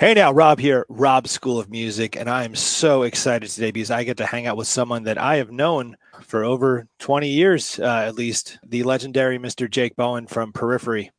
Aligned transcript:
Hey 0.00 0.14
now, 0.14 0.32
Rob 0.32 0.58
here, 0.58 0.86
Rob 0.88 1.28
School 1.28 1.58
of 1.58 1.68
Music, 1.68 2.16
and 2.16 2.26
I 2.26 2.44
am 2.44 2.54
so 2.54 3.02
excited 3.02 3.50
today 3.50 3.70
because 3.70 3.90
I 3.90 4.02
get 4.02 4.16
to 4.16 4.24
hang 4.24 4.46
out 4.46 4.56
with 4.56 4.66
someone 4.66 5.02
that 5.02 5.18
I 5.18 5.36
have 5.36 5.50
known 5.52 5.94
for 6.22 6.42
over 6.42 6.88
20 7.00 7.28
years, 7.28 7.78
uh, 7.78 8.04
at 8.06 8.14
least, 8.14 8.58
the 8.66 8.82
legendary 8.82 9.38
Mr. 9.38 9.70
Jake 9.70 9.94
Bowen 9.96 10.26
from 10.26 10.54
Periphery. 10.54 11.10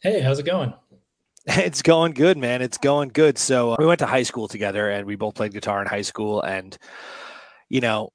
Hey, 0.00 0.22
how's 0.22 0.38
it 0.38 0.46
going? 0.46 0.72
It's 1.46 1.82
going 1.82 2.12
good, 2.12 2.38
man. 2.38 2.62
It's 2.62 2.78
going 2.78 3.10
good. 3.10 3.36
So 3.36 3.72
uh, 3.72 3.76
we 3.78 3.84
went 3.84 3.98
to 3.98 4.06
high 4.06 4.22
school 4.22 4.48
together, 4.48 4.88
and 4.88 5.06
we 5.06 5.14
both 5.14 5.34
played 5.34 5.52
guitar 5.52 5.82
in 5.82 5.86
high 5.86 6.00
school, 6.00 6.40
and 6.40 6.78
you 7.68 7.80
know, 7.80 8.10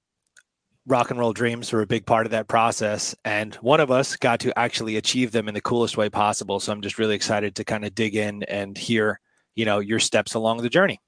rock 0.89 1.11
and 1.11 1.19
roll 1.19 1.33
dreams 1.33 1.71
were 1.71 1.81
a 1.81 1.87
big 1.87 2.05
part 2.05 2.25
of 2.25 2.31
that 2.31 2.48
process. 2.48 3.16
And 3.23 3.55
one 3.55 3.80
of 3.80 3.91
us 3.91 4.16
got 4.16 4.39
to 4.41 4.57
actually 4.57 4.97
achieve 4.97 5.31
them 5.31 5.47
in 5.47 5.53
the 5.53 5.61
coolest 5.61 5.95
way 5.95 6.09
possible. 6.09 6.59
So 6.59 6.71
I'm 6.71 6.81
just 6.81 6.97
really 6.97 7.16
excited 7.16 7.55
to 7.55 7.63
kind 7.63 7.85
of 7.85 7.93
dig 7.95 8.16
in 8.16 8.43
and 8.43 8.77
hear, 8.77 9.20
you 9.55 9.66
know, 9.66 9.80
your 9.80 9.99
steps 9.99 10.33
along 10.33 10.61
the 10.61 10.70
journey. 10.70 10.99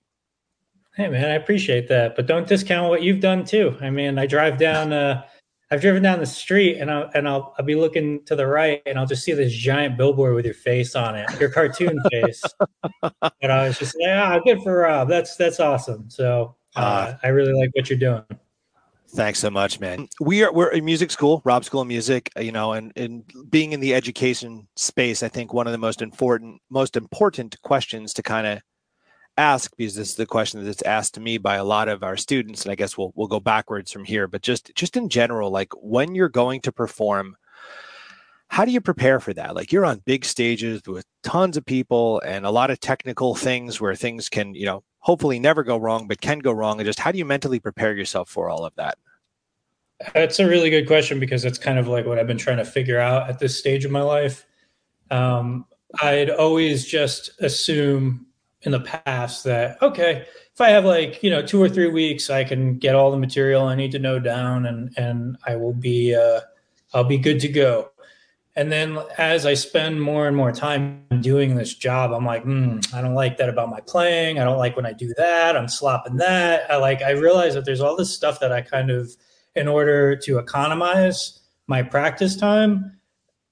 Hey 0.95 1.08
man, 1.08 1.25
I 1.25 1.36
appreciate 1.36 1.88
that, 1.88 2.16
but 2.16 2.27
don't 2.27 2.48
discount 2.48 2.89
what 2.89 3.02
you've 3.02 3.22
done 3.22 3.45
too. 3.45 3.75
I 3.81 3.89
mean, 3.89 4.20
I 4.20 4.27
drive 4.27 4.58
down, 4.58 4.91
uh, 4.91 5.23
I've 5.72 5.80
driven 5.80 6.03
down 6.03 6.20
the 6.20 6.25
street 6.25 6.80
and 6.80 6.91
I'll, 6.91 7.09
and 7.13 7.30
I'll, 7.30 7.55
I'll 7.58 7.66
be 7.66 7.75
looking 7.75 8.25
to 8.25 8.36
the 8.36 8.45
right 8.45 8.81
and 8.86 9.00
I'll 9.00 9.05
just 9.05 9.23
see 9.23 9.31
this 9.31 9.53
giant 9.53 9.98
billboard 9.98 10.36
with 10.36 10.44
your 10.44 10.53
face 10.53 10.95
on 10.95 11.16
it, 11.16 11.30
your 11.39 11.50
cartoon 11.50 11.98
face. 12.11 12.44
and 13.41 13.52
I 13.52 13.67
was 13.67 13.80
just 13.80 13.95
like, 14.02 14.09
ah, 14.09 14.39
good 14.39 14.61
for 14.61 14.80
Rob. 14.80 15.08
That's, 15.08 15.38
that's 15.38 15.61
awesome. 15.61 16.09
So 16.09 16.58
uh, 16.75 16.80
uh, 16.80 17.17
I 17.23 17.30
really 17.30 17.53
like 17.53 17.70
what 17.73 17.89
you're 17.89 17.98
doing. 17.98 18.23
Thanks 19.14 19.40
so 19.40 19.50
much, 19.50 19.80
man. 19.82 20.08
We 20.22 20.44
are 20.44 20.54
we're 20.54 20.70
a 20.72 20.80
music 20.80 21.12
school, 21.12 21.42
Rob 21.44 21.66
School 21.66 21.82
of 21.82 21.88
Music, 21.88 22.32
uh, 22.38 22.42
you 22.42 22.54
know, 22.54 22.72
and 22.72 22.94
and 22.95 23.23
being 23.50 23.73
in 23.73 23.81
the 23.81 23.94
education 23.94 24.68
space, 24.78 25.22
I 25.22 25.28
think 25.28 25.53
one 25.53 25.68
of 25.68 25.73
the 25.73 25.78
most 25.78 26.02
important 26.02 26.62
most 26.70 26.95
important 26.95 27.62
questions 27.62 28.14
to 28.14 28.23
kind 28.23 28.48
of 28.48 28.62
ask 29.38 29.72
because 29.76 29.95
this 29.95 30.09
is 30.09 30.16
the 30.16 30.26
question 30.26 30.64
that's 30.64 30.81
asked 30.84 31.16
to 31.16 31.20
me 31.20 31.38
by 31.38 31.56
a 31.56 31.64
lot 31.64 31.90
of 31.90 32.03
our 32.03 32.16
students, 32.16 32.64
and 32.64 32.72
I 32.72 32.76
guess 32.76 32.98
we'll 32.98 33.12
we'll 33.16 33.28
go 33.28 33.42
backwards 33.42 33.92
from 33.92 34.06
here. 34.06 34.30
But 34.30 34.44
just 34.44 34.72
just 34.76 34.95
in 34.95 35.09
general, 35.09 35.52
like 35.52 35.73
when 35.81 36.16
you're 36.16 36.30
going 36.30 36.62
to 36.62 36.72
perform, 36.72 37.36
how 38.48 38.64
do 38.64 38.72
you 38.72 38.80
prepare 38.80 39.20
for 39.20 39.34
that? 39.34 39.56
Like 39.56 39.73
you're 39.73 39.86
on 39.86 40.02
big 40.06 40.23
stages 40.23 40.81
with 40.88 41.06
tons 41.22 41.58
of 41.58 41.66
people 41.66 42.22
and 42.25 42.46
a 42.46 42.52
lot 42.52 42.72
of 42.72 42.80
technical 42.80 43.36
things 43.36 43.81
where 43.81 43.96
things 43.96 44.30
can, 44.30 44.56
you 44.56 44.66
know, 44.66 44.84
hopefully 45.02 45.39
never 45.39 45.63
go 45.63 45.77
wrong, 45.77 46.07
but 46.07 46.21
can 46.21 46.39
go 46.39 46.52
wrong. 46.52 46.80
And 46.80 46.85
just 46.85 46.99
how 46.99 47.11
do 47.11 47.17
you 47.17 47.25
mentally 47.25 47.59
prepare 47.59 47.94
yourself 47.94 48.30
for 48.30 48.49
all 48.49 48.66
of 48.66 48.73
that? 48.75 48.97
That's 50.13 50.39
a 50.39 50.47
really 50.47 50.69
good 50.69 50.88
question 50.88 51.19
because 51.19 51.45
it's 51.45 51.57
kind 51.57 51.77
of 51.77 51.88
like 51.88 52.05
what 52.05 52.17
I've 52.17 52.27
been 52.27 52.38
trying 52.38 52.57
to 52.57 52.66
figure 52.66 52.99
out 52.99 53.29
at 53.29 53.39
this 53.39 53.57
stage 53.57 53.85
of 53.85 53.91
my 53.91 54.02
life. 54.02 54.45
Um, 55.11 55.66
I'd 56.02 56.29
always 56.29 56.85
just 56.85 57.31
assume 57.41 58.25
in 58.63 58.72
the 58.72 58.79
past 58.79 59.44
that, 59.44 59.81
okay, 59.81 60.25
if 60.53 60.61
I 60.61 60.69
have 60.69 60.85
like, 60.85 61.22
you 61.22 61.29
know, 61.29 61.41
two 61.45 61.61
or 61.61 61.69
three 61.69 61.89
weeks, 61.89 62.29
I 62.29 62.44
can 62.44 62.77
get 62.77 62.95
all 62.95 63.11
the 63.11 63.17
material 63.17 63.63
I 63.63 63.75
need 63.75 63.91
to 63.91 63.99
know 63.99 64.19
down 64.19 64.66
and, 64.66 64.94
and 64.97 65.38
I 65.45 65.55
will 65.55 65.73
be, 65.73 66.16
uh, 66.16 66.41
I'll 66.94 67.03
be 67.03 67.17
good 67.17 67.39
to 67.41 67.47
go. 67.47 67.91
And 68.55 68.69
then 68.71 68.99
as 69.17 69.45
I 69.45 69.53
spend 69.53 70.02
more 70.02 70.27
and 70.27 70.35
more 70.35 70.52
time 70.52 71.05
doing 71.21 71.55
this 71.55 71.73
job, 71.73 72.11
I'm 72.11 72.25
like, 72.25 72.44
mm, 72.44 72.94
I 72.94 73.02
don't 73.02 73.13
like 73.13 73.38
that 73.38 73.47
about 73.47 73.69
my 73.69 73.80
playing. 73.80 74.39
I 74.39 74.44
don't 74.44 74.57
like 74.57 74.75
when 74.75 74.85
I 74.85 74.91
do 74.91 75.13
that. 75.17 75.55
I'm 75.55 75.69
slopping 75.69 76.17
that. 76.17 76.69
I 76.69 76.75
like, 76.75 77.02
I 77.02 77.11
realize 77.11 77.53
that 77.53 77.63
there's 77.63 77.79
all 77.79 77.95
this 77.95 78.13
stuff 78.13 78.41
that 78.41 78.52
I 78.52 78.61
kind 78.61 78.91
of, 78.91 79.09
in 79.55 79.67
order 79.67 80.17
to 80.17 80.38
economize 80.38 81.39
my 81.67 81.81
practice 81.81 82.35
time, 82.35 82.99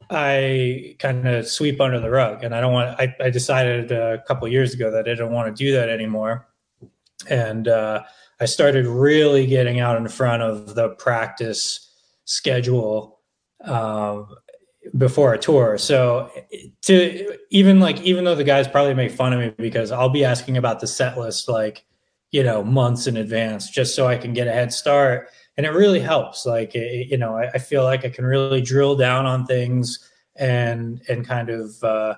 I 0.10 0.96
kind 1.00 1.28
of 1.28 1.48
sweep 1.48 1.80
under 1.80 2.00
the 2.00 2.10
rug. 2.10 2.44
And 2.44 2.54
I 2.54 2.60
don't 2.60 2.74
want, 2.74 3.00
I, 3.00 3.16
I 3.22 3.30
decided 3.30 3.92
a 3.92 4.22
couple 4.28 4.48
years 4.50 4.74
ago 4.74 4.92
that 4.92 5.00
I 5.00 5.04
didn't 5.04 5.32
want 5.32 5.56
to 5.56 5.64
do 5.64 5.72
that 5.74 5.88
anymore. 5.88 6.48
And 7.30 7.68
uh, 7.70 8.04
I 8.42 8.46
started 8.46 8.86
really 8.86 9.46
getting 9.46 9.80
out 9.80 9.98
in 9.98 10.08
front 10.10 10.44
of 10.44 10.76
the 10.76 10.90
practice 10.90 11.90
schedule 12.26 13.20
um, 13.64 14.28
before 14.98 15.34
a 15.34 15.38
tour. 15.38 15.78
So 15.78 16.32
to 16.84 17.38
even 17.50 17.80
like 17.80 18.02
even 18.02 18.24
though 18.24 18.36
the 18.36 18.44
guys 18.44 18.68
probably 18.68 18.94
make 18.94 19.12
fun 19.12 19.34
of 19.34 19.40
me 19.40 19.54
because 19.58 19.92
I'll 19.92 20.10
be 20.10 20.26
asking 20.26 20.58
about 20.58 20.80
the 20.80 20.88
set 20.88 21.18
list 21.18 21.48
like 21.48 21.86
you 22.32 22.44
know 22.44 22.64
months 22.64 23.08
in 23.08 23.18
advance 23.18 23.70
just 23.70 23.96
so 23.96 24.08
I 24.08 24.18
can 24.18 24.34
get 24.34 24.48
a 24.48 24.52
head 24.52 24.74
start, 24.74 25.30
and 25.58 25.66
it 25.66 25.72
really 25.72 26.00
helps. 26.00 26.46
Like 26.46 26.76
it, 26.76 27.08
you 27.10 27.18
know, 27.18 27.38
I, 27.38 27.50
I, 27.54 27.58
feel 27.58 27.84
like 27.84 28.06
I 28.06 28.10
can 28.10 28.26
really 28.26 28.62
drill 28.62 28.96
down 28.96 29.26
on 29.26 29.46
things 29.46 30.00
and 30.36 31.02
and 31.08 31.28
kind 31.28 31.50
of 31.50 31.84
uh, 31.84 32.16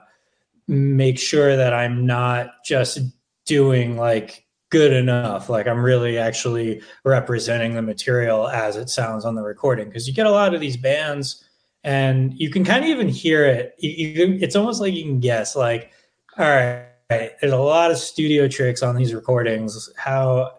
make 0.68 1.20
sure 1.20 1.56
that 1.56 1.74
I'm 1.74 2.06
not 2.06 2.64
just 2.66 3.00
doing 3.46 3.98
like 3.98 4.46
good 4.70 4.94
enough 4.94 5.50
like 5.50 5.68
i'm 5.68 5.84
really 5.84 6.18
actually 6.18 6.82
representing 7.04 7.74
the 7.74 7.82
material 7.82 8.48
as 8.48 8.78
it 8.78 8.88
sounds 8.88 9.26
on 9.26 9.36
the 9.36 9.42
recording 9.42 9.88
because 9.88 10.08
you 10.08 10.14
get 10.14 10.26
a 10.26 10.32
lot 10.32 10.54
of 10.54 10.62
these 10.62 10.78
bands 10.78 11.44
and 11.84 12.34
you 12.40 12.50
can 12.50 12.64
kind 12.64 12.84
of 12.84 12.90
even 12.90 13.08
hear 13.08 13.46
it. 13.46 13.76
You, 13.80 14.38
it's 14.42 14.56
almost 14.56 14.82
like 14.82 14.94
you 14.94 15.04
can 15.04 15.20
guess, 15.20 15.56
like, 15.56 15.92
all 16.38 16.46
right, 16.46 16.86
there's 17.10 17.54
a 17.54 17.58
lot 17.58 17.92
of 17.92 17.98
studio 17.98 18.48
tricks 18.48 18.84
on 18.84 18.96
these 18.96 19.14
recordings. 19.14 19.90
How 19.98 20.52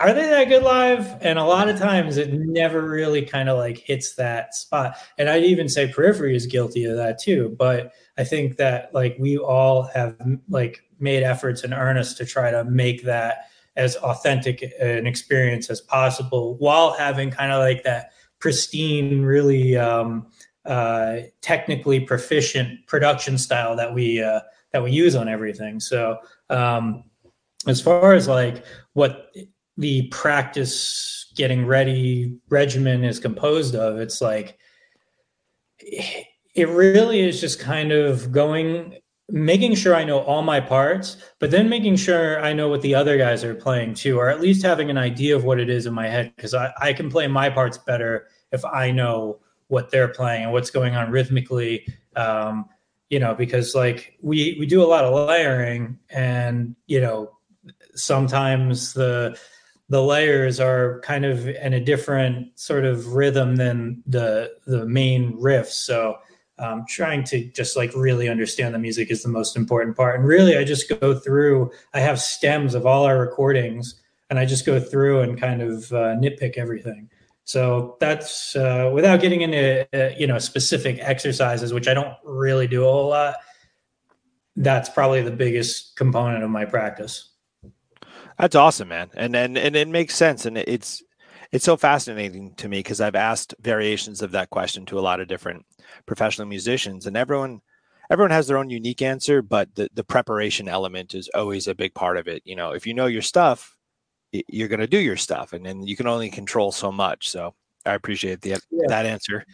are 0.00 0.12
they 0.12 0.28
that 0.28 0.48
good 0.48 0.62
live? 0.62 1.16
And 1.22 1.38
a 1.38 1.44
lot 1.44 1.68
of 1.68 1.78
times 1.78 2.16
it 2.16 2.32
never 2.32 2.82
really 2.82 3.22
kind 3.22 3.48
of 3.48 3.56
like 3.56 3.78
hits 3.78 4.14
that 4.16 4.54
spot. 4.54 4.96
And 5.16 5.28
I'd 5.28 5.44
even 5.44 5.68
say 5.68 5.90
Periphery 5.90 6.36
is 6.36 6.46
guilty 6.46 6.84
of 6.84 6.96
that 6.96 7.18
too. 7.18 7.54
But 7.58 7.92
I 8.18 8.24
think 8.24 8.56
that 8.56 8.92
like 8.92 9.16
we 9.18 9.38
all 9.38 9.84
have 9.94 10.16
like 10.48 10.82
made 10.98 11.22
efforts 11.22 11.64
in 11.64 11.72
earnest 11.72 12.18
to 12.18 12.26
try 12.26 12.50
to 12.50 12.64
make 12.64 13.04
that 13.04 13.48
as 13.76 13.96
authentic 13.96 14.62
an 14.80 15.06
experience 15.06 15.70
as 15.70 15.80
possible 15.80 16.56
while 16.56 16.94
having 16.94 17.30
kind 17.30 17.52
of 17.52 17.60
like 17.60 17.82
that 17.84 18.10
pristine, 18.38 19.22
really 19.22 19.76
um, 19.76 20.26
uh, 20.66 21.18
technically 21.40 22.00
proficient 22.00 22.86
production 22.86 23.38
style 23.38 23.76
that 23.76 23.92
we 23.92 24.22
uh, 24.22 24.40
that 24.72 24.82
we 24.82 24.90
use 24.90 25.14
on 25.14 25.28
everything. 25.28 25.80
So 25.80 26.18
um, 26.50 27.04
as 27.66 27.80
far 27.80 28.14
as 28.14 28.28
like 28.28 28.64
what 28.94 29.32
the 29.76 30.08
practice 30.08 31.32
getting 31.36 31.66
ready 31.66 32.38
regimen 32.48 33.04
is 33.04 33.18
composed 33.18 33.74
of, 33.74 33.98
it's 33.98 34.20
like 34.20 34.58
it 35.78 36.68
really 36.68 37.20
is 37.20 37.40
just 37.40 37.60
kind 37.60 37.92
of 37.92 38.32
going 38.32 38.98
making 39.28 39.74
sure 39.74 39.94
I 39.94 40.04
know 40.04 40.20
all 40.20 40.42
my 40.42 40.60
parts, 40.60 41.16
but 41.40 41.50
then 41.50 41.68
making 41.68 41.96
sure 41.96 42.40
I 42.40 42.52
know 42.52 42.68
what 42.68 42.82
the 42.82 42.94
other 42.94 43.18
guys 43.18 43.42
are 43.42 43.54
playing 43.54 43.94
too, 43.94 44.18
or 44.18 44.28
at 44.28 44.40
least 44.40 44.64
having 44.64 44.88
an 44.88 44.98
idea 44.98 45.34
of 45.34 45.44
what 45.44 45.58
it 45.58 45.68
is 45.68 45.86
in 45.86 45.94
my 45.94 46.08
head. 46.08 46.32
Because 46.36 46.54
I, 46.54 46.72
I 46.80 46.92
can 46.92 47.10
play 47.10 47.26
my 47.26 47.50
parts 47.50 47.76
better 47.76 48.28
if 48.52 48.64
I 48.64 48.92
know 48.92 49.40
what 49.68 49.90
they're 49.90 50.08
playing 50.08 50.44
and 50.44 50.52
what's 50.52 50.70
going 50.70 50.94
on 50.94 51.10
rhythmically. 51.10 51.86
Um, 52.14 52.66
you 53.10 53.20
know, 53.20 53.34
because 53.34 53.74
like 53.74 54.18
we 54.20 54.56
we 54.58 54.66
do 54.66 54.82
a 54.82 54.86
lot 54.86 55.04
of 55.04 55.28
layering, 55.28 55.98
and 56.10 56.74
you 56.86 57.00
know, 57.00 57.30
sometimes 57.94 58.94
the 58.94 59.38
the 59.88 60.02
layers 60.02 60.58
are 60.58 61.00
kind 61.00 61.24
of 61.24 61.46
in 61.46 61.72
a 61.72 61.80
different 61.80 62.58
sort 62.58 62.84
of 62.84 63.14
rhythm 63.14 63.56
than 63.56 64.02
the 64.06 64.52
the 64.66 64.86
main 64.86 65.34
riffs. 65.38 65.72
So 65.72 66.18
um, 66.58 66.84
trying 66.88 67.22
to 67.24 67.44
just 67.52 67.76
like 67.76 67.94
really 67.94 68.28
understand 68.28 68.74
the 68.74 68.78
music 68.78 69.10
is 69.10 69.22
the 69.22 69.28
most 69.28 69.56
important 69.56 69.96
part. 69.96 70.18
And 70.18 70.26
really, 70.26 70.56
I 70.56 70.64
just 70.64 70.92
go 71.00 71.14
through. 71.14 71.70
I 71.92 72.00
have 72.00 72.20
stems 72.20 72.74
of 72.74 72.86
all 72.86 73.04
our 73.04 73.18
recordings, 73.18 74.00
and 74.30 74.38
I 74.38 74.46
just 74.46 74.66
go 74.66 74.80
through 74.80 75.20
and 75.20 75.38
kind 75.38 75.62
of 75.62 75.92
uh, 75.92 76.16
nitpick 76.16 76.56
everything. 76.56 77.10
So 77.46 77.96
that's 78.00 78.56
uh, 78.56 78.90
without 78.92 79.20
getting 79.20 79.42
into 79.42 79.86
uh, 79.94 80.12
you 80.18 80.26
know 80.26 80.38
specific 80.40 80.98
exercises, 81.00 81.72
which 81.72 81.86
I 81.86 81.94
don't 81.94 82.14
really 82.24 82.66
do 82.66 82.82
a 82.84 82.90
whole 82.90 83.10
lot. 83.10 83.36
That's 84.56 84.88
probably 84.88 85.22
the 85.22 85.30
biggest 85.30 85.94
component 85.94 86.42
of 86.42 86.50
my 86.50 86.64
practice. 86.64 87.30
That's 88.36 88.56
awesome, 88.56 88.88
man, 88.88 89.10
and 89.14 89.36
and 89.36 89.56
and 89.56 89.76
it 89.76 89.86
makes 89.86 90.16
sense, 90.16 90.44
and 90.44 90.58
it's 90.58 91.04
it's 91.52 91.64
so 91.64 91.76
fascinating 91.76 92.52
to 92.56 92.68
me 92.68 92.80
because 92.80 93.00
I've 93.00 93.14
asked 93.14 93.54
variations 93.60 94.22
of 94.22 94.32
that 94.32 94.50
question 94.50 94.84
to 94.86 94.98
a 94.98 95.00
lot 95.00 95.20
of 95.20 95.28
different 95.28 95.64
professional 96.04 96.48
musicians, 96.48 97.06
and 97.06 97.16
everyone 97.16 97.60
everyone 98.10 98.32
has 98.32 98.48
their 98.48 98.58
own 98.58 98.70
unique 98.70 99.02
answer, 99.02 99.40
but 99.40 99.72
the 99.76 99.88
the 99.94 100.02
preparation 100.02 100.66
element 100.66 101.14
is 101.14 101.30
always 101.32 101.68
a 101.68 101.76
big 101.76 101.94
part 101.94 102.16
of 102.16 102.26
it. 102.26 102.42
You 102.44 102.56
know, 102.56 102.72
if 102.72 102.88
you 102.88 102.94
know 102.94 103.06
your 103.06 103.22
stuff, 103.22 103.75
you're 104.32 104.68
going 104.68 104.80
to 104.80 104.86
do 104.86 104.98
your 104.98 105.16
stuff 105.16 105.52
and 105.52 105.64
then 105.64 105.86
you 105.86 105.96
can 105.96 106.06
only 106.06 106.30
control 106.30 106.72
so 106.72 106.90
much 106.90 107.28
so 107.28 107.54
i 107.84 107.94
appreciate 107.94 108.40
the, 108.40 108.50
yeah. 108.70 108.84
that 108.88 109.06
answer 109.06 109.44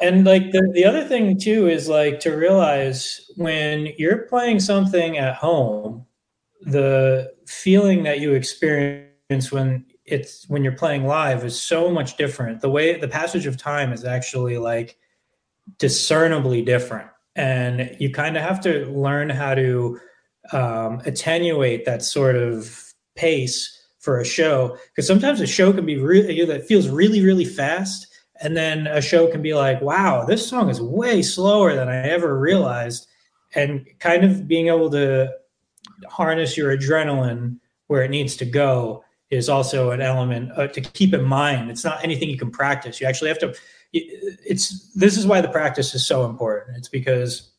and 0.00 0.24
like 0.24 0.52
the, 0.52 0.70
the 0.74 0.84
other 0.84 1.04
thing 1.04 1.38
too 1.38 1.68
is 1.68 1.88
like 1.88 2.20
to 2.20 2.30
realize 2.30 3.30
when 3.36 3.92
you're 3.98 4.22
playing 4.22 4.60
something 4.60 5.18
at 5.18 5.34
home 5.34 6.06
the 6.62 7.32
feeling 7.46 8.02
that 8.02 8.20
you 8.20 8.32
experience 8.32 9.50
when 9.50 9.84
it's 10.04 10.48
when 10.48 10.64
you're 10.64 10.72
playing 10.72 11.06
live 11.06 11.44
is 11.44 11.60
so 11.60 11.90
much 11.90 12.16
different. 12.16 12.60
The 12.60 12.70
way 12.70 12.98
the 12.98 13.08
passage 13.08 13.46
of 13.46 13.56
time 13.56 13.92
is 13.92 14.04
actually 14.04 14.58
like 14.58 14.98
discernibly 15.78 16.62
different, 16.62 17.08
and 17.36 17.96
you 18.00 18.10
kind 18.10 18.36
of 18.36 18.42
have 18.42 18.60
to 18.62 18.86
learn 18.86 19.30
how 19.30 19.54
to 19.54 20.00
um, 20.52 21.02
attenuate 21.04 21.84
that 21.84 22.02
sort 22.02 22.36
of 22.36 22.92
pace 23.16 23.74
for 24.08 24.20
a 24.20 24.24
show 24.24 24.74
because 24.88 25.06
sometimes 25.06 25.38
a 25.38 25.46
show 25.46 25.70
can 25.70 25.84
be 25.84 25.98
really 25.98 26.34
you 26.34 26.46
know 26.46 26.50
that 26.50 26.66
feels 26.66 26.88
really 26.88 27.22
really 27.22 27.44
fast 27.44 28.06
and 28.40 28.56
then 28.56 28.86
a 28.86 29.02
show 29.02 29.26
can 29.30 29.42
be 29.42 29.52
like 29.52 29.82
wow 29.82 30.24
this 30.24 30.48
song 30.48 30.70
is 30.70 30.80
way 30.80 31.20
slower 31.20 31.74
than 31.74 31.90
i 31.90 31.96
ever 32.08 32.38
realized 32.38 33.06
and 33.54 33.86
kind 33.98 34.24
of 34.24 34.48
being 34.48 34.68
able 34.68 34.88
to 34.88 35.30
harness 36.08 36.56
your 36.56 36.74
adrenaline 36.74 37.58
where 37.88 38.02
it 38.02 38.10
needs 38.10 38.34
to 38.34 38.46
go 38.46 39.04
is 39.28 39.50
also 39.50 39.90
an 39.90 40.00
element 40.00 40.50
uh, 40.56 40.66
to 40.68 40.80
keep 40.80 41.12
in 41.12 41.22
mind. 41.22 41.70
It's 41.70 41.84
not 41.84 42.02
anything 42.02 42.30
you 42.30 42.38
can 42.38 42.50
practice. 42.50 42.98
You 42.98 43.06
actually 43.06 43.28
have 43.28 43.38
to. 43.40 43.54
It's 43.92 44.90
this 44.94 45.18
is 45.18 45.26
why 45.26 45.42
the 45.42 45.48
practice 45.48 45.94
is 45.94 46.06
so 46.06 46.24
important. 46.24 46.78
It's 46.78 46.88
because 46.88 47.50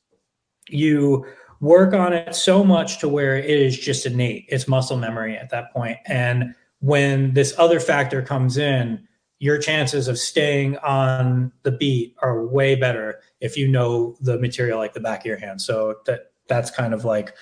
you 0.68 1.26
work 1.60 1.94
on 1.94 2.14
it 2.14 2.36
so 2.36 2.64
much 2.64 3.00
to 3.00 3.10
where 3.10 3.38
it 3.38 3.50
is 3.50 3.78
just 3.78 4.06
innate. 4.06 4.46
It's 4.50 4.68
muscle 4.68 4.98
memory 4.98 5.38
at 5.38 5.50
that 5.50 5.74
point. 5.74 5.98
And 6.06 6.56
when 6.80 7.34
this 7.34 7.54
other 7.58 7.80
factor 7.80 8.22
comes 8.22 8.58
in, 8.58 9.06
your 9.40 9.58
chances 9.58 10.08
of 10.08 10.18
staying 10.18 10.78
on 10.78 11.52
the 11.64 11.72
beat 11.72 12.16
are 12.22 12.46
way 12.46 12.76
better 12.76 13.22
if 13.40 13.56
you 13.56 13.68
know 13.68 14.18
the 14.22 14.38
material 14.38 14.78
like 14.78 14.94
the 14.94 15.00
back 15.00 15.22
of 15.22 15.26
your 15.26 15.38
hand. 15.38 15.62
So 15.62 15.96
that 16.06 16.32
that's 16.48 16.72
kind 16.72 16.94
of 16.94 17.06
like 17.06 17.34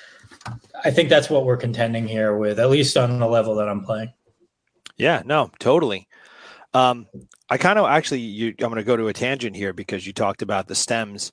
I 0.84 0.92
think 0.92 1.10
that's 1.10 1.30
what 1.30 1.46
we're 1.46 1.58
contending 1.58 2.08
here 2.08 2.36
with, 2.36 2.60
at 2.60 2.70
least 2.70 2.98
on 2.98 3.20
the 3.20 3.28
level 3.28 3.56
that 3.56 3.68
I'm 3.68 3.84
playing. 3.84 4.14
Yeah, 4.98 5.22
no, 5.26 5.52
totally. 5.60 6.08
Um, 6.74 7.08
I 7.50 7.58
kind 7.58 7.80
of 7.80 7.86
actually, 7.88 8.20
you, 8.20 8.50
I'm 8.50 8.70
going 8.70 8.76
to 8.76 8.84
go 8.84 8.98
to 8.98 9.08
a 9.08 9.14
tangent 9.14 9.56
here 9.56 9.74
because 9.74 10.06
you 10.06 10.14
talked 10.14 10.42
about 10.42 10.68
the 10.68 10.76
stems. 10.76 11.32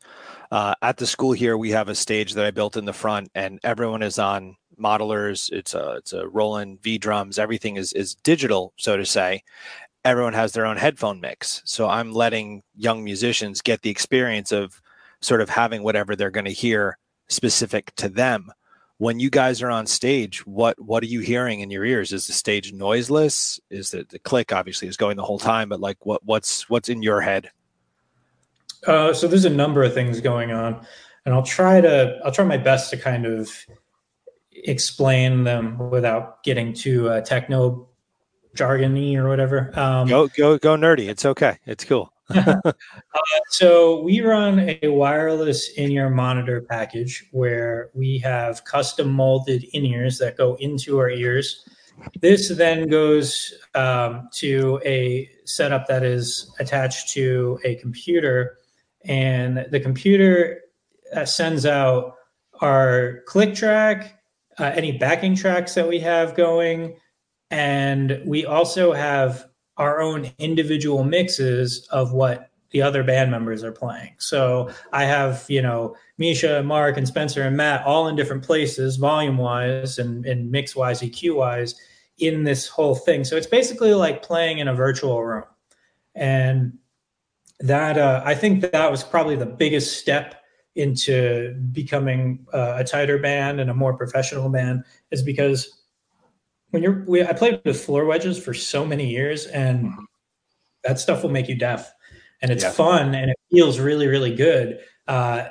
Uh, 0.55 0.73
at 0.83 0.99
the 0.99 1.07
school 1.07 1.33
here, 1.33 1.59
we 1.59 1.71
have 1.71 1.89
a 1.89 1.97
stage 1.97 2.35
that 2.35 2.45
I 2.45 2.53
built 2.53 2.77
in 2.77 2.85
the 2.85 2.93
front, 2.93 3.29
and 3.35 3.59
everyone 3.65 4.05
is 4.05 4.21
on 4.21 4.55
modelers. 4.81 5.51
It's 5.51 5.75
a 5.75 5.97
it's 5.97 6.13
a 6.13 6.29
Roland 6.29 6.81
V 6.81 6.97
drums. 6.97 7.41
Everything 7.41 7.75
is 7.75 7.93
is 7.93 8.15
digital, 8.15 8.73
so 8.77 8.97
to 8.97 9.05
say. 9.05 9.43
Everyone 10.05 10.33
has 10.33 10.53
their 10.53 10.65
own 10.65 10.77
headphone 10.77 11.21
mix, 11.21 11.61
so 11.65 11.89
I'm 11.89 12.13
letting 12.13 12.63
young 12.77 13.03
musicians 13.03 13.63
get 13.63 13.83
the 13.83 13.91
experience 13.91 14.53
of 14.53 14.81
sort 15.21 15.41
of 15.41 15.49
having 15.49 15.83
whatever 15.83 16.15
they're 16.15 16.31
going 16.31 16.45
to 16.45 16.53
hear 16.53 16.99
specific 17.27 17.93
to 17.97 18.09
them 18.09 18.53
when 18.99 19.19
you 19.19 19.31
guys 19.31 19.61
are 19.61 19.73
on 19.73 19.89
stage, 19.89 20.47
what 20.47 20.81
what 20.81 21.03
are 21.03 21.07
you 21.07 21.19
hearing 21.19 21.61
in 21.61 21.71
your 21.73 21.85
ears? 21.85 22.13
Is 22.13 22.29
the 22.29 22.33
stage 22.33 22.73
noiseless? 22.73 23.59
Is 23.71 23.93
it 23.93 24.11
the 24.11 24.21
click 24.21 24.53
obviously 24.53 24.87
is 24.87 24.97
going 24.97 25.17
the 25.17 25.25
whole 25.25 25.41
time, 25.41 25.71
but 25.71 25.81
like 25.81 26.07
what 26.07 26.25
what's 26.25 26.71
what's 26.71 26.89
in 26.89 27.03
your 27.03 27.21
head? 27.21 27.51
Uh, 28.87 29.13
so 29.13 29.27
there's 29.27 29.45
a 29.45 29.51
number 29.51 29.83
of 29.83 29.95
things 29.95 30.21
going 30.21 30.53
on, 30.53 30.85
and 31.25 31.35
I'll 31.35 31.43
try 31.43 31.81
to 31.81 32.19
I'll 32.25 32.33
try 32.33 32.45
my 32.45 32.57
best 32.57 32.91
to 32.91 32.97
kind 32.97 33.27
of 33.27 33.51
explain 34.53 35.45
them 35.45 35.79
without 35.91 36.43
getting 36.43 36.73
too 36.73 37.09
uh, 37.09 37.21
techno 37.21 37.89
jargony 38.55 39.17
or 39.17 39.29
whatever. 39.29 39.77
Um, 39.79 40.09
go 40.09 40.29
go 40.29 40.59
go 40.59 40.77
nerdy. 40.77 41.09
It's 41.09 41.25
okay. 41.25 41.59
It's 41.67 41.85
cool. 41.85 42.13
uh, 42.35 42.73
so 43.51 44.01
we 44.01 44.21
run 44.21 44.79
a 44.83 44.89
wireless 44.89 45.71
in-ear 45.77 46.09
monitor 46.09 46.63
package 46.63 47.27
where 47.33 47.91
we 47.95 48.19
have 48.19 48.65
custom 48.65 49.11
molded 49.11 49.65
in-ears 49.73 50.19
that 50.19 50.37
go 50.37 50.55
into 50.57 50.99
our 50.99 51.11
ears. 51.11 51.69
This 52.21 52.49
then 52.49 52.89
goes 52.89 53.55
um, 53.75 54.29
to 54.35 54.81
a 54.85 55.31
setup 55.45 55.87
that 55.89 56.03
is 56.03 56.51
attached 56.59 57.11
to 57.11 57.59
a 57.65 57.77
computer, 57.77 58.59
and 59.05 59.67
the 59.71 59.81
computer 59.81 60.61
uh, 61.15 61.25
sends 61.25 61.67
out 61.67 62.15
our 62.61 63.23
click 63.27 63.55
track, 63.55 64.21
uh, 64.59 64.73
any 64.75 64.93
backing 64.93 65.35
tracks 65.35 65.75
that 65.75 65.89
we 65.89 66.01
have 66.01 66.35
going, 66.35 66.97
and 67.51 68.21
we 68.25 68.47
also 68.47 68.93
have 68.93 69.47
our 69.77 70.01
own 70.01 70.31
individual 70.39 71.05
mixes 71.05 71.87
of 71.91 72.13
what 72.13 72.51
the 72.71 72.83
other 72.83 73.05
band 73.05 73.31
members 73.31 73.63
are 73.63 73.73
playing. 73.73 74.15
So 74.19 74.71
I 74.93 75.05
have, 75.05 75.45
you 75.49 75.63
know, 75.63 75.95
Misha, 76.19 76.63
Mark, 76.63 76.97
and 76.97 77.07
Spencer 77.07 77.43
and 77.43 77.57
Matt 77.57 77.85
all 77.87 78.09
in 78.09 78.17
different 78.17 78.43
places, 78.43 78.97
volume 78.97 79.37
wise 79.37 79.99
and, 79.99 80.27
and 80.27 80.51
mix 80.51 80.75
wise, 80.75 81.01
EQ 81.01 81.37
wise, 81.37 81.77
in 82.19 82.45
this 82.45 82.67
whole 82.67 82.97
thing. 82.97 83.23
So 83.23 83.37
it's 83.37 83.47
basically 83.47 83.95
like 83.95 84.23
playing 84.23 84.59
in 84.59 84.69
a 84.69 84.75
virtual 84.75 85.25
room. 85.25 85.45
And 86.17 86.79
that, 87.65 87.99
uh, 87.99 88.23
I 88.25 88.35
think 88.35 88.61
that 88.73 88.91
was 88.91 89.03
probably 89.03 89.37
the 89.37 89.47
biggest 89.47 89.99
step 89.99 90.43
into 90.77 91.55
becoming 91.73 92.47
uh, 92.53 92.77
a 92.79 92.85
tighter 92.85 93.19
band 93.19 93.61
and 93.61 93.71
a 93.71 93.75
more 93.75 93.97
professional 93.97 94.49
band 94.49 94.85
is 95.11 95.23
because 95.23 95.83
when 96.71 96.83
you're 96.83 97.05
we, 97.07 97.23
I 97.23 97.33
played 97.33 97.61
with 97.65 97.81
floor 97.81 98.05
wedges 98.05 98.43
for 98.43 98.53
so 98.53 98.85
many 98.85 99.09
years 99.09 99.47
and 99.47 99.87
mm-hmm. 99.87 100.05
that 100.83 100.99
stuff 100.99 101.23
will 101.23 101.31
make 101.31 101.49
you 101.49 101.55
deaf 101.55 101.93
and 102.43 102.51
it's 102.51 102.65
yeah. 102.65 102.71
fun 102.71 103.15
and 103.15 103.31
it 103.31 103.37
feels 103.53 103.79
really 103.79 104.09
really 104.09 104.35
good 104.35 104.81
uh, 105.07 105.47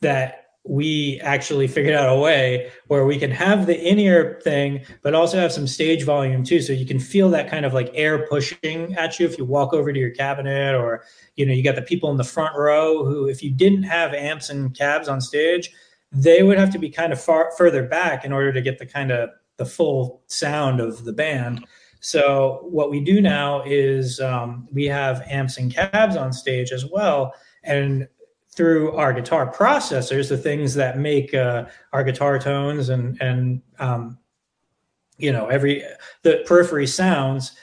that 0.00 0.49
we 0.70 1.18
actually 1.22 1.66
figured 1.66 1.96
out 1.96 2.16
a 2.16 2.18
way 2.18 2.70
where 2.86 3.04
we 3.04 3.18
can 3.18 3.30
have 3.30 3.66
the 3.66 3.76
in-ear 3.76 4.40
thing 4.44 4.84
but 5.02 5.14
also 5.14 5.36
have 5.36 5.52
some 5.52 5.66
stage 5.66 6.04
volume 6.04 6.44
too 6.44 6.62
so 6.62 6.72
you 6.72 6.86
can 6.86 7.00
feel 7.00 7.28
that 7.28 7.50
kind 7.50 7.66
of 7.66 7.74
like 7.74 7.90
air 7.92 8.26
pushing 8.28 8.94
at 8.94 9.18
you 9.18 9.26
if 9.26 9.36
you 9.36 9.44
walk 9.44 9.72
over 9.72 9.92
to 9.92 9.98
your 9.98 10.10
cabinet 10.10 10.74
or 10.74 11.02
you 11.34 11.44
know 11.44 11.52
you 11.52 11.64
got 11.64 11.74
the 11.74 11.82
people 11.82 12.10
in 12.10 12.16
the 12.16 12.24
front 12.24 12.56
row 12.56 13.04
who 13.04 13.28
if 13.28 13.42
you 13.42 13.50
didn't 13.50 13.82
have 13.82 14.14
amps 14.14 14.48
and 14.48 14.76
cabs 14.76 15.08
on 15.08 15.20
stage 15.20 15.72
they 16.12 16.42
would 16.42 16.58
have 16.58 16.70
to 16.70 16.78
be 16.78 16.90
kind 16.90 17.12
of 17.12 17.20
far 17.20 17.52
further 17.56 17.84
back 17.84 18.24
in 18.24 18.32
order 18.32 18.52
to 18.52 18.60
get 18.60 18.78
the 18.78 18.86
kind 18.86 19.10
of 19.10 19.30
the 19.56 19.66
full 19.66 20.22
sound 20.26 20.80
of 20.80 21.04
the 21.04 21.12
band. 21.12 21.66
So 22.00 22.60
what 22.62 22.90
we 22.90 23.00
do 23.00 23.20
now 23.20 23.62
is 23.64 24.18
um, 24.18 24.66
we 24.72 24.86
have 24.86 25.22
amps 25.28 25.58
and 25.58 25.72
cabs 25.72 26.16
on 26.16 26.32
stage 26.32 26.72
as 26.72 26.86
well, 26.86 27.34
and 27.62 28.08
through 28.60 28.92
our 28.92 29.14
guitar 29.14 29.50
processors, 29.50 30.28
the 30.28 30.36
things 30.36 30.74
that 30.74 30.98
make 30.98 31.32
uh, 31.32 31.64
our 31.94 32.04
guitar 32.04 32.38
tones 32.38 32.90
and 32.90 33.16
and 33.22 33.62
um, 33.78 34.18
you 35.16 35.32
know 35.32 35.46
every 35.46 35.82
the 36.24 36.44
periphery 36.46 36.86
sounds 36.86 37.56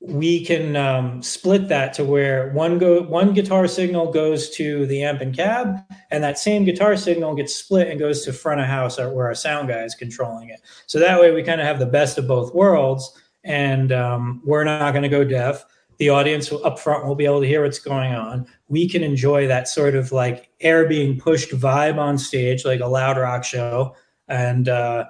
we 0.00 0.44
can 0.44 0.74
um, 0.74 1.22
split 1.22 1.68
that 1.68 1.92
to 1.92 2.04
where 2.04 2.50
one 2.50 2.78
go 2.78 3.02
one 3.02 3.32
guitar 3.32 3.68
signal 3.68 4.10
goes 4.10 4.50
to 4.50 4.86
the 4.86 5.04
amp 5.04 5.20
and 5.20 5.36
cab, 5.36 5.78
and 6.10 6.24
that 6.24 6.36
same 6.36 6.64
guitar 6.64 6.96
signal 6.96 7.36
gets 7.36 7.54
split 7.54 7.86
and 7.86 8.00
goes 8.00 8.24
to 8.24 8.32
front 8.32 8.60
of 8.60 8.66
house 8.66 8.98
where 8.98 9.26
our 9.26 9.36
sound 9.36 9.68
guy 9.68 9.84
is 9.84 9.94
controlling 9.94 10.48
it. 10.48 10.60
So 10.88 10.98
that 10.98 11.20
way 11.20 11.30
we 11.30 11.44
kind 11.44 11.60
of 11.60 11.66
have 11.68 11.78
the 11.78 11.86
best 11.86 12.18
of 12.18 12.26
both 12.26 12.52
worlds, 12.52 13.16
and 13.44 13.92
um, 13.92 14.42
we're 14.44 14.64
not 14.64 14.90
going 14.94 15.04
to 15.04 15.08
go 15.08 15.22
deaf. 15.22 15.64
The 15.98 16.08
audience 16.08 16.52
up 16.52 16.78
front 16.78 17.06
will 17.06 17.14
be 17.14 17.24
able 17.24 17.40
to 17.40 17.46
hear 17.46 17.62
what's 17.62 17.78
going 17.78 18.14
on. 18.14 18.46
We 18.68 18.88
can 18.88 19.02
enjoy 19.02 19.46
that 19.46 19.68
sort 19.68 19.94
of 19.94 20.12
like 20.12 20.50
air 20.60 20.88
being 20.88 21.18
pushed 21.18 21.50
vibe 21.50 21.98
on 21.98 22.18
stage, 22.18 22.64
like 22.64 22.80
a 22.80 22.86
loud 22.86 23.16
rock 23.16 23.44
show, 23.44 23.94
and 24.28 24.68
uh, 24.68 25.06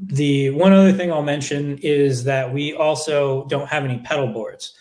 the 0.00 0.50
one 0.50 0.72
other 0.72 0.92
thing 0.92 1.12
I'll 1.12 1.22
mention 1.22 1.78
is 1.78 2.24
that 2.24 2.52
we 2.52 2.72
also 2.74 3.46
don't 3.46 3.68
have 3.68 3.84
any 3.84 3.98
pedal 3.98 4.28
boards. 4.28 4.74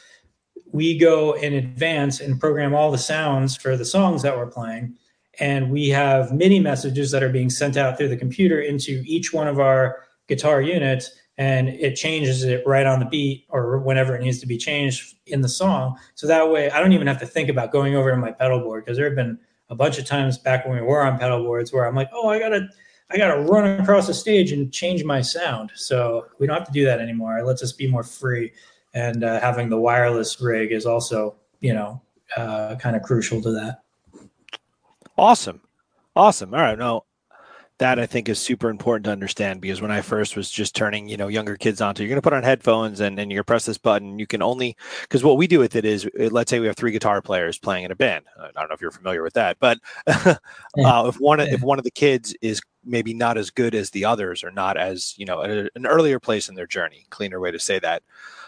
We 0.72 0.98
go 0.98 1.34
in 1.34 1.54
advance 1.54 2.20
and 2.20 2.40
program 2.40 2.76
all 2.76 2.92
the 2.92 2.98
sounds 2.98 3.56
for 3.56 3.76
the 3.78 3.86
songs 3.86 4.22
that 4.22 4.38
we're 4.38 4.48
playing. 4.48 4.96
And 5.40 5.72
we 5.72 5.90
have 5.90 6.34
MIDI 6.34 6.60
messages 6.60 7.12
that 7.12 7.24
are 7.24 7.30
being 7.30 7.50
sent 7.50 7.78
out 7.78 7.98
through 7.98 8.10
the 8.10 8.18
computer 8.18 8.60
into 8.60 9.04
each 9.06 9.34
one 9.34 9.48
of 9.48 9.60
our 9.60 10.04
guitar 10.28 10.62
units. 10.62 11.12
And 11.38 11.70
it 11.70 11.96
changes 11.96 12.44
it 12.44 12.64
right 12.66 12.86
on 12.86 13.00
the 13.00 13.06
beat 13.06 13.46
or 13.50 13.78
whenever 13.78 14.16
it 14.16 14.24
needs 14.24 14.40
to 14.40 14.48
be 14.48 14.58
changed 14.58 15.16
in 15.28 15.42
the 15.42 15.50
song. 15.50 15.98
So 16.16 16.26
that 16.26 16.50
way, 16.50 16.72
I 16.72 16.80
don't 16.80 16.94
even 16.94 17.06
have 17.06 17.20
to 17.20 17.28
think 17.28 17.48
about 17.50 17.72
going 17.72 17.96
over 17.96 18.10
to 18.10 18.18
my 18.18 18.32
pedal 18.32 18.60
board 18.60 18.86
because 18.86 18.98
there 18.98 19.06
have 19.06 19.16
been 19.16 19.38
a 19.70 19.76
bunch 19.76 20.00
of 20.00 20.06
times 20.06 20.38
back 20.38 20.66
when 20.66 20.76
we 20.76 20.82
were 20.82 21.06
on 21.06 21.20
pedal 21.20 21.44
boards 21.44 21.72
where 21.72 21.86
I'm 21.86 21.96
like, 21.96 22.10
oh, 22.12 22.30
I 22.30 22.40
got 22.40 22.50
to 22.50 22.68
I 23.10 23.18
got 23.18 23.34
to 23.36 23.42
run 23.42 23.80
across 23.80 24.08
the 24.08 24.14
stage 24.14 24.52
and 24.52 24.72
change 24.72 25.04
my 25.04 25.22
sound. 25.22 25.72
So 25.76 26.26
we 26.40 26.48
don't 26.48 26.58
have 26.58 26.68
to 26.68 26.74
do 26.74 26.86
that 26.86 27.00
anymore. 27.00 27.38
It 27.38 27.46
lets 27.46 27.64
us 27.64 27.72
be 27.72 27.88
more 27.88 28.04
free. 28.04 28.52
And 28.94 29.24
uh, 29.24 29.40
having 29.40 29.70
the 29.70 29.78
wireless 29.78 30.42
rig 30.42 30.72
is 30.72 30.86
also, 30.86 31.36
you 31.62 31.74
know, 31.74 32.02
uh, 32.36 32.76
kind 32.76 32.96
of 32.96 33.04
crucial 33.04 33.42
to 33.44 33.52
that. 33.52 33.84
Awesome. 35.18 35.62
Awesome. 36.16 36.54
All 36.54 36.60
right. 36.60 36.78
No, 36.78 37.06
that 37.80 38.00
I 38.00 38.08
think 38.08 38.28
is 38.28 38.40
super 38.40 38.70
important 38.70 39.06
to 39.06 39.12
understand 39.12 39.62
because 39.62 39.82
when 39.82 39.92
I 39.92 40.02
first 40.02 40.36
was 40.36 40.50
just 40.50 40.76
turning, 40.76 41.08
you 41.08 41.18
know, 41.18 41.28
younger 41.28 41.56
kids 41.56 41.80
onto, 41.80 42.02
you're 42.02 42.10
going 42.10 42.18
to 42.18 42.24
put 42.24 42.34
on 42.34 42.42
headphones 42.42 43.00
and, 43.00 43.20
and 43.20 43.32
you're 43.32 43.38
going 43.38 43.44
to 43.44 43.48
press 43.48 43.66
this 43.66 43.78
button. 43.78 44.18
You 44.18 44.26
can 44.26 44.42
only, 44.42 44.76
because 45.02 45.24
what 45.24 45.38
we 45.38 45.46
do 45.46 45.60
with 45.60 45.76
it 45.76 45.86
is, 45.86 46.10
let's 46.16 46.50
say 46.50 46.60
we 46.60 46.66
have 46.68 46.76
three 46.76 46.92
guitar 46.92 47.22
players 47.22 47.60
playing 47.60 47.86
in 47.86 47.92
a 47.92 47.96
band. 47.96 48.26
I 48.40 48.50
don't 48.56 48.70
know 48.70 48.74
if 48.74 48.82
you're 48.82 48.92
familiar 48.92 49.22
with 49.22 49.34
that, 49.34 49.58
but 49.60 49.80
uh, 50.08 50.36
if 50.78 51.16
one 51.20 51.40
if 51.40 51.62
one 51.62 51.78
of 51.78 51.84
the 51.84 51.92
kids 51.92 52.36
is 52.42 52.62
maybe 52.84 53.14
not 53.14 53.38
as 53.38 53.52
good 53.52 53.76
as 53.76 53.92
the 53.92 54.06
others 54.06 54.44
or 54.44 54.52
not 54.52 54.78
as 54.78 55.14
you 55.18 55.26
know 55.26 55.42
a, 55.42 55.70
an 55.76 55.86
earlier 55.86 56.20
place 56.20 56.50
in 56.50 56.56
their 56.56 56.66
journey 56.66 57.06
cleaner 57.10 57.40
way 57.40 57.52
to 57.52 57.60
say 57.60 57.80
that 57.80 58.02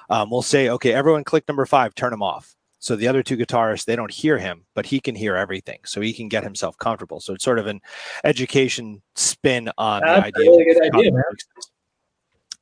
um, 0.10 0.30
we'll 0.30 0.42
say 0.42 0.70
okay 0.70 0.94
everyone 0.94 1.24
click 1.24 1.48
number 1.48 1.66
five 1.66 1.94
turn 1.94 2.12
them 2.12 2.24
off 2.24 2.56
so 2.80 2.96
the 2.96 3.08
other 3.08 3.22
two 3.22 3.38
guitarists 3.38 3.86
they 3.86 3.96
don't 3.96 4.12
hear 4.12 4.38
him 4.38 4.66
but 4.74 4.86
he 4.86 5.00
can 5.00 5.16
hear 5.16 5.36
everything. 5.36 5.80
So 5.86 6.02
he 6.02 6.14
can 6.14 6.28
get 6.28 6.44
himself 6.44 6.78
comfortable. 6.78 7.20
So 7.20 7.34
it's 7.34 7.44
sort 7.44 7.60
of 7.60 7.68
an 7.68 7.82
education 8.24 9.02
spin 9.16 9.70
on 9.78 10.02
That's 10.02 10.22
the 10.22 10.28
idea, 10.28 10.52
really 10.52 10.66
good 10.66 10.96
idea 10.96 11.12
man. 11.12 11.24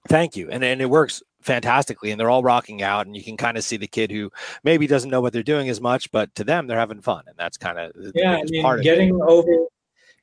thank 0.07 0.35
you. 0.35 0.49
And, 0.49 0.63
and 0.63 0.81
it 0.81 0.89
works 0.89 1.21
fantastically 1.41 2.11
and 2.11 2.19
they're 2.19 2.29
all 2.29 2.43
rocking 2.43 2.81
out 2.81 3.05
and 3.05 3.15
you 3.15 3.23
can 3.23 3.37
kind 3.37 3.57
of 3.57 3.63
see 3.63 3.77
the 3.77 3.87
kid 3.87 4.11
who 4.11 4.29
maybe 4.63 4.85
doesn't 4.85 5.09
know 5.09 5.21
what 5.21 5.31
they're 5.31 5.43
doing 5.43 5.69
as 5.69 5.79
much 5.79 6.11
but 6.11 6.33
to 6.35 6.43
them 6.43 6.67
they're 6.67 6.77
having 6.77 6.99
fun 6.99 7.23
and 7.27 7.37
that's 7.37 7.57
kind 7.57 7.79
of 7.79 7.91
yeah 8.15 8.37
I 8.37 8.43
mean, 8.43 8.81
getting 8.81 9.21
over 9.21 9.67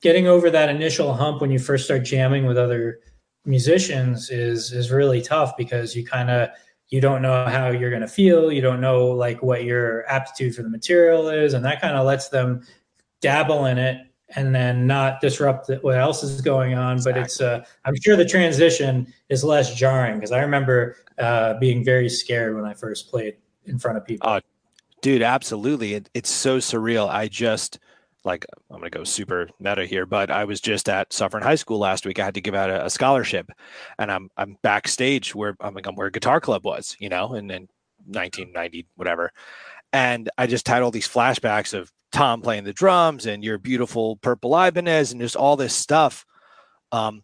getting 0.02 0.26
over 0.26 0.50
that 0.50 0.68
initial 0.68 1.14
hump 1.14 1.40
when 1.40 1.50
you 1.50 1.58
first 1.58 1.86
start 1.86 2.04
jamming 2.04 2.44
with 2.44 2.58
other 2.58 3.00
musicians 3.46 4.30
is 4.30 4.72
is 4.72 4.90
really 4.90 5.22
tough 5.22 5.56
because 5.56 5.96
you 5.96 6.04
kind 6.04 6.30
of 6.30 6.50
you 6.94 7.00
don't 7.00 7.22
know 7.22 7.44
how 7.46 7.70
you're 7.70 7.90
going 7.90 8.02
to 8.02 8.06
feel 8.06 8.52
you 8.52 8.60
don't 8.60 8.80
know 8.80 9.08
like 9.08 9.42
what 9.42 9.64
your 9.64 10.08
aptitude 10.08 10.54
for 10.54 10.62
the 10.62 10.68
material 10.68 11.28
is 11.28 11.52
and 11.52 11.64
that 11.64 11.80
kind 11.80 11.96
of 11.96 12.06
lets 12.06 12.28
them 12.28 12.62
dabble 13.20 13.64
in 13.64 13.78
it 13.78 14.06
and 14.36 14.54
then 14.54 14.86
not 14.86 15.20
disrupt 15.20 15.68
what 15.82 15.98
else 15.98 16.22
is 16.22 16.40
going 16.40 16.74
on 16.74 16.94
exactly. 16.94 17.20
but 17.20 17.26
it's 17.26 17.40
uh, 17.40 17.64
i'm 17.84 17.96
sure 18.00 18.14
the 18.14 18.24
transition 18.24 19.12
is 19.28 19.42
less 19.42 19.74
jarring 19.74 20.14
because 20.14 20.30
i 20.30 20.40
remember 20.40 20.94
uh, 21.18 21.54
being 21.54 21.84
very 21.84 22.08
scared 22.08 22.54
when 22.54 22.64
i 22.64 22.72
first 22.72 23.10
played 23.10 23.34
in 23.64 23.76
front 23.76 23.98
of 23.98 24.04
people 24.04 24.30
oh 24.30 24.38
dude 25.00 25.20
absolutely 25.20 25.94
it, 25.94 26.08
it's 26.14 26.30
so 26.30 26.58
surreal 26.58 27.08
i 27.08 27.26
just 27.26 27.80
like 28.24 28.46
I'm 28.70 28.78
going 28.78 28.90
to 28.90 28.98
go 28.98 29.04
super 29.04 29.48
meta 29.60 29.84
here, 29.86 30.06
but 30.06 30.30
I 30.30 30.44
was 30.44 30.60
just 30.60 30.88
at 30.88 31.12
Suffern 31.12 31.42
High 31.42 31.54
School 31.56 31.78
last 31.78 32.06
week. 32.06 32.18
I 32.18 32.24
had 32.24 32.34
to 32.34 32.40
give 32.40 32.54
out 32.54 32.70
a, 32.70 32.86
a 32.86 32.90
scholarship, 32.90 33.50
and 33.98 34.10
I'm 34.10 34.30
I'm 34.36 34.56
backstage 34.62 35.34
where 35.34 35.56
I'm 35.60 35.74
like 35.74 35.86
I'm 35.86 35.94
where 35.94 36.10
Guitar 36.10 36.40
Club 36.40 36.64
was, 36.64 36.96
you 36.98 37.08
know, 37.08 37.34
in, 37.34 37.50
in 37.50 37.68
1990 38.06 38.86
whatever, 38.96 39.32
and 39.92 40.30
I 40.38 40.46
just 40.46 40.66
had 40.68 40.82
all 40.82 40.90
these 40.90 41.08
flashbacks 41.08 41.74
of 41.74 41.92
Tom 42.12 42.42
playing 42.42 42.64
the 42.64 42.72
drums 42.72 43.26
and 43.26 43.44
your 43.44 43.58
beautiful 43.58 44.16
purple 44.16 44.56
Ibanez 44.56 45.12
and 45.12 45.20
just 45.20 45.36
all 45.36 45.56
this 45.56 45.74
stuff. 45.74 46.24
Um, 46.92 47.22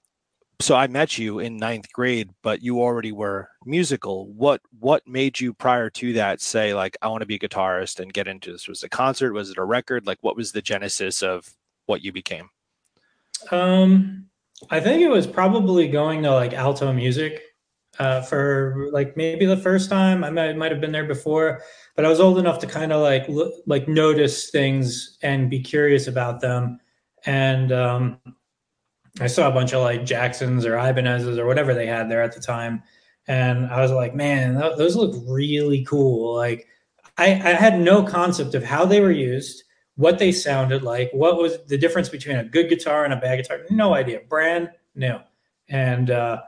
so 0.60 0.76
I 0.76 0.86
met 0.86 1.18
you 1.18 1.38
in 1.38 1.56
ninth 1.56 1.92
grade, 1.92 2.30
but 2.42 2.62
you 2.62 2.80
already 2.80 3.12
were 3.12 3.48
musical. 3.64 4.28
What 4.28 4.60
what 4.78 5.06
made 5.06 5.40
you 5.40 5.52
prior 5.54 5.90
to 5.90 6.12
that 6.14 6.40
say 6.40 6.74
like 6.74 6.96
I 7.02 7.08
want 7.08 7.22
to 7.22 7.26
be 7.26 7.36
a 7.36 7.38
guitarist 7.38 7.98
and 7.98 8.12
get 8.12 8.28
into 8.28 8.52
this? 8.52 8.68
Was 8.68 8.82
it 8.82 8.86
a 8.86 8.90
concert? 8.90 9.32
Was 9.32 9.50
it 9.50 9.58
a 9.58 9.64
record? 9.64 10.06
Like 10.06 10.18
what 10.20 10.36
was 10.36 10.52
the 10.52 10.62
genesis 10.62 11.22
of 11.22 11.48
what 11.86 12.02
you 12.02 12.12
became? 12.12 12.50
Um, 13.50 14.26
I 14.70 14.80
think 14.80 15.00
it 15.02 15.08
was 15.08 15.26
probably 15.26 15.88
going 15.88 16.22
to 16.24 16.32
like 16.32 16.52
alto 16.52 16.92
music 16.92 17.42
uh, 17.98 18.20
for 18.22 18.88
like 18.92 19.16
maybe 19.16 19.46
the 19.46 19.56
first 19.56 19.88
time. 19.88 20.22
I 20.22 20.30
might 20.30 20.56
might 20.56 20.72
have 20.72 20.80
been 20.80 20.92
there 20.92 21.06
before, 21.06 21.62
but 21.96 22.04
I 22.04 22.08
was 22.08 22.20
old 22.20 22.38
enough 22.38 22.58
to 22.60 22.66
kind 22.66 22.92
of 22.92 23.00
like 23.00 23.28
look, 23.28 23.52
like 23.66 23.88
notice 23.88 24.50
things 24.50 25.18
and 25.22 25.48
be 25.48 25.60
curious 25.60 26.06
about 26.06 26.40
them. 26.40 26.80
And 27.24 27.72
um, 27.72 28.18
I 29.18 29.26
saw 29.26 29.48
a 29.48 29.52
bunch 29.52 29.72
of 29.72 29.82
like 29.82 30.04
Jacksons 30.04 30.64
or 30.64 30.78
Ibanez's 30.78 31.38
or 31.38 31.46
whatever 31.46 31.74
they 31.74 31.86
had 31.86 32.10
there 32.10 32.22
at 32.22 32.34
the 32.34 32.40
time. 32.40 32.82
And 33.26 33.66
I 33.66 33.80
was 33.80 33.90
like, 33.90 34.14
man, 34.14 34.54
those 34.54 34.96
look 34.96 35.14
really 35.26 35.84
cool. 35.84 36.36
Like, 36.36 36.66
I, 37.18 37.32
I 37.32 37.52
had 37.52 37.80
no 37.80 38.02
concept 38.02 38.54
of 38.54 38.64
how 38.64 38.84
they 38.84 39.00
were 39.00 39.10
used, 39.10 39.62
what 39.96 40.18
they 40.18 40.32
sounded 40.32 40.82
like, 40.82 41.10
what 41.12 41.36
was 41.36 41.62
the 41.66 41.76
difference 41.76 42.08
between 42.08 42.36
a 42.36 42.44
good 42.44 42.68
guitar 42.68 43.04
and 43.04 43.12
a 43.12 43.16
bad 43.16 43.36
guitar. 43.36 43.60
No 43.70 43.94
idea. 43.94 44.20
Brand 44.28 44.70
new. 44.94 45.18
And 45.68 46.10
uh, 46.10 46.40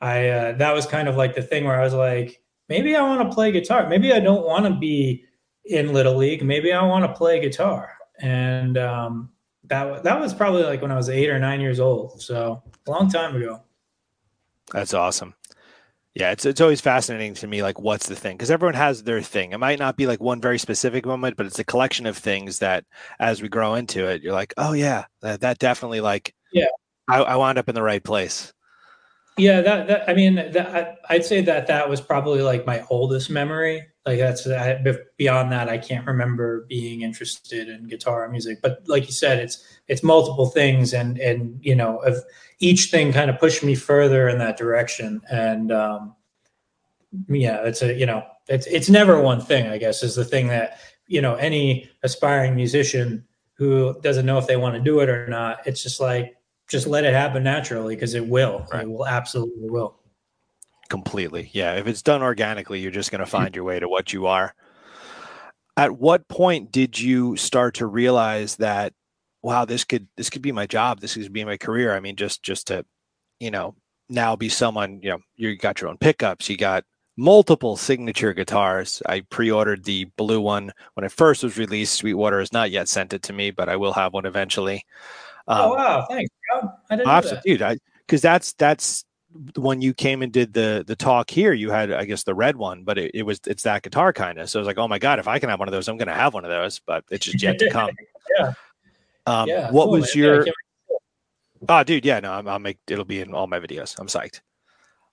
I 0.00 0.28
uh, 0.28 0.52
that 0.52 0.72
was 0.72 0.86
kind 0.86 1.08
of 1.08 1.16
like 1.16 1.34
the 1.34 1.42
thing 1.42 1.64
where 1.64 1.80
I 1.80 1.84
was 1.84 1.94
like, 1.94 2.40
maybe 2.68 2.94
I 2.94 3.02
want 3.02 3.28
to 3.28 3.34
play 3.34 3.52
guitar. 3.52 3.88
Maybe 3.88 4.12
I 4.12 4.20
don't 4.20 4.46
want 4.46 4.64
to 4.66 4.74
be 4.74 5.24
in 5.64 5.92
little 5.92 6.16
league. 6.16 6.44
Maybe 6.44 6.72
I 6.72 6.82
want 6.82 7.04
to 7.04 7.12
play 7.12 7.40
guitar. 7.40 7.92
And 8.20 8.78
um, 8.78 9.30
that 9.70 10.02
that 10.02 10.20
was 10.20 10.34
probably 10.34 10.64
like 10.64 10.82
when 10.82 10.92
I 10.92 10.96
was 10.96 11.08
eight 11.08 11.30
or 11.30 11.38
nine 11.38 11.60
years 11.60 11.80
old. 11.80 12.20
So 12.20 12.62
a 12.86 12.90
long 12.90 13.10
time 13.10 13.34
ago. 13.34 13.62
That's 14.72 14.94
awesome. 14.94 15.34
Yeah, 16.14 16.32
it's 16.32 16.44
it's 16.44 16.60
always 16.60 16.80
fascinating 16.80 17.34
to 17.34 17.46
me, 17.46 17.62
like 17.62 17.80
what's 17.80 18.08
the 18.08 18.16
thing? 18.16 18.36
Because 18.36 18.50
everyone 18.50 18.74
has 18.74 19.04
their 19.04 19.22
thing. 19.22 19.52
It 19.52 19.58
might 19.58 19.78
not 19.78 19.96
be 19.96 20.08
like 20.08 20.20
one 20.20 20.40
very 20.40 20.58
specific 20.58 21.06
moment, 21.06 21.36
but 21.36 21.46
it's 21.46 21.60
a 21.60 21.64
collection 21.64 22.04
of 22.04 22.18
things 22.18 22.58
that, 22.58 22.84
as 23.20 23.40
we 23.40 23.48
grow 23.48 23.74
into 23.74 24.06
it, 24.06 24.20
you're 24.20 24.32
like, 24.32 24.52
oh 24.56 24.72
yeah, 24.72 25.04
that, 25.22 25.40
that 25.40 25.58
definitely 25.60 26.00
like, 26.00 26.34
yeah, 26.52 26.66
I, 27.08 27.22
I 27.22 27.36
wound 27.36 27.58
up 27.58 27.68
in 27.68 27.76
the 27.76 27.82
right 27.82 28.02
place. 28.02 28.52
Yeah, 29.36 29.60
that, 29.60 29.86
that 29.86 30.10
I 30.10 30.14
mean, 30.14 30.34
that, 30.34 30.98
I'd 31.08 31.24
say 31.24 31.42
that 31.42 31.68
that 31.68 31.88
was 31.88 32.00
probably 32.00 32.42
like 32.42 32.66
my 32.66 32.84
oldest 32.90 33.30
memory. 33.30 33.86
Like 34.06 34.18
that's 34.18 34.46
I, 34.46 34.82
beyond 35.18 35.52
that, 35.52 35.68
I 35.68 35.76
can't 35.76 36.06
remember 36.06 36.64
being 36.68 37.02
interested 37.02 37.68
in 37.68 37.86
guitar 37.86 38.28
music. 38.28 38.60
But 38.62 38.82
like 38.86 39.06
you 39.06 39.12
said, 39.12 39.38
it's 39.38 39.62
it's 39.88 40.02
multiple 40.02 40.46
things, 40.46 40.94
and 40.94 41.18
and 41.18 41.58
you 41.62 41.74
know, 41.74 41.98
of 41.98 42.16
each 42.60 42.90
thing 42.90 43.12
kind 43.12 43.30
of 43.30 43.38
pushed 43.38 43.62
me 43.62 43.74
further 43.74 44.28
in 44.28 44.38
that 44.38 44.56
direction. 44.56 45.20
And 45.30 45.70
um, 45.70 46.14
yeah, 47.28 47.62
it's 47.64 47.82
a 47.82 47.92
you 47.92 48.06
know, 48.06 48.24
it's 48.48 48.66
it's 48.66 48.88
never 48.88 49.20
one 49.20 49.40
thing. 49.40 49.66
I 49.66 49.76
guess 49.76 50.02
is 50.02 50.14
the 50.14 50.24
thing 50.24 50.48
that 50.48 50.78
you 51.06 51.20
know 51.20 51.34
any 51.34 51.90
aspiring 52.02 52.56
musician 52.56 53.26
who 53.54 54.00
doesn't 54.00 54.24
know 54.24 54.38
if 54.38 54.46
they 54.46 54.56
want 54.56 54.74
to 54.76 54.80
do 54.80 55.00
it 55.00 55.10
or 55.10 55.28
not. 55.28 55.66
It's 55.66 55.82
just 55.82 56.00
like 56.00 56.36
just 56.68 56.86
let 56.86 57.04
it 57.04 57.12
happen 57.12 57.42
naturally 57.42 57.94
because 57.96 58.14
it 58.14 58.26
will. 58.26 58.66
Right. 58.72 58.84
It 58.84 58.88
will 58.88 59.06
absolutely 59.06 59.68
will. 59.68 59.99
Completely. 60.90 61.48
Yeah. 61.52 61.76
If 61.76 61.86
it's 61.86 62.02
done 62.02 62.22
organically, 62.22 62.80
you're 62.80 62.90
just 62.90 63.10
going 63.10 63.20
to 63.20 63.26
find 63.26 63.54
your 63.54 63.64
way 63.64 63.80
to 63.80 63.88
what 63.88 64.12
you 64.12 64.26
are. 64.26 64.54
At 65.76 65.92
what 65.92 66.28
point 66.28 66.72
did 66.72 67.00
you 67.00 67.36
start 67.36 67.76
to 67.76 67.86
realize 67.86 68.56
that, 68.56 68.92
wow, 69.40 69.64
this 69.64 69.84
could 69.84 70.08
this 70.16 70.28
could 70.28 70.42
be 70.42 70.52
my 70.52 70.66
job, 70.66 71.00
this 71.00 71.14
could 71.14 71.32
be 71.32 71.44
my 71.44 71.56
career? 71.56 71.94
I 71.94 72.00
mean, 72.00 72.16
just 72.16 72.42
just 72.42 72.66
to, 72.66 72.84
you 73.38 73.50
know, 73.50 73.76
now 74.10 74.36
be 74.36 74.48
someone, 74.48 75.00
you 75.00 75.10
know, 75.10 75.20
you 75.36 75.56
got 75.56 75.80
your 75.80 75.88
own 75.88 75.96
pickups, 75.96 76.50
you 76.50 76.56
got 76.56 76.84
multiple 77.16 77.76
signature 77.76 78.34
guitars. 78.34 79.00
I 79.06 79.20
pre-ordered 79.30 79.84
the 79.84 80.06
blue 80.16 80.40
one 80.40 80.72
when 80.94 81.04
it 81.04 81.12
first 81.12 81.44
was 81.44 81.56
released. 81.56 81.94
Sweetwater 81.94 82.40
has 82.40 82.52
not 82.52 82.70
yet 82.70 82.88
sent 82.88 83.12
it 83.12 83.22
to 83.24 83.32
me, 83.32 83.52
but 83.52 83.68
I 83.68 83.76
will 83.76 83.92
have 83.92 84.12
one 84.12 84.26
eventually. 84.26 84.84
Oh, 85.46 85.54
um, 85.54 85.70
oh 85.70 85.74
wow, 85.74 86.06
thanks. 86.10 86.30
I 86.90 86.96
didn't 86.96 87.06
know 87.06 87.20
that. 87.20 87.42
dude. 87.44 87.80
Because 88.06 88.22
that's 88.22 88.52
that's 88.54 89.04
when 89.56 89.80
you 89.80 89.94
came 89.94 90.22
and 90.22 90.32
did 90.32 90.52
the 90.52 90.84
the 90.86 90.96
talk 90.96 91.30
here. 91.30 91.52
You 91.52 91.70
had, 91.70 91.92
I 91.92 92.04
guess, 92.04 92.24
the 92.24 92.34
red 92.34 92.56
one, 92.56 92.84
but 92.84 92.98
it, 92.98 93.12
it 93.14 93.22
was 93.22 93.40
it's 93.46 93.62
that 93.62 93.82
guitar 93.82 94.12
kind 94.12 94.38
of. 94.38 94.50
So 94.50 94.58
I 94.58 94.60
was 94.60 94.66
like, 94.66 94.78
oh 94.78 94.88
my 94.88 94.98
god, 94.98 95.18
if 95.18 95.28
I 95.28 95.38
can 95.38 95.48
have 95.48 95.58
one 95.58 95.68
of 95.68 95.72
those, 95.72 95.88
I'm 95.88 95.96
going 95.96 96.08
to 96.08 96.14
have 96.14 96.34
one 96.34 96.44
of 96.44 96.50
those. 96.50 96.80
But 96.80 97.04
it's 97.10 97.26
just 97.26 97.42
yet 97.42 97.58
to 97.58 97.70
come. 97.72 97.90
yeah. 98.38 98.52
Um, 99.26 99.48
yeah. 99.48 99.70
What 99.70 99.84
cool, 99.84 99.92
was 99.92 100.14
man. 100.14 100.24
your? 100.24 100.46
Yeah, 100.46 100.52
oh, 101.68 101.84
dude, 101.84 102.04
yeah, 102.04 102.20
no, 102.20 102.32
i 102.32 102.40
will 102.40 102.58
make 102.58 102.78
it'll 102.88 103.04
be 103.04 103.20
in 103.20 103.34
all 103.34 103.46
my 103.46 103.60
videos. 103.60 103.98
I'm 103.98 104.06
psyched. 104.06 104.40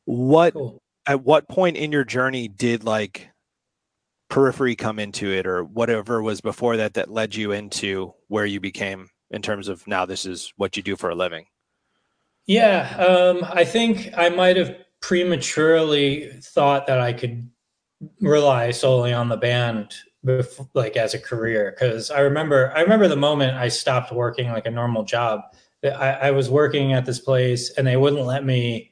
What 0.05 0.53
cool. 0.53 0.81
at 1.05 1.23
what 1.23 1.47
point 1.47 1.77
in 1.77 1.91
your 1.91 2.05
journey 2.05 2.47
did 2.47 2.83
like 2.83 3.29
periphery 4.29 4.75
come 4.75 4.99
into 4.99 5.31
it, 5.31 5.45
or 5.45 5.63
whatever 5.63 6.21
was 6.21 6.41
before 6.41 6.77
that 6.77 6.95
that 6.95 7.11
led 7.11 7.35
you 7.35 7.51
into 7.51 8.13
where 8.27 8.45
you 8.45 8.59
became 8.59 9.09
in 9.29 9.41
terms 9.41 9.67
of 9.67 9.85
now 9.87 10.05
this 10.05 10.25
is 10.25 10.53
what 10.57 10.77
you 10.77 10.83
do 10.83 10.95
for 10.95 11.09
a 11.09 11.15
living? 11.15 11.45
Yeah, 12.47 12.95
um, 12.97 13.45
I 13.51 13.65
think 13.65 14.09
I 14.15 14.29
might 14.29 14.55
have 14.55 14.75
prematurely 15.01 16.31
thought 16.41 16.87
that 16.87 16.99
I 16.99 17.13
could 17.13 17.49
rely 18.21 18.71
solely 18.71 19.11
on 19.11 19.29
the 19.29 19.37
band 19.37 19.93
like 20.73 20.97
as 20.97 21.13
a 21.13 21.19
career 21.19 21.75
because 21.77 22.11
I 22.11 22.19
remember 22.19 22.71
I 22.75 22.81
remember 22.81 23.07
the 23.07 23.15
moment 23.15 23.55
I 23.55 23.69
stopped 23.69 24.11
working 24.11 24.49
like 24.49 24.65
a 24.65 24.71
normal 24.71 25.03
job. 25.03 25.41
I, 25.83 26.11
I 26.13 26.31
was 26.31 26.49
working 26.49 26.93
at 26.93 27.05
this 27.05 27.19
place 27.19 27.71
and 27.71 27.85
they 27.85 27.97
wouldn't 27.97 28.25
let 28.25 28.43
me 28.45 28.91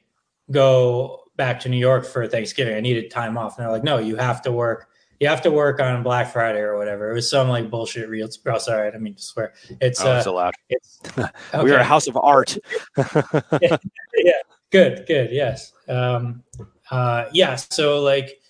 go 0.50 1.24
back 1.36 1.60
to 1.60 1.68
New 1.68 1.78
York 1.78 2.06
for 2.06 2.26
Thanksgiving. 2.26 2.74
I 2.74 2.80
needed 2.80 3.10
time 3.10 3.36
off, 3.36 3.58
and 3.58 3.64
they're 3.64 3.72
like, 3.72 3.84
"No, 3.84 3.98
you 3.98 4.16
have 4.16 4.40
to 4.42 4.52
work 4.52 4.88
you 5.20 5.28
have 5.28 5.42
to 5.42 5.50
work 5.50 5.80
on 5.80 6.02
Black 6.02 6.32
Friday 6.32 6.60
or 6.60 6.76
whatever. 6.76 7.10
It 7.10 7.14
was 7.14 7.28
some 7.28 7.48
like 7.48 7.70
bullshit 7.70 8.08
real. 8.08 8.28
Oh, 8.46 8.58
sorry, 8.58 8.88
I 8.88 8.90
didn't 8.90 9.02
mean 9.02 9.14
to 9.14 9.22
swear. 9.22 9.54
It's 9.80 10.00
oh, 10.00 10.12
uh, 10.12 10.16
it's 10.18 10.26
allowed. 10.26 10.54
It's, 10.68 11.00
okay. 11.18 11.28
we 11.62 11.72
are 11.72 11.78
a 11.78 11.84
house 11.84 12.06
of 12.06 12.16
art. 12.16 12.56
yeah, 12.96 13.22
yeah, 14.14 14.32
good, 14.70 15.04
good, 15.06 15.30
yes, 15.32 15.72
um, 15.88 16.42
uh, 16.90 17.26
yeah. 17.32 17.56
So 17.56 18.02
like, 18.02 18.40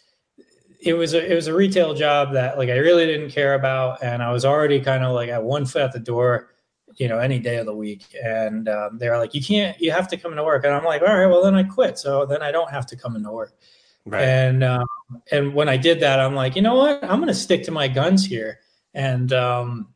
it 0.81 0.95
was 0.95 1.15
a 1.15 1.33
it 1.33 1.35
was 1.35 1.47
a 1.47 1.55
retail 1.55 1.95
job 1.95 2.33
that 2.33 2.59
like 2.59 2.69
I 2.69 2.77
really 2.77 3.07
didn't 3.07 3.31
care 3.31 3.55
about, 3.55 4.03
and 4.03 4.23
I 4.23 4.33
was 4.33 4.45
already 4.45 4.81
kind 4.81 5.05
of 5.05 5.13
like 5.13 5.29
at 5.29 5.43
one 5.43 5.67
foot 5.67 5.83
at 5.83 5.93
the 5.93 6.01
door, 6.01 6.55
you 6.97 7.09
know, 7.09 7.19
any 7.19 7.39
day 7.39 7.57
of 7.59 7.67
the 7.67 7.75
week. 7.75 8.05
And 8.23 8.69
um, 8.69 8.99
they 8.99 9.09
were 9.09 9.19
like, 9.19 9.35
"You 9.35 9.43
can't. 9.43 9.81
You 9.81 9.93
have 9.93 10.09
to 10.09 10.17
come 10.17 10.33
into 10.33 10.45
work." 10.45 10.65
And 10.65 10.75
I'm 10.75 10.85
like, 10.85 11.03
"All 11.03 11.17
right, 11.17 11.27
well 11.27 11.45
then 11.45 11.55
I 11.55 11.63
quit. 11.63 11.99
So 11.99 12.27
then 12.27 12.43
I 12.43 12.51
don't 12.51 12.71
have 12.71 12.87
to 12.87 12.97
come 12.97 13.15
into 13.15 13.31
work." 13.31 13.55
Right. 14.05 14.23
And 14.23 14.63
um, 14.63 14.86
and 15.31 15.55
when 15.55 15.69
I 15.69 15.77
did 15.77 16.01
that, 16.01 16.21
I'm 16.21 16.35
like, 16.35 16.57
you 16.57 16.63
know 16.63 16.75
what? 16.75 17.03
I'm 17.03 17.19
going 17.19 17.29
to 17.29 17.35
stick 17.35 17.65
to 17.65 17.71
my 17.71 17.89
guns 17.89 18.27
here. 18.27 18.61
And 18.95 19.33
um, 19.33 19.95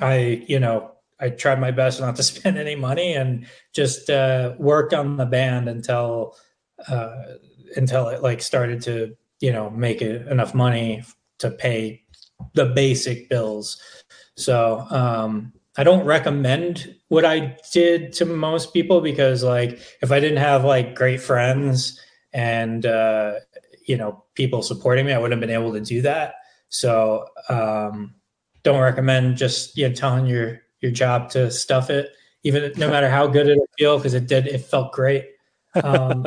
I, 0.00 0.44
you 0.46 0.60
know, 0.60 0.92
I 1.20 1.30
tried 1.30 1.60
my 1.60 1.70
best 1.70 2.00
not 2.00 2.16
to 2.16 2.22
spend 2.22 2.58
any 2.58 2.74
money 2.74 3.14
and 3.14 3.46
just 3.72 4.10
uh, 4.10 4.54
worked 4.58 4.94
on 4.94 5.16
the 5.16 5.26
band 5.26 5.68
until 5.68 6.36
uh, 6.88 7.22
until 7.76 8.08
it 8.08 8.22
like 8.22 8.40
started 8.40 8.80
to 8.82 9.14
you 9.40 9.52
know 9.52 9.70
make 9.70 10.02
it 10.02 10.26
enough 10.28 10.54
money 10.54 11.04
to 11.38 11.50
pay 11.50 12.02
the 12.54 12.66
basic 12.66 13.28
bills. 13.28 13.80
So 14.36 14.86
um, 14.90 15.52
I 15.76 15.84
don't 15.84 16.06
recommend 16.06 16.94
what 17.08 17.24
I 17.24 17.56
did 17.72 18.12
to 18.14 18.24
most 18.24 18.72
people 18.72 19.00
because 19.00 19.42
like 19.42 19.78
if 20.02 20.10
I 20.10 20.20
didn't 20.20 20.38
have 20.38 20.64
like 20.64 20.94
great 20.94 21.20
friends 21.20 22.00
and 22.32 22.86
uh, 22.86 23.34
you 23.86 23.96
know 23.96 24.24
people 24.34 24.62
supporting 24.62 25.06
me, 25.06 25.12
I 25.12 25.18
wouldn't 25.18 25.40
have 25.40 25.48
been 25.48 25.54
able 25.54 25.72
to 25.72 25.80
do 25.80 26.02
that. 26.02 26.34
So 26.68 27.26
um, 27.48 28.14
don't 28.62 28.80
recommend 28.80 29.36
just 29.36 29.76
you 29.76 29.88
know 29.88 29.94
telling 29.94 30.26
your 30.26 30.60
your 30.80 30.92
job 30.92 31.30
to 31.30 31.50
stuff 31.50 31.90
it, 31.90 32.10
even 32.42 32.72
no 32.76 32.88
matter 32.88 33.08
how 33.08 33.26
good 33.26 33.48
it'll 33.48 33.68
feel 33.78 33.96
because 33.96 34.14
it 34.14 34.26
did 34.26 34.46
it 34.46 34.60
felt 34.60 34.92
great. 34.92 35.26
Um, 35.82 36.26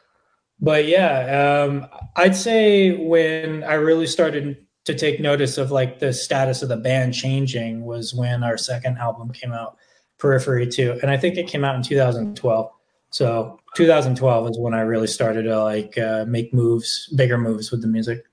but 0.60 0.86
yeah, 0.86 1.64
um, 1.64 1.86
I'd 2.16 2.36
say 2.36 2.96
when 2.96 3.64
I 3.64 3.74
really 3.74 4.06
started 4.06 4.66
to 4.84 4.94
take 4.94 5.20
notice 5.20 5.58
of 5.58 5.70
like 5.70 5.98
the 5.98 6.12
status 6.12 6.62
of 6.62 6.68
the 6.68 6.76
band 6.76 7.14
changing 7.14 7.84
was 7.84 8.14
when 8.14 8.42
our 8.42 8.56
second 8.56 8.98
album 8.98 9.30
came 9.32 9.52
out, 9.52 9.76
Periphery 10.18 10.66
2. 10.66 10.98
And 11.02 11.10
I 11.10 11.16
think 11.16 11.36
it 11.36 11.46
came 11.46 11.64
out 11.64 11.76
in 11.76 11.82
2012. 11.82 12.70
So 13.12 13.60
2012 13.76 14.50
is 14.50 14.58
when 14.58 14.74
I 14.74 14.80
really 14.80 15.06
started 15.06 15.42
to 15.44 15.62
like 15.62 15.96
uh, 15.98 16.24
make 16.26 16.52
moves, 16.52 17.08
bigger 17.14 17.38
moves 17.38 17.70
with 17.70 17.82
the 17.82 17.88
music. 17.88 18.24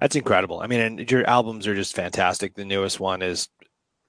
That's 0.00 0.16
incredible. 0.16 0.60
I 0.60 0.66
mean, 0.66 0.80
and 0.80 1.10
your 1.10 1.26
albums 1.26 1.66
are 1.66 1.74
just 1.74 1.94
fantastic. 1.94 2.54
The 2.54 2.64
newest 2.64 3.00
one 3.00 3.22
is 3.22 3.48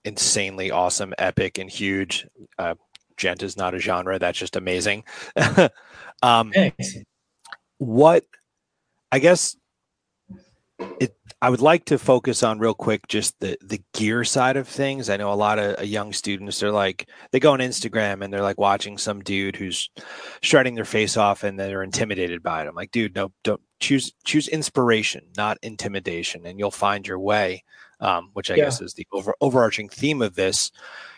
insanely 0.06 0.72
awesome, 0.72 1.14
epic, 1.18 1.58
and 1.58 1.70
huge. 1.70 2.28
Uh, 2.60 2.76
Djent 3.18 3.44
is 3.44 3.56
not 3.58 3.74
a 3.74 3.80
genre. 3.80 4.20
That's 4.20 4.38
just 4.38 4.56
amazing. 4.56 5.04
um, 6.22 6.52
Thanks. 6.52 6.98
What, 7.78 8.26
I 9.12 9.20
guess, 9.20 9.56
it 11.00 11.16
I 11.44 11.50
would 11.50 11.60
like 11.60 11.84
to 11.86 12.00
focus 12.00 12.42
on 12.42 12.60
real 12.60 12.74
quick 12.74 13.06
just 13.10 13.38
the 13.42 13.58
the 13.62 13.82
gear 13.94 14.24
side 14.24 14.56
of 14.56 14.66
things. 14.66 15.10
I 15.10 15.18
know 15.18 15.34
a 15.34 15.36
lot 15.36 15.60
of 15.60 15.78
uh, 15.78 15.82
young 15.82 16.14
students 16.14 16.62
they're 16.62 16.72
like 16.72 17.10
they 17.32 17.40
go 17.42 17.52
on 17.52 17.60
Instagram 17.60 18.24
and 18.24 18.32
they're 18.32 18.42
like 18.42 18.58
watching 18.58 18.98
some 18.98 19.20
dude 19.20 19.58
who's 19.58 19.90
shredding 20.42 20.76
their 20.76 20.86
face 20.86 21.18
off 21.18 21.44
and 21.44 21.60
they're 21.60 21.84
intimidated 21.84 22.44
by 22.44 22.64
it. 22.64 22.70
I'm 22.70 22.76
like, 22.76 22.92
dude, 22.92 23.14
no, 23.14 23.34
don't 23.44 23.60
choose 23.82 24.14
choose 24.24 24.48
inspiration, 24.48 25.26
not 25.36 25.58
intimidation, 25.62 26.46
and 26.46 26.58
you'll 26.58 26.72
find 26.72 27.06
your 27.06 27.20
way. 27.20 27.66
Um, 28.00 28.30
which 28.32 28.50
I 28.50 28.56
yeah. 28.56 28.64
guess 28.64 28.80
is 28.80 28.94
the 28.94 29.06
over, 29.12 29.36
overarching 29.42 29.90
theme 29.90 30.22
of 30.22 30.36
this. 30.36 30.72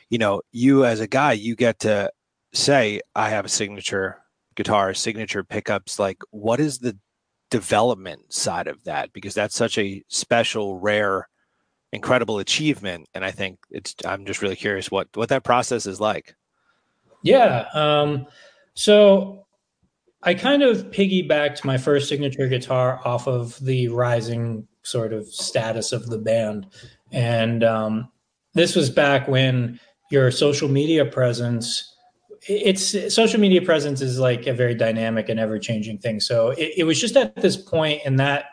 You 0.10 0.18
know, 0.18 0.42
you 0.52 0.86
as 0.86 1.02
a 1.02 1.08
guy, 1.08 1.34
you 1.34 1.56
get 1.56 1.78
to 1.82 2.12
say, 2.52 3.00
I 3.16 3.30
have 3.30 3.46
a 3.46 3.50
signature 3.50 4.24
guitar, 4.56 4.96
signature 4.96 5.44
pickups. 5.44 6.00
Like, 6.00 6.24
what 6.32 6.60
is 6.60 6.80
the 6.80 6.98
development 7.50 8.34
side 8.34 8.68
of 8.68 8.84
that 8.84 9.14
because 9.14 9.34
that's 9.34 9.56
such 9.56 9.78
a 9.78 10.04
special, 10.08 10.80
rare, 10.80 11.28
incredible 11.92 12.40
achievement. 12.40 13.08
And 13.14 13.24
I 13.24 13.32
think 13.32 13.60
it's 13.70 13.96
I'm 14.06 14.26
just 14.26 14.42
really 14.42 14.56
curious 14.56 14.92
what 14.92 15.08
what 15.16 15.30
that 15.30 15.44
process 15.44 15.86
is 15.86 16.00
like. 16.00 16.36
Yeah. 17.24 17.66
Um, 17.74 18.28
so 18.76 19.46
I 20.22 20.34
kind 20.34 20.64
of 20.64 20.90
piggybacked 20.92 21.64
my 21.64 21.78
first 21.78 22.10
signature 22.10 22.48
guitar 22.48 23.00
off 23.06 23.28
of 23.28 23.60
the 23.60 23.88
rising 23.90 24.68
sort 24.84 25.14
of 25.14 25.28
status 25.28 25.92
of 25.92 26.08
the 26.08 26.18
band. 26.18 26.68
And 27.12 27.64
um, 27.64 28.10
this 28.54 28.76
was 28.76 28.90
back 28.90 29.28
when 29.28 29.80
your 30.12 30.32
social 30.32 30.68
media 30.70 31.06
presence 31.06 31.95
it's 32.48 33.14
social 33.14 33.40
media 33.40 33.62
presence 33.62 34.02
is 34.02 34.20
like 34.20 34.46
a 34.46 34.54
very 34.54 34.76
dynamic 34.76 35.30
and 35.30 35.40
ever 35.40 35.58
changing 35.58 35.98
thing. 35.98 36.20
So 36.20 36.50
it, 36.52 36.74
it, 36.78 36.84
was 36.84 37.00
just 37.02 37.18
at 37.18 37.36
this 37.36 37.58
point 37.58 38.02
in 38.06 38.18
that 38.18 38.46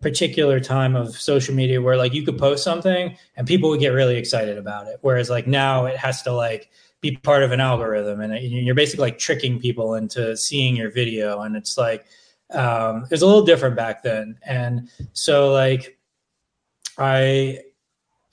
particular 0.00 0.60
time 0.60 0.94
of 0.94 1.16
social 1.16 1.54
media 1.54 1.80
where 1.80 1.96
like 1.96 2.14
you 2.14 2.24
could 2.24 2.38
post 2.38 2.62
something 2.62 3.16
and 3.36 3.46
people 3.46 3.68
would 3.70 3.80
get 3.80 3.88
really 3.88 4.16
excited 4.16 4.58
about 4.58 4.86
it. 4.86 4.98
Whereas 5.00 5.28
like 5.28 5.46
now 5.46 5.86
it 5.86 5.96
has 5.96 6.22
to 6.22 6.32
like 6.32 6.70
be 7.00 7.16
part 7.16 7.42
of 7.42 7.50
an 7.50 7.60
algorithm 7.60 8.20
and 8.20 8.38
you're 8.40 8.76
basically 8.76 9.02
like 9.02 9.18
tricking 9.18 9.58
people 9.58 9.94
into 9.94 10.36
seeing 10.36 10.76
your 10.76 10.90
video. 10.90 11.40
And 11.40 11.56
it's 11.56 11.76
like, 11.76 12.06
um, 12.52 13.04
it 13.04 13.10
was 13.10 13.22
a 13.22 13.26
little 13.26 13.44
different 13.44 13.74
back 13.74 14.04
then. 14.04 14.38
And 14.46 14.88
so 15.14 15.52
like 15.52 15.98
I, 16.96 17.58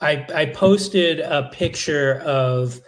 I, 0.00 0.26
I 0.32 0.46
posted 0.46 1.18
a 1.18 1.50
picture 1.52 2.20
of, 2.20 2.80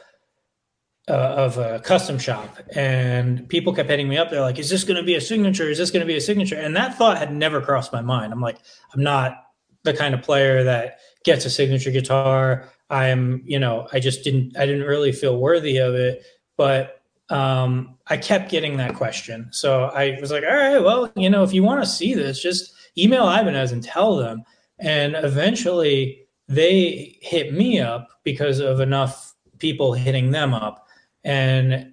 uh, 1.09 1.13
of 1.13 1.59
a 1.59 1.81
custom 1.81 2.19
shop. 2.19 2.59
And 2.75 3.49
people 3.49 3.73
kept 3.73 3.91
hitting 3.91 4.09
me 4.09 4.19
up. 4.19 4.31
They're 4.31 4.41
like 4.41 4.59
is 4.59 4.71
this 4.71 4.85
going 4.85 4.97
to 4.97 5.03
be 5.03 5.15
a 5.15 5.21
signature? 5.21 5.69
Is 5.69 5.79
this 5.79 5.91
going 5.91 6.01
to 6.01 6.07
be 6.07 6.17
a 6.17 6.21
signature? 6.21 6.57
And 6.57 6.77
that 6.77 6.97
thought 6.97 7.19
had 7.19 7.33
never 7.33 7.61
crossed 7.61 7.93
my 7.93 8.03
mind. 8.03 8.33
I'm 8.33 8.41
like 8.41 8.59
i'm 8.95 9.03
not 9.03 9.45
the 9.85 9.95
kind 9.95 10.15
of 10.15 10.23
player 10.23 10.63
that 10.65 10.99
gets 11.25 11.45
a 11.45 11.51
signature 11.51 11.91
guitar. 11.91 12.71
I'm 12.91 13.43
you 13.45 13.59
know 13.59 13.89
i 13.93 14.01
just 14.01 14.23
didn't 14.23 14.57
i 14.57 14.67
didn't 14.67 14.87
really 14.87 15.13
feel 15.13 15.39
worthy 15.39 15.79
of 15.79 15.95
it. 15.95 16.25
But 16.57 17.01
um, 17.31 17.97
i 18.07 18.17
kept 18.17 18.51
getting 18.51 18.77
that 18.77 18.95
question. 18.95 19.49
So 19.51 19.85
i 19.85 20.19
was 20.21 20.31
like 20.31 20.45
all 20.45 20.57
right 20.57 20.79
well 20.79 21.11
you 21.17 21.31
know 21.31 21.43
if 21.43 21.53
you 21.53 21.63
want 21.63 21.83
to 21.83 21.89
see 21.89 22.15
this 22.15 22.41
just 22.41 22.73
email 22.97 23.25
ibanez 23.29 23.73
and 23.73 23.83
tell 23.83 24.17
them. 24.17 24.45
And 24.79 25.15
eventually 25.17 26.27
they 26.49 27.19
hit 27.23 27.55
me 27.55 27.81
up 27.81 28.09
because 28.25 28.59
of 28.59 28.81
enough 28.81 29.35
people 29.59 29.95
hitting 29.95 30.33
them 30.33 30.53
up 30.53 30.82
and 31.25 31.93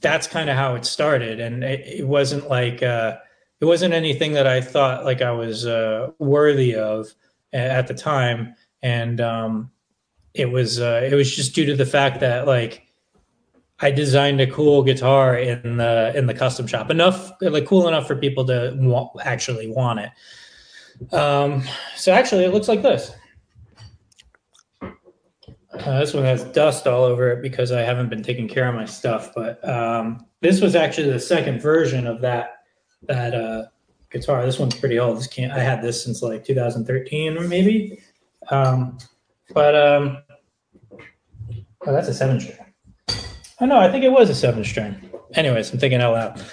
that's 0.00 0.26
kind 0.26 0.50
of 0.50 0.56
how 0.56 0.74
it 0.74 0.84
started. 0.84 1.40
And 1.40 1.64
it, 1.64 1.80
it 2.00 2.06
wasn't 2.06 2.48
like 2.48 2.82
uh, 2.82 3.16
it 3.60 3.64
wasn't 3.64 3.94
anything 3.94 4.32
that 4.34 4.46
I 4.46 4.60
thought 4.60 5.04
like 5.04 5.22
I 5.22 5.32
was 5.32 5.66
uh, 5.66 6.10
worthy 6.18 6.74
of 6.74 7.08
at 7.52 7.86
the 7.86 7.94
time, 7.94 8.54
and 8.82 9.20
um, 9.20 9.70
it 10.34 10.50
was 10.50 10.80
uh, 10.80 11.08
it 11.10 11.14
was 11.14 11.34
just 11.34 11.54
due 11.54 11.66
to 11.66 11.76
the 11.76 11.86
fact 11.86 12.20
that 12.20 12.46
like 12.46 12.86
I 13.80 13.90
designed 13.90 14.40
a 14.40 14.46
cool 14.46 14.82
guitar 14.82 15.36
in 15.36 15.78
the 15.78 16.12
in 16.14 16.26
the 16.26 16.34
custom 16.34 16.66
shop 16.66 16.90
enough 16.90 17.32
like 17.40 17.66
cool 17.66 17.88
enough 17.88 18.06
for 18.06 18.16
people 18.16 18.44
to 18.46 19.10
actually 19.22 19.70
want 19.70 20.00
it. 20.00 21.14
Um, 21.14 21.62
so 21.96 22.12
actually, 22.12 22.44
it 22.44 22.52
looks 22.52 22.68
like 22.68 22.82
this. 22.82 23.12
Uh, 25.74 25.98
this 25.98 26.14
one 26.14 26.24
has 26.24 26.44
dust 26.44 26.86
all 26.86 27.04
over 27.04 27.30
it 27.30 27.42
because 27.42 27.72
I 27.72 27.82
haven't 27.82 28.08
been 28.08 28.22
taking 28.22 28.48
care 28.48 28.68
of 28.68 28.74
my 28.74 28.84
stuff. 28.84 29.32
But 29.34 29.66
um, 29.68 30.24
this 30.40 30.60
was 30.60 30.76
actually 30.76 31.10
the 31.10 31.20
second 31.20 31.60
version 31.60 32.06
of 32.06 32.20
that 32.20 32.62
that 33.02 33.34
uh, 33.34 33.64
guitar. 34.10 34.44
This 34.44 34.58
one's 34.58 34.74
pretty 34.74 34.98
old. 34.98 35.18
This 35.18 35.26
can't. 35.26 35.52
I 35.52 35.58
had 35.58 35.82
this 35.82 36.02
since 36.02 36.22
like 36.22 36.44
2013 36.44 37.36
or 37.36 37.48
maybe. 37.48 38.00
Um, 38.50 38.98
but 39.52 39.74
um, 39.74 40.18
oh, 41.86 41.92
that's 41.92 42.08
a 42.08 42.14
seven 42.14 42.40
string. 42.40 42.58
Oh 43.60 43.66
no, 43.66 43.78
I 43.78 43.90
think 43.90 44.04
it 44.04 44.12
was 44.12 44.30
a 44.30 44.34
seven 44.34 44.64
string. 44.64 45.10
Anyways, 45.34 45.72
I'm 45.72 45.78
thinking 45.78 46.00
out 46.00 46.12
loud. 46.12 46.44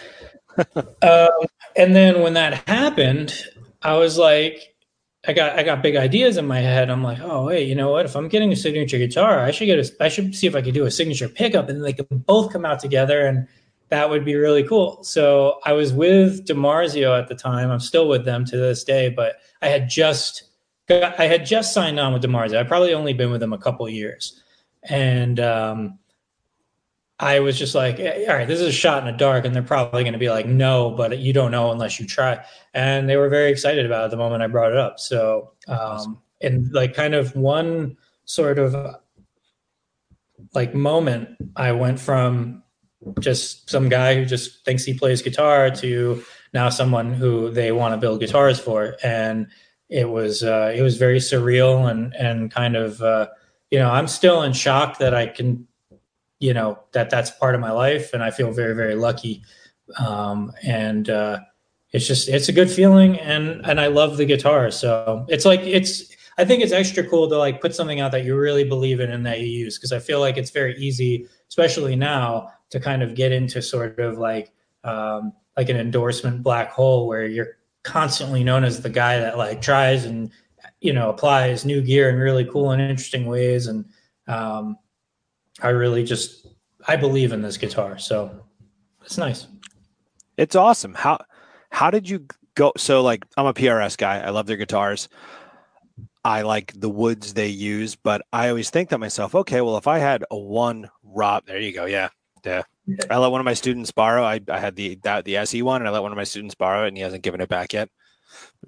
um, 1.02 1.48
and 1.76 1.96
then 1.96 2.22
when 2.22 2.34
that 2.34 2.68
happened, 2.68 3.34
I 3.82 3.98
was 3.98 4.18
like, 4.18 4.71
I 5.28 5.34
got 5.34 5.58
I 5.58 5.64
got 5.64 5.84
big 5.84 5.96
ideas 5.96 6.38
in 6.38 6.48
my 6.48 6.60
head. 6.60 6.90
I'm 6.90 7.04
like, 7.04 7.20
oh 7.22 7.46
wait, 7.46 7.68
you 7.68 7.76
know 7.76 7.92
what? 7.92 8.06
If 8.06 8.16
I'm 8.16 8.28
getting 8.28 8.52
a 8.52 8.56
signature 8.56 8.98
guitar, 8.98 9.40
I 9.40 9.52
should 9.52 9.68
get 9.68 9.78
a 9.78 10.04
I 10.04 10.10
should 10.10 10.34
see 10.36 10.48
if 10.48 10.56
I 10.56 10.62
could 10.62 10.74
do 10.74 10.86
a 10.86 10.92
signature 10.92 11.30
pickup, 11.30 11.70
and 11.70 11.84
they 11.84 11.94
could 11.94 12.26
both 12.26 12.52
come 12.52 12.66
out 12.66 12.80
together, 12.80 13.28
and 13.28 13.48
that 13.90 14.10
would 14.10 14.26
be 14.26 14.36
really 14.36 14.64
cool. 14.64 15.04
So 15.04 15.60
I 15.64 15.74
was 15.74 15.94
with 15.94 16.48
DiMarzio 16.48 17.20
at 17.20 17.28
the 17.28 17.36
time. 17.36 17.70
I'm 17.70 17.80
still 17.80 18.08
with 18.08 18.26
them 18.26 18.46
to 18.46 18.58
this 18.58 18.84
day, 18.84 19.10
but 19.10 19.36
I 19.62 19.68
had 19.68 19.90
just 19.90 20.44
got, 20.88 21.20
I 21.20 21.28
had 21.28 21.46
just 21.46 21.74
signed 21.74 22.00
on 22.00 22.14
with 22.14 22.24
DiMarzio. 22.24 22.58
I 22.58 22.64
probably 22.64 22.94
only 22.94 23.14
been 23.14 23.32
with 23.32 23.42
them 23.42 23.54
a 23.54 23.60
couple 23.60 23.88
years, 23.90 24.42
and 24.84 25.40
um, 25.40 26.00
I 27.22 27.40
was 27.40 27.58
just 27.58 27.76
like, 27.76 28.00
all 28.00 28.36
right, 28.36 28.48
this 28.48 28.60
is 28.60 28.68
a 28.68 28.72
shot 28.72 29.06
in 29.06 29.12
the 29.12 29.18
dark, 29.18 29.46
and 29.46 29.56
they're 29.56 29.62
probably 29.62 30.04
going 30.04 30.14
to 30.14 30.20
be 30.20 30.32
like, 30.32 30.48
no, 30.48 30.90
but 30.90 31.20
you 31.20 31.34
don't 31.34 31.52
know 31.52 31.72
unless 31.72 32.00
you 32.00 32.08
try. 32.08 32.44
And 32.74 33.08
they 33.08 33.16
were 33.16 33.30
very 33.30 33.52
excited 33.52 33.86
about 33.86 34.06
it 34.06 34.12
the 34.12 34.18
moment 34.18 34.42
I 34.42 34.48
brought 34.48 34.72
it 34.72 34.78
up. 34.80 35.00
So, 35.00 35.52
um, 35.68 36.20
and 36.42 36.74
like 36.74 36.96
kind 36.96 37.14
of 37.14 37.36
one 37.36 37.96
sort 38.26 38.58
of 38.58 38.96
like 40.56 40.74
moment, 40.74 41.30
I 41.56 41.74
went 41.74 42.00
from 42.00 42.64
just 43.20 43.70
some 43.70 43.88
guy 43.88 44.16
who 44.16 44.26
just 44.26 44.66
thinks 44.66 44.84
he 44.84 44.96
plays 44.96 45.22
guitar 45.22 45.70
to 45.70 46.24
now 46.54 46.70
someone 46.70 47.14
who 47.14 47.52
they 47.52 47.72
want 47.72 47.94
to 47.94 47.98
build 47.98 48.20
guitars 48.20 48.60
for, 48.60 48.96
and 49.04 49.46
it 49.90 50.10
was 50.10 50.42
uh, 50.42 50.74
it 50.76 50.82
was 50.82 50.98
very 50.98 51.20
surreal 51.20 51.90
and 51.90 52.16
and 52.16 52.50
kind 52.50 52.76
of 52.76 53.00
uh, 53.04 53.28
you 53.70 53.78
know 53.78 53.92
I'm 53.92 54.08
still 54.08 54.42
in 54.42 54.54
shock 54.54 54.98
that 54.98 55.14
I 55.14 55.28
can 55.28 55.68
you 56.42 56.54
know 56.54 56.78
that 56.92 57.10
that's 57.10 57.32
part 57.32 57.56
of 57.56 57.62
my 57.62 57.72
life 57.72 58.14
and 58.14 58.22
i 58.22 58.32
feel 58.32 58.52
very 58.52 58.76
very 58.76 58.96
lucky. 58.96 59.44
Um, 59.98 60.54
and 60.64 61.10
uh, 61.10 61.40
it's 61.92 62.08
just 62.08 62.30
it's 62.30 62.48
a 62.48 62.54
good 62.54 62.70
feeling 62.70 63.20
and 63.20 63.62
and 63.66 63.80
i 63.80 63.88
love 63.88 64.18
the 64.18 64.26
guitar. 64.26 64.72
So 64.72 65.26
it's 65.30 65.46
like 65.46 65.62
it's 65.62 66.12
I 66.38 66.46
think 66.46 66.64
it's 66.64 66.72
extra 66.72 67.04
cool 67.04 67.30
to 67.30 67.38
like 67.38 67.62
put 67.62 67.76
something 67.76 68.00
out 68.00 68.12
that 68.14 68.26
you 68.26 68.36
really 68.36 68.64
believe 68.64 69.00
in 69.00 69.12
and 69.12 69.26
that 69.26 69.42
you 69.42 69.48
use 69.48 69.78
because 69.78 69.92
I 69.92 70.00
feel 70.00 70.20
like 70.20 70.38
it's 70.38 70.50
very 70.50 70.76
easy, 70.78 71.28
especially 71.50 71.96
now, 71.96 72.50
to 72.70 72.80
kind 72.80 73.04
of 73.04 73.16
get 73.16 73.32
into 73.32 73.62
sort 73.62 74.00
of 74.00 74.18
like 74.18 74.52
um, 74.84 75.34
like 75.58 75.70
an 75.70 75.78
endorsement 75.78 76.42
black 76.42 76.72
hole 76.72 77.08
where 77.08 77.26
you're 77.26 77.58
constantly 77.84 78.44
known 78.44 78.64
as 78.64 78.82
the 78.82 78.90
guy 78.90 79.20
that 79.20 79.38
like 79.38 79.62
tries 79.62 80.06
and 80.06 80.32
you 80.80 80.94
know 80.94 81.10
applies 81.10 81.66
new 81.66 81.82
gear 81.82 82.10
in 82.10 82.16
really 82.16 82.46
cool 82.46 82.72
and 82.72 82.82
interesting 82.82 83.26
ways. 83.26 83.68
And 83.68 83.86
um, 84.28 84.78
i 85.62 85.70
really 85.70 86.04
just 86.04 86.48
i 86.88 86.96
believe 86.96 87.32
in 87.32 87.42
this 87.42 87.58
guitar 87.58 87.98
so 87.98 88.44
it's 89.04 89.18
nice 89.18 89.48
it's 90.38 90.56
awesome 90.56 90.94
how 90.94 91.20
how 91.72 91.90
did 91.90 92.10
you 92.10 92.26
go 92.56 92.72
so 92.78 93.02
like 93.02 93.26
i'm 93.38 93.46
a 93.46 93.54
prs 93.54 93.98
guy 93.98 94.20
i 94.20 94.30
love 94.30 94.46
their 94.46 94.58
guitars 94.58 95.10
i 96.24 96.42
like 96.42 96.74
the 96.80 96.90
woods 96.90 97.34
they 97.34 97.48
use 97.48 97.96
but 97.96 98.22
i 98.34 98.50
always 98.50 98.70
think 98.70 98.90
to 98.90 98.98
myself 98.98 99.36
okay 99.36 99.62
well 99.62 99.78
if 99.78 99.88
i 99.88 100.00
had 100.00 100.24
a 100.32 100.38
one 100.38 100.90
rob 101.04 101.46
there 101.46 101.60
you 101.60 101.74
go 101.74 101.86
yeah 101.86 102.10
yeah 102.46 102.64
I 103.10 103.18
let 103.18 103.32
one 103.32 103.40
of 103.40 103.46
my 103.46 103.54
students 103.54 103.92
borrow. 103.92 104.24
I, 104.24 104.42
I 104.50 104.60
had 104.60 104.76
the 104.76 105.00
that, 105.04 105.24
the 105.24 105.38
SE 105.38 105.62
one, 105.62 105.82
and 105.82 105.88
I 105.88 105.92
let 105.92 106.02
one 106.02 106.12
of 106.12 106.16
my 106.16 106.24
students 106.24 106.56
borrow 106.56 106.86
it, 106.86 106.90
and 106.90 106.98
he 106.98 107.04
hasn't 107.04 107.24
given 107.24 107.40
it 107.40 107.48
back 107.48 107.74
yet. 107.74 107.90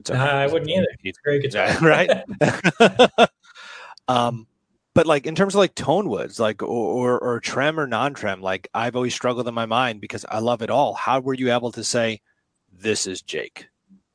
Uh, 0.10 0.14
I 0.14 0.48
wouldn't 0.48 0.70
either. 0.70 0.88
It's 1.04 1.20
great 1.20 1.42
guitar, 1.42 1.78
right? 1.82 2.10
um, 4.08 4.48
but 4.94 5.08
like 5.08 5.26
in 5.26 5.36
terms 5.36 5.56
of 5.56 5.60
like 5.60 5.76
tone 5.76 6.10
woods, 6.10 6.40
like 6.40 6.62
or, 6.62 6.68
or, 6.68 7.20
or 7.20 7.40
trem 7.40 7.80
or 7.80 7.88
non-trem, 7.88 8.42
like 8.42 8.68
I've 8.74 8.96
always 8.96 9.14
struggled 9.14 9.48
in 9.48 9.54
my 9.54 9.66
mind 9.66 10.02
because 10.02 10.26
I 10.30 10.40
love 10.40 10.62
it 10.62 10.70
all. 10.70 10.94
How 10.94 11.20
were 11.20 11.34
you 11.34 11.52
able 11.52 11.72
to 11.72 11.84
say 11.84 12.22
this 12.72 13.08
is 13.08 13.22
Jake 13.22 13.68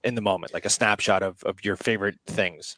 in 0.04 0.14
the 0.14 0.20
moment, 0.20 0.54
like 0.54 0.64
a 0.64 0.70
snapshot 0.70 1.22
of 1.22 1.42
of 1.44 1.64
your 1.64 1.76
favorite 1.76 2.18
things? 2.26 2.76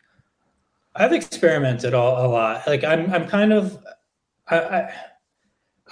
I've 0.95 1.13
experimented 1.13 1.95
all, 1.95 2.25
a 2.25 2.29
lot. 2.29 2.67
Like 2.67 2.85
I'm 2.85 3.13
I'm 3.13 3.29
kind 3.29 3.53
of 3.53 3.79
I, 4.49 4.59
I 4.59 4.95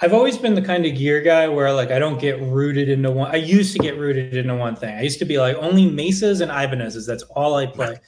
I've 0.01 0.13
always 0.13 0.37
been 0.37 0.55
the 0.55 0.61
kind 0.61 0.85
of 0.85 0.95
gear 0.95 1.21
guy 1.21 1.47
where 1.47 1.71
like 1.73 1.91
I 1.91 1.99
don't 1.99 2.19
get 2.19 2.41
rooted 2.41 2.89
into 2.89 3.11
one. 3.11 3.31
I 3.31 3.37
used 3.37 3.73
to 3.73 3.79
get 3.79 3.97
rooted 3.97 4.35
into 4.35 4.55
one 4.55 4.75
thing. 4.75 4.95
I 4.95 5.01
used 5.01 5.19
to 5.19 5.25
be 5.25 5.37
like 5.37 5.57
only 5.57 5.89
Mesas 5.89 6.41
and 6.41 6.49
Ibanez's. 6.49 7.05
That's 7.05 7.23
all 7.23 7.55
I 7.55 7.65
play. 7.65 7.99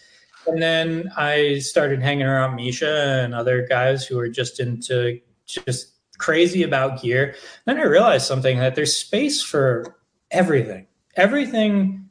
And 0.48 0.62
then 0.62 1.12
I 1.16 1.60
started 1.60 2.02
hanging 2.02 2.26
around 2.26 2.56
Misha 2.56 3.22
and 3.24 3.34
other 3.34 3.66
guys 3.68 4.06
who 4.06 4.18
are 4.20 4.30
just 4.30 4.60
into 4.60 5.20
just 5.46 5.94
crazy 6.18 6.64
about 6.64 7.02
gear. 7.02 7.36
Then 7.66 7.78
I 7.78 7.84
realized 7.84 8.26
something 8.26 8.58
that 8.60 8.76
there's 8.76 8.96
space 8.96 9.42
for 9.42 9.98
everything. 10.30 10.88
Everything 11.16 12.10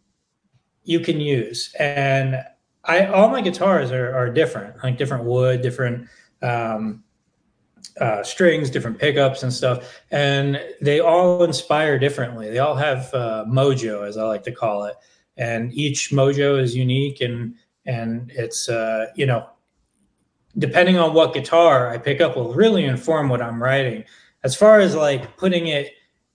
you 0.84 1.00
can 1.00 1.20
use. 1.20 1.74
And 1.78 2.42
I 2.84 3.06
all 3.06 3.28
my 3.28 3.40
guitars 3.40 3.92
are, 3.92 4.14
are 4.14 4.30
different, 4.30 4.82
like 4.82 4.98
different 4.98 5.24
wood, 5.24 5.62
different 5.62 6.08
um, 6.42 7.04
uh, 8.00 8.22
strings, 8.22 8.70
different 8.70 8.98
pickups 8.98 9.42
and 9.42 9.52
stuff, 9.52 10.00
and 10.10 10.60
they 10.80 11.00
all 11.00 11.44
inspire 11.44 11.98
differently. 11.98 12.50
They 12.50 12.58
all 12.58 12.74
have 12.76 13.12
uh, 13.12 13.44
mojo, 13.46 14.06
as 14.06 14.16
I 14.16 14.24
like 14.24 14.42
to 14.44 14.52
call 14.52 14.84
it, 14.84 14.96
and 15.36 15.72
each 15.74 16.10
mojo 16.10 16.60
is 16.60 16.74
unique 16.74 17.20
and 17.20 17.54
and 17.86 18.30
it's 18.34 18.68
uh, 18.68 19.06
you 19.14 19.26
know 19.26 19.48
depending 20.58 20.98
on 20.98 21.14
what 21.14 21.32
guitar 21.32 21.90
I 21.90 21.98
pick 21.98 22.20
up 22.20 22.36
will 22.36 22.52
really 22.52 22.84
inform 22.84 23.28
what 23.28 23.40
I'm 23.40 23.62
writing. 23.62 24.04
As 24.42 24.56
far 24.56 24.80
as 24.80 24.94
like 24.94 25.36
putting 25.36 25.68
it 25.68 25.92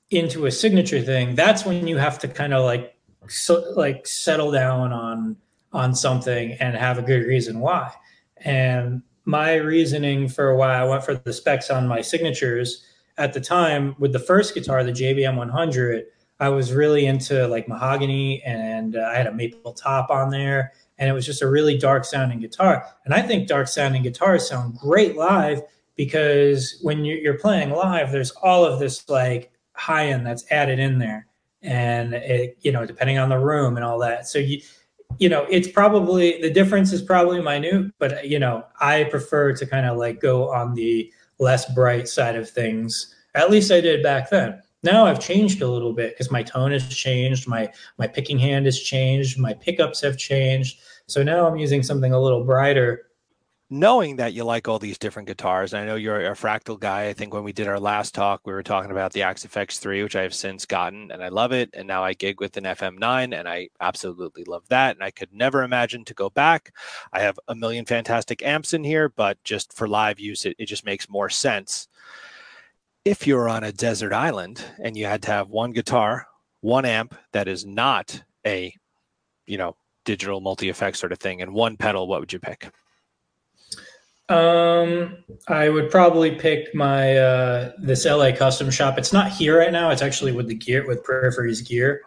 into 0.09 0.45
a 0.45 0.51
signature 0.51 1.01
thing, 1.01 1.35
that's 1.35 1.65
when 1.65 1.87
you 1.87 1.97
have 1.97 2.19
to 2.19 2.27
kind 2.27 2.53
of 2.53 2.63
like 2.63 2.95
so, 3.27 3.73
like 3.75 4.07
settle 4.07 4.51
down 4.51 4.93
on 4.93 5.35
on 5.73 5.93
something 5.93 6.53
and 6.53 6.75
have 6.75 6.97
a 6.97 7.01
good 7.01 7.25
reason 7.25 7.59
why. 7.59 7.91
And 8.37 9.01
my 9.25 9.55
reasoning 9.55 10.29
for 10.29 10.55
why 10.55 10.75
I 10.75 10.85
went 10.85 11.03
for 11.03 11.15
the 11.15 11.33
specs 11.33 11.69
on 11.69 11.87
my 11.87 12.01
signatures 12.01 12.85
at 13.17 13.33
the 13.33 13.41
time 13.41 13.95
with 13.99 14.13
the 14.13 14.19
first 14.19 14.53
guitar, 14.53 14.83
the 14.83 14.91
JBM 14.91 15.35
100, 15.35 16.05
I 16.39 16.49
was 16.49 16.71
really 16.71 17.07
into 17.07 17.47
like 17.47 17.67
mahogany 17.67 18.43
and 18.43 18.95
uh, 18.95 19.09
I 19.11 19.15
had 19.15 19.27
a 19.27 19.33
maple 19.33 19.73
top 19.73 20.09
on 20.09 20.29
there. 20.29 20.73
And 20.97 21.09
it 21.09 21.13
was 21.13 21.25
just 21.25 21.41
a 21.41 21.49
really 21.49 21.77
dark 21.77 22.05
sounding 22.05 22.39
guitar. 22.39 22.85
And 23.05 23.13
I 23.13 23.21
think 23.21 23.47
dark 23.47 23.67
sounding 23.67 24.03
guitars 24.03 24.47
sound 24.47 24.77
great 24.77 25.15
live 25.15 25.61
because 25.95 26.79
when 26.81 27.05
you're 27.05 27.39
playing 27.39 27.71
live, 27.71 28.11
there's 28.11 28.31
all 28.31 28.65
of 28.65 28.79
this 28.79 29.07
like 29.09 29.51
high 29.73 30.07
end 30.07 30.25
that's 30.25 30.49
added 30.51 30.79
in 30.79 30.99
there. 30.99 31.27
And 31.61 32.13
it, 32.13 32.57
you 32.61 32.71
know, 32.71 32.85
depending 32.85 33.17
on 33.17 33.29
the 33.29 33.39
room 33.39 33.75
and 33.75 33.85
all 33.85 33.99
that. 33.99 34.27
So 34.27 34.39
you, 34.39 34.61
you 35.17 35.29
know, 35.29 35.45
it's 35.49 35.67
probably 35.67 36.41
the 36.41 36.49
difference 36.49 36.91
is 36.91 37.01
probably 37.01 37.41
minute, 37.41 37.93
but 37.99 38.27
you 38.27 38.39
know, 38.39 38.65
I 38.79 39.05
prefer 39.05 39.53
to 39.53 39.65
kind 39.65 39.85
of 39.85 39.97
like 39.97 40.19
go 40.19 40.51
on 40.51 40.75
the 40.75 41.11
less 41.39 41.71
bright 41.73 42.07
side 42.07 42.35
of 42.35 42.49
things. 42.49 43.15
At 43.33 43.51
least 43.51 43.71
I 43.71 43.81
did 43.81 44.03
back 44.03 44.29
then. 44.29 44.61
Now 44.85 45.05
I've 45.05 45.19
changed 45.19 45.61
a 45.61 45.67
little 45.67 45.91
bit 45.91 46.13
because 46.13 46.31
my 46.31 46.43
tone 46.43 46.71
has 46.71 46.87
changed, 46.87 47.47
my 47.47 47.73
my 47.97 48.07
picking 48.07 48.39
hand 48.39 48.65
has 48.65 48.79
changed, 48.79 49.39
my 49.39 49.53
pickups 49.53 49.99
have 50.01 50.17
changed. 50.17 50.79
So 51.07 51.23
now 51.23 51.47
I'm 51.47 51.57
using 51.57 51.83
something 51.83 52.13
a 52.13 52.21
little 52.21 52.43
brighter 52.45 53.05
knowing 53.69 54.17
that 54.17 54.33
you 54.33 54.43
like 54.43 54.67
all 54.67 54.77
these 54.77 54.97
different 54.97 55.27
guitars, 55.27 55.73
and 55.73 55.81
I 55.81 55.85
know 55.85 55.95
you're 55.95 56.31
a 56.31 56.35
fractal 56.35 56.79
guy. 56.79 57.07
I 57.07 57.13
think 57.13 57.33
when 57.33 57.43
we 57.43 57.51
did 57.51 57.67
our 57.67 57.79
last 57.79 58.13
talk, 58.13 58.41
we 58.45 58.53
were 58.53 58.63
talking 58.63 58.91
about 58.91 59.11
the 59.13 59.23
Axe-Fx 59.23 59.79
3, 59.79 60.03
which 60.03 60.15
I 60.15 60.21
have 60.21 60.33
since 60.33 60.65
gotten 60.65 61.11
and 61.11 61.23
I 61.23 61.29
love 61.29 61.51
it. 61.51 61.69
And 61.73 61.87
now 61.87 62.03
I 62.03 62.13
gig 62.13 62.39
with 62.39 62.57
an 62.57 62.65
FM9 62.65 63.37
and 63.37 63.47
I 63.49 63.69
absolutely 63.81 64.43
love 64.43 64.67
that. 64.69 64.95
And 64.95 65.03
I 65.03 65.11
could 65.11 65.33
never 65.33 65.63
imagine 65.63 66.05
to 66.05 66.13
go 66.13 66.29
back. 66.29 66.73
I 67.11 67.21
have 67.21 67.39
a 67.47 67.55
million 67.55 67.85
fantastic 67.85 68.43
amps 68.43 68.73
in 68.73 68.83
here, 68.83 69.09
but 69.09 69.43
just 69.43 69.73
for 69.73 69.87
live 69.87 70.19
use, 70.19 70.45
it, 70.45 70.55
it 70.59 70.67
just 70.67 70.85
makes 70.85 71.09
more 71.09 71.29
sense. 71.29 71.87
If 73.05 73.27
you're 73.27 73.47
on 73.47 73.63
a 73.63 73.71
desert 73.71 74.13
island 74.13 74.65
and 74.83 74.97
you 74.97 75.05
had 75.05 75.21
to 75.23 75.31
have 75.31 75.49
one 75.49 75.71
guitar, 75.73 76.25
one 76.61 76.85
amp 76.85 77.15
that 77.33 77.47
is 77.47 77.63
not 77.63 78.23
a, 78.45 78.73
you 79.45 79.59
know, 79.59 79.75
digital 80.05 80.41
multi 80.41 80.69
effect 80.69 80.97
sort 80.97 81.11
of 81.11 81.19
thing, 81.19 81.39
and 81.39 81.53
one 81.53 81.77
pedal, 81.77 82.07
what 82.07 82.19
would 82.19 82.33
you 82.33 82.39
pick? 82.39 82.71
Um, 84.27 85.17
I 85.47 85.69
would 85.69 85.91
probably 85.91 86.31
pick 86.31 86.73
my 86.73 87.15
uh, 87.15 87.73
this 87.77 88.05
LA 88.05 88.31
custom 88.31 88.71
shop. 88.71 88.97
It's 88.97 89.13
not 89.13 89.31
here 89.31 89.59
right 89.59 89.71
now. 89.71 89.91
It's 89.91 90.01
actually 90.01 90.31
with 90.31 90.47
the 90.47 90.55
gear 90.55 90.87
with 90.87 91.03
Peripheries 91.03 91.63
gear, 91.67 92.01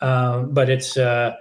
um, 0.00 0.54
but 0.54 0.70
it's 0.70 0.96
uh, 0.96 1.34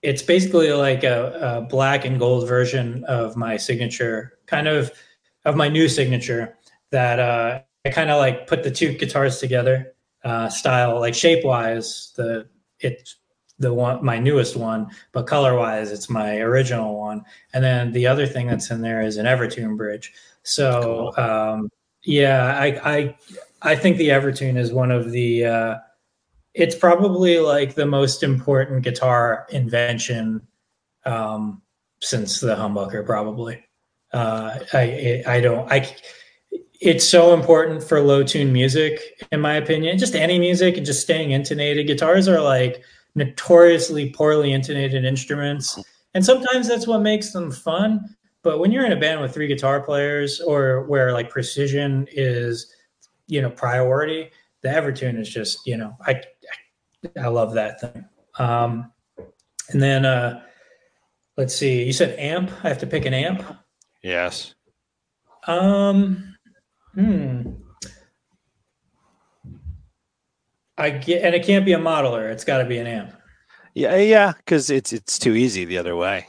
it's 0.00 0.22
basically 0.22 0.72
like 0.72 1.04
a, 1.04 1.58
a, 1.58 1.60
black 1.68 2.06
and 2.06 2.18
gold 2.18 2.48
version 2.48 3.04
of 3.04 3.36
my 3.36 3.58
signature, 3.58 4.38
kind 4.46 4.68
of 4.68 4.90
of 5.44 5.54
my 5.54 5.68
new 5.68 5.86
signature. 5.86 6.56
That 6.92 7.18
uh, 7.18 7.60
I 7.86 7.90
kind 7.90 8.10
of 8.10 8.18
like 8.18 8.46
put 8.46 8.62
the 8.62 8.70
two 8.70 8.92
guitars 8.92 9.38
together, 9.38 9.94
uh, 10.24 10.48
style 10.48 10.98
like 11.00 11.14
shape 11.14 11.44
wise. 11.44 12.12
The 12.16 12.48
it 12.80 13.08
the 13.58 13.72
one 13.72 14.04
my 14.04 14.18
newest 14.18 14.56
one, 14.56 14.88
but 15.12 15.26
color 15.26 15.56
wise, 15.56 15.92
it's 15.92 16.10
my 16.10 16.38
original 16.38 16.98
one. 16.98 17.24
And 17.52 17.62
then 17.64 17.92
the 17.92 18.06
other 18.06 18.26
thing 18.26 18.48
that's 18.48 18.70
in 18.70 18.82
there 18.82 19.00
is 19.00 19.16
an 19.16 19.26
Evertune 19.26 19.76
bridge. 19.76 20.12
So 20.42 21.12
cool. 21.16 21.24
um, 21.24 21.70
yeah, 22.04 22.58
I, 22.58 22.66
I 22.94 23.16
I 23.62 23.76
think 23.76 23.96
the 23.96 24.08
Evertune 24.08 24.56
is 24.56 24.72
one 24.72 24.90
of 24.90 25.10
the 25.10 25.46
uh, 25.46 25.74
it's 26.54 26.74
probably 26.74 27.38
like 27.38 27.74
the 27.74 27.86
most 27.86 28.22
important 28.22 28.82
guitar 28.82 29.46
invention 29.50 30.46
um, 31.04 31.62
since 32.00 32.40
the 32.40 32.56
humbucker, 32.56 33.04
probably. 33.04 33.62
Uh, 34.12 34.58
I 34.72 35.22
I 35.26 35.40
don't 35.40 35.70
I 35.70 35.94
it's 36.80 37.06
so 37.06 37.32
important 37.32 37.82
for 37.82 38.00
low 38.00 38.22
tune 38.22 38.52
music, 38.52 39.00
in 39.32 39.40
my 39.40 39.54
opinion. 39.54 39.98
Just 39.98 40.14
any 40.14 40.38
music 40.38 40.76
and 40.76 40.86
just 40.86 41.00
staying 41.00 41.30
intonated. 41.30 41.86
Guitars 41.86 42.28
are 42.28 42.40
like 42.40 42.82
notoriously 43.14 44.10
poorly 44.10 44.52
intonated 44.52 45.04
instruments. 45.04 45.78
And 46.14 46.24
sometimes 46.24 46.68
that's 46.68 46.86
what 46.86 47.00
makes 47.00 47.32
them 47.32 47.50
fun. 47.50 48.16
But 48.42 48.58
when 48.58 48.70
you're 48.70 48.86
in 48.86 48.92
a 48.92 49.00
band 49.00 49.20
with 49.20 49.34
three 49.34 49.48
guitar 49.48 49.80
players 49.80 50.40
or 50.40 50.84
where 50.84 51.12
like 51.12 51.30
precision 51.30 52.06
is, 52.12 52.72
you 53.26 53.42
know, 53.42 53.50
priority, 53.50 54.30
the 54.62 54.68
Evertune 54.68 55.18
is 55.18 55.28
just, 55.28 55.66
you 55.66 55.76
know, 55.76 55.96
I 56.06 56.22
I 57.20 57.28
love 57.28 57.54
that 57.54 57.80
thing. 57.80 58.04
Um, 58.38 58.92
and 59.70 59.82
then 59.82 60.04
uh 60.04 60.42
let's 61.36 61.54
see, 61.54 61.84
you 61.84 61.92
said 61.92 62.18
amp. 62.18 62.50
I 62.62 62.68
have 62.68 62.78
to 62.78 62.86
pick 62.86 63.04
an 63.04 63.14
amp. 63.14 63.42
Yes. 64.02 64.54
Um 65.46 66.35
hmm. 66.96 67.50
I 70.78 70.90
get, 70.90 71.22
and 71.22 71.34
it 71.34 71.44
can't 71.44 71.64
be 71.64 71.72
a 71.72 71.78
modeler. 71.78 72.30
It's 72.30 72.44
got 72.44 72.58
to 72.58 72.64
be 72.64 72.78
an 72.78 72.86
amp. 72.86 73.12
Yeah, 73.74 73.96
yeah, 73.96 74.32
because 74.36 74.70
it's 74.70 74.92
it's 74.92 75.18
too 75.18 75.34
easy 75.34 75.64
the 75.64 75.78
other 75.78 75.96
way. 75.96 76.26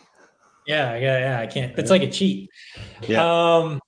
Yeah, 0.66 0.98
yeah, 0.98 1.20
yeah. 1.20 1.40
I 1.40 1.48
can't. 1.48 1.78
It's 1.78 1.90
like 1.90 2.04
a 2.04 2.12
cheat. 2.12 2.50
Yeah. 3.08 3.24
Um, 3.24 3.80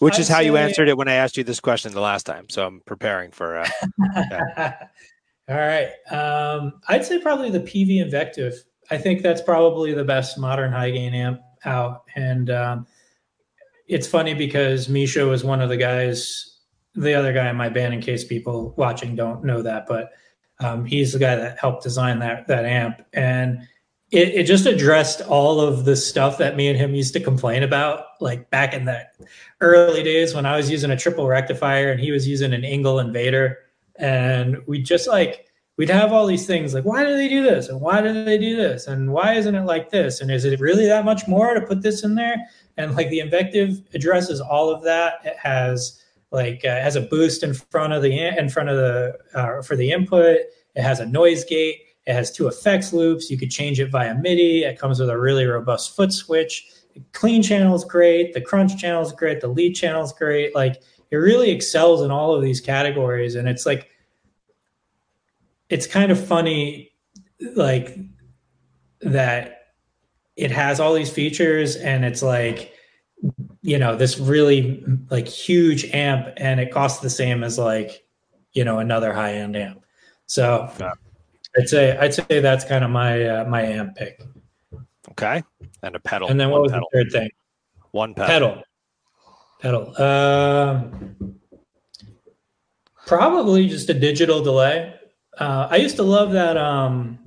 Which 0.00 0.18
is 0.18 0.28
I'd 0.30 0.34
how 0.34 0.40
you 0.40 0.56
answered 0.56 0.88
it 0.88 0.96
when 0.96 1.08
I 1.08 1.14
asked 1.14 1.36
you 1.36 1.44
this 1.44 1.60
question 1.60 1.92
the 1.92 2.00
last 2.00 2.24
time. 2.26 2.48
So 2.48 2.66
I'm 2.66 2.80
preparing 2.86 3.30
for. 3.30 3.58
Uh, 3.58 3.68
yeah. 4.16 4.74
All 5.48 5.56
right. 5.56 5.90
Um, 6.10 6.80
I'd 6.88 7.04
say 7.04 7.20
probably 7.20 7.50
the 7.50 7.60
Peavey 7.60 8.02
Invective. 8.02 8.54
I 8.90 8.98
think 8.98 9.22
that's 9.22 9.40
probably 9.40 9.94
the 9.94 10.04
best 10.04 10.38
modern 10.38 10.72
high 10.72 10.90
gain 10.90 11.14
amp 11.14 11.40
out. 11.64 12.02
And 12.16 12.50
um, 12.50 12.86
it's 13.86 14.06
funny 14.06 14.34
because 14.34 14.88
Misha 14.88 15.26
was 15.26 15.44
one 15.44 15.60
of 15.60 15.68
the 15.68 15.76
guys, 15.76 16.58
the 16.94 17.14
other 17.14 17.32
guy 17.32 17.48
in 17.50 17.56
my 17.56 17.68
band, 17.68 17.94
in 17.94 18.00
case 18.00 18.24
people 18.24 18.74
watching 18.76 19.14
don't 19.16 19.44
know 19.44 19.62
that, 19.62 19.86
but 19.86 20.12
um, 20.60 20.84
he's 20.84 21.12
the 21.12 21.18
guy 21.18 21.36
that 21.36 21.58
helped 21.58 21.82
design 21.82 22.20
that 22.20 22.46
that 22.46 22.64
amp. 22.64 23.04
And 23.12 23.66
it, 24.10 24.28
it 24.28 24.44
just 24.44 24.66
addressed 24.66 25.22
all 25.22 25.60
of 25.60 25.84
the 25.84 25.96
stuff 25.96 26.38
that 26.38 26.56
me 26.56 26.68
and 26.68 26.78
him 26.78 26.94
used 26.94 27.12
to 27.14 27.20
complain 27.20 27.62
about, 27.62 28.04
like 28.20 28.48
back 28.50 28.72
in 28.72 28.84
the 28.84 29.04
early 29.60 30.02
days 30.02 30.34
when 30.34 30.46
I 30.46 30.56
was 30.56 30.70
using 30.70 30.90
a 30.90 30.96
triple 30.96 31.26
rectifier 31.26 31.90
and 31.90 32.00
he 32.00 32.12
was 32.12 32.28
using 32.28 32.52
an 32.52 32.62
ENGL 32.62 33.04
Invader. 33.04 33.58
And 33.96 34.58
we 34.66 34.82
just 34.82 35.08
like, 35.08 35.46
we'd 35.76 35.90
have 35.90 36.12
all 36.12 36.26
these 36.26 36.46
things 36.46 36.74
like, 36.74 36.84
why 36.84 37.04
do 37.04 37.16
they 37.16 37.28
do 37.28 37.42
this? 37.42 37.68
And 37.68 37.80
why 37.80 38.00
do 38.00 38.24
they 38.24 38.38
do 38.38 38.54
this? 38.54 38.86
And 38.86 39.12
why 39.12 39.34
isn't 39.34 39.54
it 39.54 39.64
like 39.64 39.90
this? 39.90 40.20
And 40.20 40.30
is 40.30 40.44
it 40.44 40.60
really 40.60 40.86
that 40.86 41.04
much 41.04 41.26
more 41.26 41.54
to 41.54 41.60
put 41.60 41.82
this 41.82 42.04
in 42.04 42.14
there? 42.14 42.36
And 42.76 42.94
like 42.94 43.08
the 43.10 43.20
Invective 43.20 43.82
addresses 43.94 44.40
all 44.40 44.70
of 44.70 44.82
that. 44.82 45.14
It 45.24 45.36
has 45.36 46.02
like, 46.30 46.64
uh, 46.64 46.80
has 46.80 46.96
a 46.96 47.02
boost 47.02 47.42
in 47.42 47.54
front 47.54 47.92
of 47.92 48.02
the, 48.02 48.38
in 48.38 48.48
front 48.48 48.68
of 48.68 48.76
the, 48.76 49.18
uh, 49.34 49.62
for 49.62 49.76
the 49.76 49.92
input. 49.92 50.38
It 50.74 50.82
has 50.82 51.00
a 51.00 51.06
noise 51.06 51.44
gate 51.44 51.80
it 52.06 52.12
has 52.12 52.30
two 52.30 52.48
effects 52.48 52.92
loops. 52.92 53.30
You 53.30 53.38
could 53.38 53.50
change 53.50 53.80
it 53.80 53.90
via 53.90 54.14
MIDI. 54.14 54.64
It 54.64 54.78
comes 54.78 55.00
with 55.00 55.08
a 55.08 55.18
really 55.18 55.46
robust 55.46 55.96
foot 55.96 56.12
switch. 56.12 56.70
The 56.94 57.02
clean 57.12 57.42
channel 57.42 57.74
is 57.74 57.84
great. 57.84 58.34
The 58.34 58.40
crunch 58.40 58.78
channel 58.78 59.02
is 59.02 59.12
great. 59.12 59.40
The 59.40 59.48
lead 59.48 59.74
channel 59.74 60.04
is 60.04 60.12
great. 60.12 60.54
Like 60.54 60.82
it 61.10 61.16
really 61.16 61.50
excels 61.50 62.02
in 62.02 62.10
all 62.10 62.34
of 62.34 62.42
these 62.42 62.60
categories. 62.60 63.36
And 63.36 63.48
it's 63.48 63.64
like, 63.64 63.90
it's 65.70 65.86
kind 65.86 66.12
of 66.12 66.24
funny, 66.24 66.92
like 67.56 67.98
that 69.00 69.63
it 70.36 70.50
has 70.50 70.80
all 70.80 70.94
these 70.94 71.10
features 71.10 71.76
and 71.76 72.04
it's 72.04 72.22
like, 72.22 72.72
you 73.62 73.78
know, 73.78 73.96
this 73.96 74.18
really 74.18 74.84
like 75.10 75.28
huge 75.28 75.84
amp 75.92 76.28
and 76.36 76.60
it 76.60 76.72
costs 76.72 77.00
the 77.00 77.10
same 77.10 77.42
as 77.44 77.58
like, 77.58 78.04
you 78.52 78.64
know, 78.64 78.78
another 78.78 79.12
high 79.12 79.34
end 79.34 79.56
amp. 79.56 79.84
So, 80.26 80.70
yeah 80.78 80.92
I'd 81.56 81.68
say 81.68 81.96
I'd 81.96 82.14
say 82.14 82.40
that's 82.40 82.64
kind 82.64 82.84
of 82.84 82.90
my 82.90 83.24
uh, 83.24 83.44
my 83.44 83.62
amp 83.62 83.96
pick. 83.96 84.20
Okay, 85.10 85.42
and 85.82 85.94
a 85.94 86.00
pedal. 86.00 86.28
And 86.28 86.40
then 86.40 86.50
what 86.50 86.62
was 86.62 86.72
pedal. 86.72 86.88
the 86.92 86.98
third 86.98 87.12
thing? 87.12 87.30
One 87.92 88.14
pedal. 88.14 88.62
Pedal. 89.60 89.94
Pedal. 89.94 90.02
Um, 90.02 91.36
probably 93.06 93.68
just 93.68 93.88
a 93.88 93.94
digital 93.94 94.42
delay. 94.42 94.94
Uh, 95.38 95.68
I 95.70 95.76
used 95.76 95.96
to 95.96 96.02
love 96.02 96.32
that. 96.32 96.56
Um, 96.56 97.18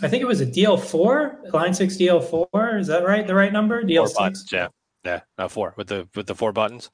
I 0.00 0.08
think 0.08 0.22
it 0.22 0.26
was 0.26 0.40
a 0.40 0.46
DL4, 0.46 1.52
Line 1.52 1.74
Six 1.74 1.96
DL4. 1.96 2.80
Is 2.80 2.86
that 2.86 3.04
right? 3.04 3.26
The 3.26 3.34
right 3.34 3.52
number? 3.52 3.82
DL6. 3.82 4.14
Buttons, 4.14 4.48
yeah, 4.50 4.68
yeah, 5.04 5.20
no, 5.38 5.48
four 5.48 5.74
with 5.76 5.88
the 5.88 6.08
with 6.14 6.26
the 6.26 6.34
four 6.34 6.52
buttons. 6.52 6.90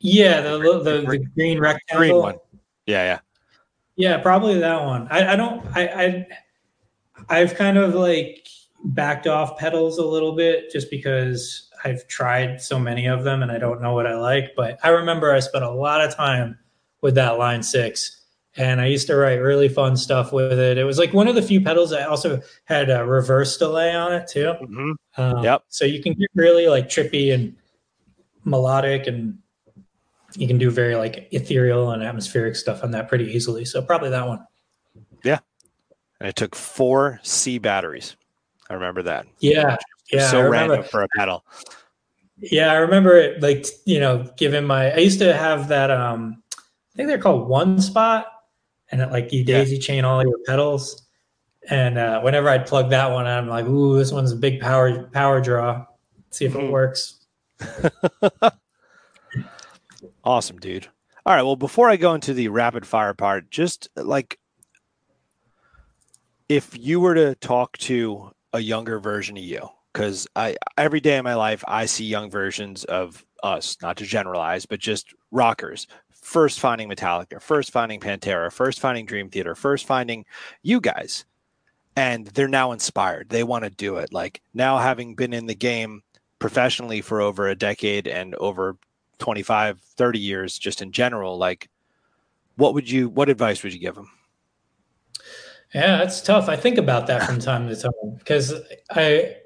Yeah, 0.00 0.40
the 0.42 0.58
the, 0.58 0.78
the, 0.78 1.00
the 1.02 1.18
green 1.34 1.58
rectangle. 1.58 1.98
Green 1.98 2.16
one. 2.16 2.34
Yeah, 2.86 3.04
yeah. 3.04 3.18
Yeah, 3.96 4.18
probably 4.18 4.58
that 4.58 4.84
one. 4.84 5.08
I, 5.10 5.32
I 5.32 5.36
don't. 5.36 5.64
I, 5.76 5.86
I 5.86 6.26
I've 7.28 7.54
kind 7.54 7.78
of 7.78 7.94
like 7.94 8.48
backed 8.84 9.26
off 9.26 9.58
pedals 9.58 9.98
a 9.98 10.04
little 10.04 10.34
bit 10.34 10.70
just 10.70 10.90
because 10.90 11.70
I've 11.84 12.06
tried 12.08 12.60
so 12.60 12.78
many 12.78 13.06
of 13.06 13.24
them 13.24 13.42
and 13.42 13.52
I 13.52 13.58
don't 13.58 13.82
know 13.82 13.94
what 13.94 14.06
I 14.06 14.14
like. 14.16 14.52
But 14.56 14.78
I 14.82 14.88
remember 14.88 15.32
I 15.32 15.40
spent 15.40 15.64
a 15.64 15.70
lot 15.70 16.00
of 16.00 16.14
time 16.14 16.58
with 17.02 17.14
that 17.16 17.38
Line 17.38 17.62
Six, 17.62 18.19
and 18.56 18.80
I 18.80 18.86
used 18.86 19.06
to 19.06 19.16
write 19.16 19.36
really 19.36 19.68
fun 19.68 19.96
stuff 19.96 20.32
with 20.32 20.58
it. 20.58 20.76
It 20.76 20.84
was 20.84 20.98
like 20.98 21.12
one 21.12 21.28
of 21.28 21.34
the 21.34 21.42
few 21.42 21.60
pedals 21.60 21.90
that 21.90 22.08
also 22.08 22.40
had 22.64 22.90
a 22.90 23.04
reverse 23.04 23.56
delay 23.56 23.94
on 23.94 24.12
it 24.12 24.26
too. 24.28 24.54
Mm-hmm. 24.60 24.92
Um, 25.16 25.44
yep. 25.44 25.62
So 25.68 25.84
you 25.84 26.02
can 26.02 26.14
get 26.14 26.28
really 26.34 26.68
like 26.68 26.88
trippy 26.88 27.32
and 27.32 27.54
melodic 28.44 29.06
and 29.06 29.38
you 30.34 30.48
can 30.48 30.58
do 30.58 30.70
very 30.70 30.96
like 30.96 31.28
ethereal 31.30 31.90
and 31.90 32.02
atmospheric 32.02 32.56
stuff 32.56 32.82
on 32.82 32.90
that 32.92 33.08
pretty 33.08 33.26
easily. 33.26 33.64
So 33.64 33.82
probably 33.82 34.10
that 34.10 34.26
one. 34.26 34.44
Yeah. 35.24 35.38
And 36.18 36.28
it 36.28 36.36
took 36.36 36.54
four 36.54 37.20
C 37.22 37.58
batteries. 37.58 38.16
I 38.68 38.74
remember 38.74 39.02
that. 39.04 39.26
Yeah. 39.38 39.76
Yeah. 40.12 40.28
So 40.28 40.48
random 40.48 40.82
for 40.82 41.02
a 41.02 41.08
pedal. 41.16 41.44
Yeah, 42.42 42.72
I 42.72 42.76
remember 42.76 43.16
it 43.16 43.42
like 43.42 43.66
you 43.84 44.00
know, 44.00 44.26
given 44.36 44.64
my 44.64 44.92
I 44.92 44.98
used 44.98 45.20
to 45.20 45.32
have 45.34 45.68
that 45.68 45.90
um 45.90 46.42
I 46.56 46.96
think 46.96 47.08
they're 47.08 47.18
called 47.18 47.48
one 47.48 47.80
spot 47.80 48.26
and 48.90 49.00
it 49.00 49.10
like 49.10 49.32
you 49.32 49.44
daisy 49.44 49.76
yeah. 49.76 49.80
chain 49.80 50.04
all 50.04 50.22
your 50.22 50.38
pedals. 50.46 51.06
And 51.68 51.98
uh, 51.98 52.20
whenever 52.22 52.48
I'd 52.48 52.66
plug 52.66 52.90
that 52.90 53.10
one, 53.10 53.26
I'm 53.26 53.48
like, 53.48 53.66
ooh, 53.66 53.96
this 53.96 54.12
one's 54.12 54.32
a 54.32 54.36
big 54.36 54.60
power 54.60 55.04
power 55.08 55.40
draw. 55.40 55.86
see 56.30 56.46
if 56.46 56.54
it 56.54 56.58
mm-hmm. 56.58 56.70
works. 56.70 57.26
Awesome, 60.24 60.58
dude. 60.58 60.86
All 61.24 61.34
right. 61.34 61.42
Well, 61.42 61.56
before 61.56 61.88
I 61.88 61.96
go 61.96 62.14
into 62.14 62.34
the 62.34 62.48
rapid 62.48 62.86
fire 62.86 63.14
part, 63.14 63.50
just 63.50 63.88
like 63.96 64.38
if 66.48 66.76
you 66.78 67.00
were 67.00 67.14
to 67.14 67.34
talk 67.36 67.76
to 67.78 68.30
a 68.52 68.60
younger 68.60 68.98
version 68.98 69.36
of 69.36 69.42
you, 69.42 69.68
because 69.92 70.26
I 70.36 70.56
every 70.76 71.00
day 71.00 71.16
in 71.16 71.24
my 71.24 71.34
life 71.34 71.64
I 71.66 71.86
see 71.86 72.04
young 72.04 72.30
versions 72.30 72.84
of 72.84 73.24
us, 73.42 73.76
not 73.82 73.96
to 73.98 74.04
generalize, 74.04 74.66
but 74.66 74.80
just 74.80 75.14
rockers. 75.30 75.86
First 76.22 76.60
finding 76.60 76.88
Metallica, 76.88 77.40
first 77.40 77.70
finding 77.70 78.00
Pantera, 78.00 78.52
first 78.52 78.80
finding 78.80 79.06
Dream 79.06 79.30
Theater, 79.30 79.54
first 79.54 79.86
finding 79.86 80.24
you 80.62 80.80
guys. 80.80 81.24
And 81.96 82.26
they're 82.28 82.48
now 82.48 82.72
inspired. 82.72 83.30
They 83.30 83.42
want 83.42 83.64
to 83.64 83.70
do 83.70 83.96
it. 83.96 84.12
Like 84.12 84.40
now 84.54 84.78
having 84.78 85.14
been 85.14 85.32
in 85.32 85.46
the 85.46 85.54
game 85.54 86.02
professionally 86.40 87.00
for 87.00 87.20
over 87.20 87.48
a 87.48 87.54
decade 87.54 88.08
and 88.08 88.34
over 88.36 88.76
25 89.20 89.78
30 89.78 90.18
years 90.18 90.58
just 90.58 90.82
in 90.82 90.90
general 90.90 91.38
like 91.38 91.68
what 92.56 92.74
would 92.74 92.90
you 92.90 93.08
what 93.08 93.28
advice 93.28 93.62
would 93.62 93.72
you 93.72 93.78
give 93.78 93.94
them 93.94 94.10
yeah 95.74 95.98
that's 95.98 96.20
tough 96.20 96.48
i 96.48 96.56
think 96.56 96.78
about 96.78 97.06
that 97.06 97.22
from 97.22 97.38
time 97.38 97.68
to 97.68 97.76
time 97.76 97.92
because 98.18 98.54
i 98.90 99.36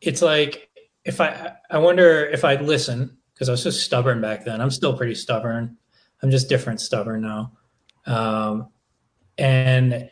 it's 0.00 0.20
like 0.20 0.68
if 1.04 1.20
i 1.20 1.52
i 1.70 1.78
wonder 1.78 2.26
if 2.26 2.44
i'd 2.44 2.62
listen 2.62 3.16
because 3.32 3.48
i 3.48 3.52
was 3.52 3.62
so 3.62 3.70
stubborn 3.70 4.20
back 4.20 4.44
then 4.44 4.60
i'm 4.60 4.70
still 4.70 4.96
pretty 4.96 5.14
stubborn 5.14 5.76
i'm 6.22 6.30
just 6.30 6.48
different 6.48 6.80
stubborn 6.80 7.22
now 7.22 7.52
um 8.06 8.68
and 9.38 10.08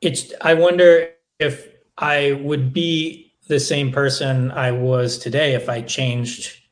it's 0.00 0.32
i 0.40 0.54
wonder 0.54 1.08
if 1.38 1.68
i 1.98 2.32
would 2.42 2.72
be 2.72 3.34
the 3.48 3.60
same 3.60 3.92
person 3.92 4.50
i 4.52 4.70
was 4.70 5.18
today 5.18 5.54
if 5.54 5.68
i 5.68 5.80
changed 5.80 6.62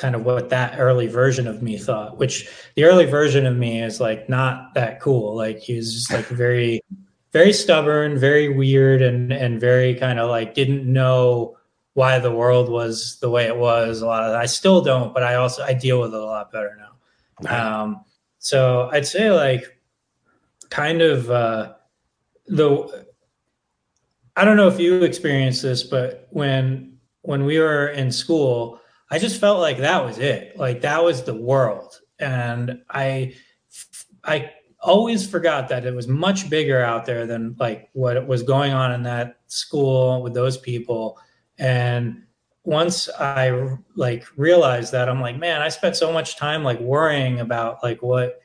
kind 0.00 0.14
of 0.14 0.24
what 0.24 0.48
that 0.48 0.78
early 0.78 1.06
version 1.06 1.46
of 1.46 1.62
me 1.62 1.76
thought, 1.76 2.16
which 2.16 2.48
the 2.74 2.84
early 2.84 3.04
version 3.04 3.46
of 3.46 3.56
me 3.56 3.82
is 3.82 4.00
like 4.00 4.28
not 4.28 4.74
that 4.74 5.00
cool. 5.00 5.36
Like 5.36 5.58
he 5.58 5.76
was 5.76 5.92
just 5.92 6.10
like 6.10 6.26
very, 6.26 6.80
very 7.32 7.52
stubborn, 7.52 8.18
very 8.18 8.48
weird, 8.48 9.02
and 9.02 9.32
and 9.32 9.60
very 9.60 9.94
kind 9.94 10.18
of 10.18 10.30
like 10.30 10.54
didn't 10.54 10.90
know 10.90 11.56
why 11.94 12.18
the 12.18 12.32
world 12.32 12.70
was 12.70 13.18
the 13.20 13.30
way 13.30 13.46
it 13.46 13.56
was. 13.56 14.00
A 14.00 14.06
lot 14.06 14.24
of 14.24 14.34
I 14.34 14.46
still 14.46 14.80
don't, 14.80 15.12
but 15.12 15.22
I 15.22 15.34
also 15.34 15.62
I 15.62 15.74
deal 15.74 16.00
with 16.00 16.14
it 16.14 16.20
a 16.20 16.24
lot 16.24 16.50
better 16.50 16.74
now. 16.78 16.89
Um, 17.46 18.04
so 18.38 18.88
I'd 18.92 19.06
say 19.06 19.30
like 19.30 19.78
kind 20.70 21.02
of 21.02 21.30
uh, 21.30 21.74
the 22.46 23.06
I 24.36 24.44
don't 24.44 24.56
know 24.56 24.68
if 24.68 24.80
you 24.80 25.02
experienced 25.02 25.62
this, 25.62 25.82
but 25.82 26.28
when 26.30 26.98
when 27.22 27.44
we 27.44 27.58
were 27.58 27.88
in 27.88 28.10
school, 28.10 28.80
I 29.10 29.18
just 29.18 29.40
felt 29.40 29.60
like 29.60 29.78
that 29.78 30.04
was 30.04 30.18
it. 30.18 30.56
Like 30.56 30.80
that 30.82 31.02
was 31.02 31.22
the 31.22 31.34
world. 31.34 32.00
And 32.18 32.82
I 32.88 33.34
I 34.24 34.52
always 34.80 35.28
forgot 35.28 35.68
that 35.68 35.84
it 35.84 35.94
was 35.94 36.08
much 36.08 36.48
bigger 36.48 36.82
out 36.82 37.04
there 37.04 37.26
than 37.26 37.56
like 37.58 37.90
what 37.92 38.26
was 38.26 38.42
going 38.42 38.72
on 38.72 38.92
in 38.92 39.02
that 39.02 39.40
school 39.46 40.22
with 40.22 40.32
those 40.32 40.56
people. 40.56 41.18
And 41.58 42.22
once 42.64 43.08
I 43.18 43.76
like 43.96 44.26
realized 44.36 44.92
that, 44.92 45.08
I'm 45.08 45.20
like, 45.20 45.38
man, 45.38 45.62
I 45.62 45.68
spent 45.68 45.96
so 45.96 46.12
much 46.12 46.36
time 46.36 46.62
like 46.62 46.80
worrying 46.80 47.40
about 47.40 47.82
like 47.82 48.02
what 48.02 48.40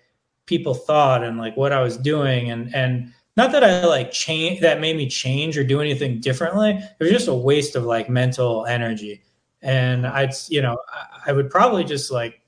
people 0.46 0.74
thought 0.74 1.24
and 1.24 1.38
like 1.38 1.58
what 1.58 1.74
I 1.74 1.82
was 1.82 1.98
doing. 1.98 2.50
And 2.52 2.74
and 2.74 3.14
not 3.36 3.52
that 3.52 3.64
I 3.64 3.86
like 3.86 4.12
change 4.12 4.62
that 4.62 4.80
made 4.80 4.96
me 4.96 5.10
change 5.10 5.58
or 5.58 5.64
do 5.64 5.82
anything 5.82 6.22
differently. 6.22 6.72
It 6.72 7.04
was 7.04 7.12
just 7.12 7.28
a 7.28 7.34
waste 7.34 7.76
of 7.76 7.84
like 7.84 8.10
mental 8.10 8.66
energy. 8.66 9.22
And 9.62 10.08
I'd 10.08 10.34
you 10.48 10.62
know 10.62 10.78
I 11.26 11.34
would 11.34 11.50
probably 11.50 11.84
just 11.84 12.12
like 12.12 12.42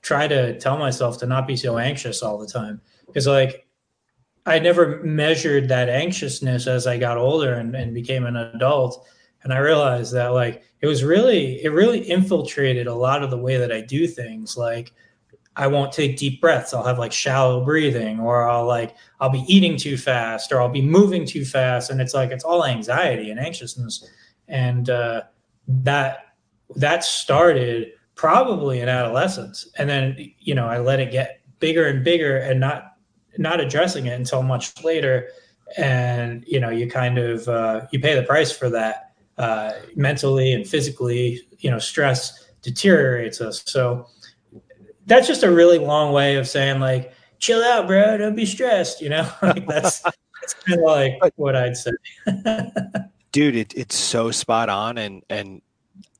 try 0.00 0.26
to 0.28 0.58
tell 0.58 0.78
myself 0.78 1.18
to 1.18 1.26
not 1.26 1.46
be 1.46 1.56
so 1.56 1.78
anxious 1.78 2.22
all 2.22 2.38
the 2.38 2.46
time. 2.46 2.80
Because 3.06 3.26
like 3.26 3.66
I 4.46 4.58
never 4.58 5.02
measured 5.02 5.68
that 5.68 5.88
anxiousness 5.88 6.66
as 6.66 6.86
I 6.86 6.98
got 6.98 7.16
older 7.18 7.54
and, 7.54 7.74
and 7.74 7.94
became 7.94 8.26
an 8.26 8.36
adult 8.36 9.06
and 9.44 9.52
I 9.52 9.58
realized 9.58 10.12
that 10.14 10.28
like 10.28 10.62
it 10.80 10.86
was 10.86 11.04
really 11.04 11.62
it 11.62 11.68
really 11.68 12.00
infiltrated 12.00 12.86
a 12.86 12.94
lot 12.94 13.22
of 13.22 13.30
the 13.30 13.38
way 13.38 13.58
that 13.58 13.70
I 13.70 13.82
do 13.82 14.06
things. 14.06 14.56
Like 14.56 14.92
I 15.56 15.66
won't 15.66 15.92
take 15.92 16.16
deep 16.16 16.40
breaths. 16.40 16.74
I'll 16.74 16.82
have 16.82 16.98
like 16.98 17.12
shallow 17.12 17.64
breathing, 17.64 18.18
or 18.18 18.48
I'll 18.48 18.66
like 18.66 18.96
I'll 19.20 19.30
be 19.30 19.44
eating 19.46 19.76
too 19.76 19.96
fast, 19.96 20.50
or 20.50 20.60
I'll 20.60 20.70
be 20.70 20.82
moving 20.82 21.26
too 21.26 21.44
fast, 21.44 21.90
and 21.90 22.00
it's 22.00 22.14
like 22.14 22.30
it's 22.30 22.42
all 22.42 22.64
anxiety 22.64 23.30
and 23.30 23.38
anxiousness. 23.38 24.08
And 24.48 24.90
uh, 24.90 25.22
that 25.68 26.34
that 26.76 27.04
started 27.04 27.92
probably 28.14 28.80
in 28.80 28.88
adolescence, 28.88 29.68
and 29.78 29.88
then 29.88 30.32
you 30.40 30.54
know 30.54 30.66
I 30.66 30.78
let 30.78 31.00
it 31.00 31.12
get 31.12 31.40
bigger 31.60 31.86
and 31.86 32.02
bigger, 32.02 32.38
and 32.38 32.58
not 32.58 32.96
not 33.36 33.60
addressing 33.60 34.06
it 34.06 34.18
until 34.18 34.42
much 34.42 34.82
later, 34.82 35.28
and 35.76 36.44
you 36.46 36.58
know 36.58 36.70
you 36.70 36.90
kind 36.90 37.18
of 37.18 37.46
uh, 37.46 37.82
you 37.92 38.00
pay 38.00 38.14
the 38.16 38.22
price 38.22 38.50
for 38.50 38.70
that 38.70 39.03
uh, 39.38 39.72
mentally 39.96 40.52
and 40.52 40.66
physically. 40.66 41.40
You 41.58 41.70
know, 41.70 41.78
stress 41.78 42.46
deteriorates 42.62 43.40
us. 43.40 43.62
So 43.66 44.06
that's 45.06 45.26
just 45.26 45.42
a 45.42 45.50
really 45.50 45.78
long 45.78 46.12
way 46.12 46.36
of 46.36 46.48
saying 46.48 46.80
like, 46.80 47.12
chill 47.38 47.62
out, 47.62 47.86
bro. 47.86 48.16
Don't 48.16 48.34
be 48.34 48.46
stressed. 48.46 49.00
You 49.00 49.10
know, 49.10 49.30
like 49.42 49.66
that's 49.66 50.00
that's 50.00 50.54
kind 50.66 50.80
of 50.80 50.86
like 50.86 51.32
what 51.36 51.56
I'd 51.56 51.76
say. 51.76 51.92
Dude, 53.32 53.56
it, 53.56 53.74
it's 53.76 53.96
so 53.96 54.30
spot 54.30 54.68
on, 54.68 54.98
and 54.98 55.22
and 55.28 55.60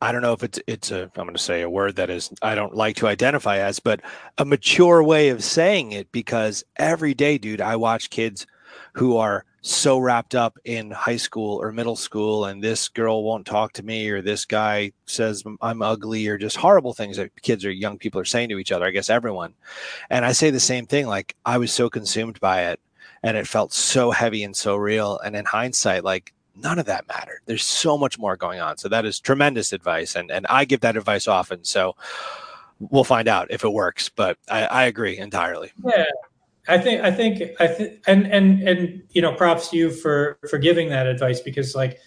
I 0.01 0.13
don't 0.13 0.23
know 0.23 0.33
if 0.33 0.43
it's 0.43 0.61
it's 0.67 0.91
a 0.91 1.05
I'm 1.17 1.25
going 1.25 1.35
to 1.35 1.39
say 1.39 1.63
a 1.63 1.71
word 1.71 1.97
that 1.97 2.11
is 2.11 2.31
I 2.43 2.55
don't 2.55 2.75
like 2.75 2.97
to 2.97 3.07
identify 3.07 3.59
as, 3.59 3.81
but 3.81 4.01
a 4.39 4.45
mature 4.45 5.03
way 5.03 5.29
of 5.31 5.43
saying 5.43 5.93
it 5.93 6.13
because 6.13 6.65
every 6.77 7.15
day, 7.15 7.39
dude, 7.39 7.61
I 7.61 7.77
watch 7.77 8.11
kids 8.11 8.47
who 8.95 9.17
are 9.17 9.45
so 9.67 9.99
wrapped 9.99 10.35
up 10.35 10.59
in 10.65 10.91
high 10.91 11.17
school 11.17 11.61
or 11.61 11.73
middle 11.73 11.97
school 11.97 12.45
and 12.45 12.63
this 12.63 12.89
girl 12.89 13.25
won't 13.25 13.47
talk 13.47 13.73
to 13.73 13.83
me 13.83 14.11
or 14.11 14.21
this 14.21 14.45
guy 14.45 14.93
says 15.07 15.43
I'm 15.63 15.81
ugly 15.81 16.29
or 16.29 16.37
just 16.37 16.57
horrible 16.57 16.93
things 16.93 17.17
that 17.17 17.31
kids 17.41 17.65
or 17.65 17.71
young 17.71 17.97
people 17.97 18.21
are 18.21 18.27
saying 18.27 18.51
to 18.51 18.59
each 18.59 18.73
other. 18.73 18.85
I 18.85 18.91
guess 18.91 19.09
everyone. 19.09 19.55
And 20.11 20.27
I 20.27 20.33
say 20.33 20.51
the 20.51 20.61
same 20.61 20.85
thing 20.85 21.07
like 21.07 21.35
I 21.47 21.57
was 21.57 21.73
so 21.73 21.89
consumed 21.89 22.39
by 22.41 22.65
it 22.65 22.81
and 23.23 23.39
it 23.39 23.49
felt 23.49 23.73
so 23.73 24.11
heavy 24.11 24.45
and 24.45 24.55
so 24.55 24.77
real 24.77 25.19
and 25.21 25.35
in 25.35 25.47
hindsight 25.47 26.05
like 26.05 26.35
none 26.55 26.79
of 26.79 26.85
that 26.87 27.09
mattered. 27.09 27.41
There's 27.47 27.65
so 27.65 27.97
much 27.97 28.19
more 28.19 28.37
going 28.37 28.61
on. 28.61 28.77
So 28.77 28.91
that 28.91 29.07
is 29.07 29.19
tremendous 29.19 29.73
advice 29.73 30.15
and 30.15 30.31
and 30.31 30.47
I 30.51 30.67
give 30.67 30.81
that 30.81 30.99
advice 30.99 31.27
often. 31.27 31.65
So 31.65 31.97
we'll 32.81 33.05
find 33.05 33.29
out 33.29 33.51
if 33.51 33.65
it 33.65 33.73
works, 33.73 34.11
but 34.11 34.37
I, 34.51 34.65
I 34.67 34.85
agree 34.85 35.17
entirely. 35.17 35.73
Yeah. 35.83 36.05
I 36.69 36.79
think 36.79 37.03
I 37.03 37.11
think 37.11 37.43
I 37.61 37.67
think 37.67 38.01
and 38.07 38.27
and 38.27 38.67
and 38.67 39.03
you 39.11 39.21
know 39.21 39.35
props 39.35 39.71
to 39.71 39.77
you 39.77 39.91
for 39.91 40.39
for 40.49 40.59
giving 40.59 40.89
that 40.91 41.07
advice 41.07 41.41
because 41.41 41.75
like 41.75 41.99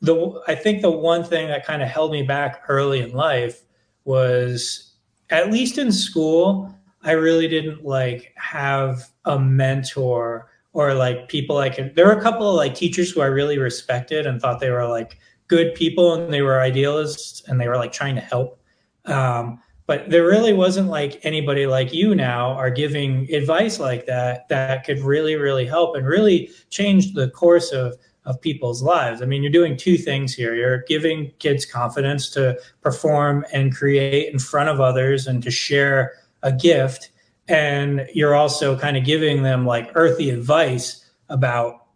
the 0.00 0.42
I 0.46 0.54
think 0.54 0.82
the 0.82 0.90
one 0.90 1.24
thing 1.24 1.48
that 1.48 1.66
kind 1.66 1.82
of 1.82 1.88
held 1.88 2.12
me 2.12 2.22
back 2.22 2.62
early 2.68 3.00
in 3.00 3.12
life 3.12 3.62
was 4.04 4.94
at 5.30 5.50
least 5.50 5.78
in 5.78 5.92
school 5.92 6.72
I 7.02 7.12
really 7.12 7.48
didn't 7.48 7.84
like 7.84 8.32
have 8.36 9.08
a 9.24 9.38
mentor 9.38 10.50
or 10.72 10.94
like 10.94 11.28
people 11.28 11.58
I 11.58 11.68
could 11.68 11.94
there 11.94 12.06
were 12.06 12.18
a 12.18 12.22
couple 12.22 12.48
of 12.48 12.56
like 12.56 12.74
teachers 12.74 13.10
who 13.10 13.20
I 13.20 13.26
really 13.26 13.58
respected 13.58 14.26
and 14.26 14.40
thought 14.40 14.60
they 14.60 14.70
were 14.70 14.88
like 14.88 15.18
good 15.48 15.74
people 15.74 16.14
and 16.14 16.32
they 16.32 16.42
were 16.42 16.60
idealists 16.60 17.42
and 17.48 17.60
they 17.60 17.68
were 17.68 17.76
like 17.76 17.92
trying 17.92 18.14
to 18.16 18.20
help. 18.20 18.60
Um, 19.04 19.62
but 19.86 20.10
there 20.10 20.26
really 20.26 20.52
wasn't 20.52 20.88
like 20.88 21.20
anybody 21.22 21.66
like 21.66 21.92
you 21.92 22.14
now 22.14 22.50
are 22.52 22.70
giving 22.70 23.32
advice 23.32 23.78
like 23.78 24.06
that 24.06 24.48
that 24.48 24.84
could 24.84 24.98
really 25.00 25.36
really 25.36 25.66
help 25.66 25.96
and 25.96 26.06
really 26.06 26.50
change 26.70 27.14
the 27.14 27.30
course 27.30 27.72
of 27.72 27.96
of 28.24 28.40
people's 28.40 28.82
lives. 28.82 29.22
I 29.22 29.24
mean 29.24 29.42
you're 29.42 29.52
doing 29.52 29.76
two 29.76 29.96
things 29.96 30.34
here. 30.34 30.54
You're 30.54 30.82
giving 30.88 31.32
kids 31.38 31.64
confidence 31.64 32.28
to 32.30 32.58
perform 32.80 33.44
and 33.52 33.74
create 33.74 34.32
in 34.32 34.38
front 34.38 34.68
of 34.68 34.80
others 34.80 35.26
and 35.26 35.42
to 35.44 35.50
share 35.50 36.12
a 36.42 36.52
gift 36.52 37.10
and 37.48 38.08
you're 38.12 38.34
also 38.34 38.76
kind 38.76 38.96
of 38.96 39.04
giving 39.04 39.42
them 39.42 39.64
like 39.64 39.90
earthy 39.94 40.30
advice 40.30 41.04
about 41.28 41.86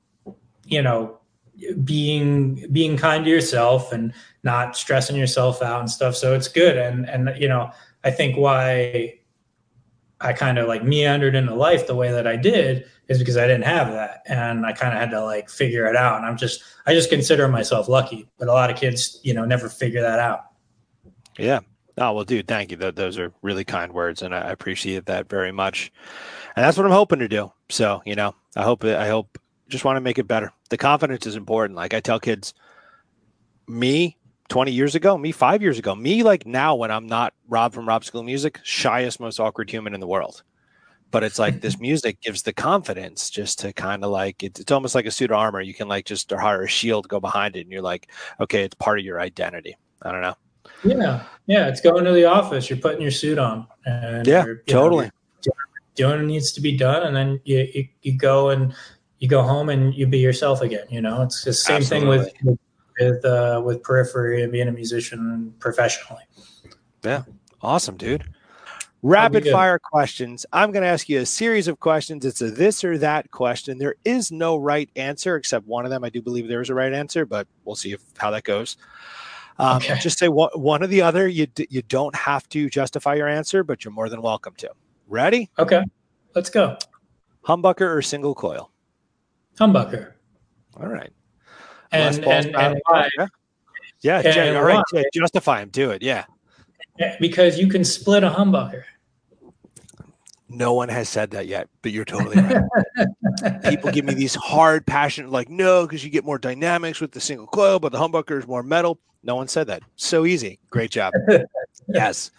you 0.65 0.83
know 0.83 1.20
being 1.85 2.67
being 2.73 2.97
kind 2.97 3.25
to 3.25 3.31
yourself 3.31 3.93
and 3.93 4.13
not 4.43 4.77
stressing 4.77 5.17
yourself 5.17 5.63
out 5.63 5.81
and 5.81 5.91
stuff. 5.91 6.17
So 6.17 6.35
it's 6.35 6.49
good. 6.49 6.77
And 6.77 7.09
and 7.09 7.31
you 7.41 7.49
know, 7.49 7.71
I 8.05 8.11
think 8.11 8.37
why 8.37 9.19
I 10.21 10.33
kind 10.33 10.59
of 10.59 10.69
like 10.69 10.85
meandered 10.85 11.35
into 11.35 11.55
life 11.55 11.87
the 11.87 11.95
way 11.95 12.11
that 12.11 12.27
I 12.27 12.37
did 12.37 12.87
is 13.09 13.19
because 13.19 13.37
I 13.37 13.47
didn't 13.47 13.65
have 13.65 13.91
that. 13.93 14.23
And 14.27 14.65
I 14.65 14.73
kind 14.73 14.93
of 14.93 15.01
had 15.01 15.11
to 15.11 15.25
like 15.25 15.51
figure 15.51 15.87
it 15.87 15.97
out. 15.97 16.17
And 16.17 16.27
I'm 16.27 16.37
just 16.37 16.63
I 16.87 16.95
just 16.95 17.11
consider 17.11 17.49
myself 17.49 17.89
lucky. 17.89 18.29
But 18.39 18.49
a 18.49 18.53
lot 18.53 18.71
of 18.71 18.77
kids, 18.77 19.19
you 19.23 19.35
know, 19.35 19.45
never 19.45 19.69
figure 19.69 20.03
that 20.03 20.19
out. 20.19 20.47
Yeah. 21.39 21.61
Oh 21.99 22.13
well, 22.13 22.25
dude, 22.25 22.49
thank 22.49 22.71
you. 22.71 22.77
Those 22.77 23.19
are 23.19 23.33
really 23.43 23.65
kind 23.65 23.93
words, 23.93 24.23
and 24.23 24.35
I 24.35 24.51
appreciate 24.51 25.07
that 25.07 25.29
very 25.29 25.53
much. 25.53 25.93
And 26.57 26.65
that's 26.65 26.77
what 26.77 26.87
I'm 26.87 26.93
hoping 26.93 27.19
to 27.19 27.29
do. 27.29 27.53
So, 27.69 28.01
you 28.07 28.15
know, 28.15 28.35
I 28.57 28.63
hope 28.63 28.85
I 28.85 29.09
hope 29.09 29.39
just 29.71 29.85
want 29.85 29.97
to 29.97 30.01
make 30.01 30.19
it 30.19 30.29
better. 30.29 30.53
The 30.69 30.77
confidence 30.77 31.27
is 31.27 31.37
important. 31.37 31.77
Like 31.77 31.95
I 31.95 32.01
tell 32.01 32.21
kids, 32.21 32.53
me 33.67 34.17
20 34.49 34.73
years 34.73 34.95
ago, 34.95 35.17
me 35.17 35.33
five 35.33 35.63
years 35.63 35.79
ago, 35.79 35.95
me 35.95 36.23
like 36.23 36.47
now 36.47 36.75
when 36.75 36.91
I'm 36.91 37.07
not 37.07 37.33
Rob 37.49 37.73
from 37.73 37.89
Rob 37.89 38.05
School 38.05 38.23
Music, 38.23 38.59
shyest, 38.63 39.21
most 39.21 39.41
awkward 39.41 39.71
human 39.71 39.95
in 39.95 40.01
the 40.01 40.07
world. 40.07 40.43
But 41.11 41.25
it's 41.25 41.39
like 41.39 41.61
this 41.61 41.81
music 41.81 42.21
gives 42.21 42.43
the 42.43 42.53
confidence 42.53 43.31
just 43.31 43.59
to 43.61 43.73
kind 43.73 44.05
of 44.05 44.11
like 44.11 44.43
it's, 44.43 44.61
it's 44.61 44.73
almost 44.73 44.95
like 44.95 45.07
a 45.07 45.11
suit 45.11 45.31
of 45.31 45.39
armor. 45.39 45.61
You 45.61 45.75
can 45.75 45.89
like 45.89 46.05
just 46.05 46.31
hire 46.31 46.63
a 46.63 46.69
shield, 46.69 47.09
go 47.09 47.21
behind 47.21 47.57
it, 47.57 47.63
and 47.63 47.73
you're 47.73 47.83
like, 47.83 48.11
okay, 48.41 48.65
it's 48.65 48.75
part 48.75 48.99
of 48.99 49.05
your 49.05 49.21
identity. 49.21 49.77
I 50.03 50.13
don't 50.13 50.23
know. 50.23 50.37
Yeah, 50.85 51.25
yeah, 51.47 51.69
it's 51.69 51.81
going 51.81 52.05
to 52.05 52.13
the 52.13 52.25
office. 52.25 52.71
You're 52.71 52.79
putting 52.79 53.03
your 53.03 53.11
suit 53.11 53.39
on, 53.39 53.67
and 53.87 54.27
yeah, 54.27 54.45
totally 54.67 55.07
know, 55.07 55.53
doing 55.95 56.19
what 56.19 56.27
needs 56.27 56.53
to 56.53 56.61
be 56.61 56.77
done, 56.77 57.03
and 57.03 57.15
then 57.15 57.41
you, 57.45 57.69
you, 57.75 57.89
you 58.03 58.17
go 58.17 58.51
and 58.51 58.75
you 59.21 59.29
go 59.29 59.43
home 59.43 59.69
and 59.69 59.95
you 59.95 60.07
be 60.07 60.19
yourself 60.19 60.63
again. 60.63 60.87
You 60.91 61.01
know, 61.03 61.23
it's 61.23 61.45
the 61.45 61.53
same 61.53 61.77
Absolutely. 61.77 62.25
thing 62.25 62.33
with 62.43 62.59
with 62.99 63.25
uh, 63.25 63.63
with 63.65 63.83
periphery 63.83 64.43
and 64.43 64.51
being 64.51 64.67
a 64.67 64.73
musician 64.73 65.55
professionally. 65.61 66.25
Yeah, 67.05 67.23
awesome, 67.63 67.97
dude. 67.97 68.25
Rapid 69.03 69.49
fire 69.49 69.79
questions. 69.79 70.45
I'm 70.53 70.73
going 70.73 70.83
to 70.83 70.89
ask 70.89 71.09
you 71.09 71.21
a 71.21 71.27
series 71.27 71.69
of 71.69 71.81
questions. 71.81 72.27
It's 72.27 72.43
a 72.43 72.51
this 72.51 72.85
or 72.85 72.99
that 72.99 73.31
question. 73.31 73.79
There 73.79 73.95
is 74.05 74.31
no 74.31 74.59
right 74.59 74.91
answer 74.95 75.37
except 75.37 75.67
one 75.67 75.87
of 75.87 75.91
them. 75.91 76.05
I 76.05 76.11
do 76.11 76.21
believe 76.21 76.49
there 76.49 76.61
is 76.61 76.69
a 76.69 76.75
right 76.75 76.93
answer, 76.93 77.25
but 77.25 77.47
we'll 77.65 77.77
see 77.77 77.93
if 77.93 78.03
how 78.19 78.31
that 78.33 78.45
goes. 78.45 78.77
Um, 79.59 79.79
okay. 79.79 79.99
Just 80.01 80.19
say 80.19 80.29
one, 80.29 80.51
one 80.55 80.83
or 80.83 80.87
the 80.87 81.03
other. 81.03 81.29
You 81.29 81.47
you 81.71 81.83
don't 81.83 82.15
have 82.15 82.49
to 82.51 82.69
justify 82.69 83.15
your 83.15 83.29
answer, 83.29 83.65
but 83.65 83.85
you're 83.85 83.93
more 83.93 84.09
than 84.09 84.21
welcome 84.21 84.55
to. 84.57 84.71
Ready? 85.09 85.51
Okay, 85.59 85.83
let's 86.35 86.51
go. 86.51 86.77
Humbucker 87.47 87.97
or 87.97 88.03
single 88.03 88.35
coil? 88.35 88.71
Humbucker. 89.61 90.13
All 90.77 90.89
right. 90.89 91.13
And, 91.93 92.25
and, 92.25 92.57
and 92.57 92.81
why? 92.87 93.09
Yeah, 94.03 94.23
yeah, 94.25 94.45
and 94.45 94.57
all 94.57 94.65
right. 94.65 94.83
Yeah, 94.93 95.03
justify 95.13 95.61
him. 95.61 95.69
Do 95.69 95.91
it. 95.91 96.03
Yeah. 96.03 96.25
Because 97.21 97.59
you 97.59 97.69
can 97.69 97.85
split 97.85 98.25
a 98.25 98.31
humbucker. 98.31 98.83
No 100.49 100.73
one 100.75 100.89
has 100.89 101.09
said 101.09 101.31
that 101.31 101.47
yet, 101.47 101.69
but 101.83 101.93
you're 101.93 102.05
totally 102.05 102.37
right. 102.37 103.63
People 103.65 103.93
give 103.93 104.05
me 104.05 104.15
these 104.15 104.35
hard, 104.35 104.85
passionate, 104.85 105.31
like, 105.31 105.49
no, 105.49 105.87
because 105.87 106.05
you 106.05 106.11
get 106.11 106.25
more 106.25 106.39
dynamics 106.39 107.01
with 107.01 107.13
the 107.13 107.21
single 107.21 107.47
coil, 107.47 107.79
but 107.79 107.93
the 107.93 107.99
humbucker 107.99 108.39
is 108.39 108.49
more 108.49 108.63
metal. 108.63 108.99
No 109.23 109.37
one 109.37 109.47
said 109.47 109.69
that. 109.69 109.83
So 109.97 110.27
easy. 110.27 110.59
Great 110.71 110.91
job. 110.91 111.13
yes. 111.89 112.33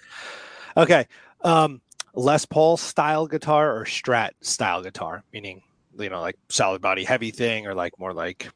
Okay. 0.75 1.07
Um, 1.41 1.81
Les 2.13 2.45
Paul 2.45 2.75
style 2.75 3.27
guitar 3.27 3.77
or 3.77 3.85
Strat 3.85 4.31
style 4.41 4.83
guitar, 4.83 5.23
meaning 5.31 5.61
you 5.97 6.09
know, 6.09 6.21
like 6.21 6.37
solid 6.49 6.81
body 6.81 7.03
heavy 7.03 7.31
thing, 7.31 7.67
or 7.67 7.73
like 7.73 7.97
more 7.99 8.13
like 8.13 8.49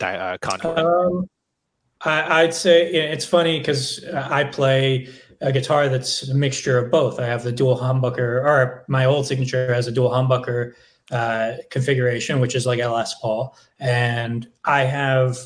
uh, 0.00 0.38
contour? 0.40 0.78
Um, 0.78 1.28
I, 2.02 2.44
would 2.44 2.54
say 2.54 2.86
it's 2.92 3.24
funny 3.24 3.58
because 3.58 4.04
I 4.04 4.44
play 4.44 5.08
a 5.40 5.52
guitar 5.52 5.88
that's 5.88 6.28
a 6.28 6.34
mixture 6.34 6.78
of 6.78 6.90
both. 6.90 7.18
I 7.18 7.26
have 7.26 7.42
the 7.42 7.52
dual 7.52 7.78
humbucker, 7.78 8.44
or 8.44 8.84
my 8.88 9.04
old 9.04 9.26
signature 9.26 9.72
has 9.72 9.86
a 9.86 9.92
dual 9.92 10.10
humbucker 10.10 10.72
uh, 11.10 11.54
configuration, 11.70 12.40
which 12.40 12.54
is 12.54 12.66
like 12.66 12.80
a 12.80 12.88
Les 12.88 13.14
Paul, 13.20 13.56
and 13.78 14.48
I 14.64 14.82
have 14.82 15.38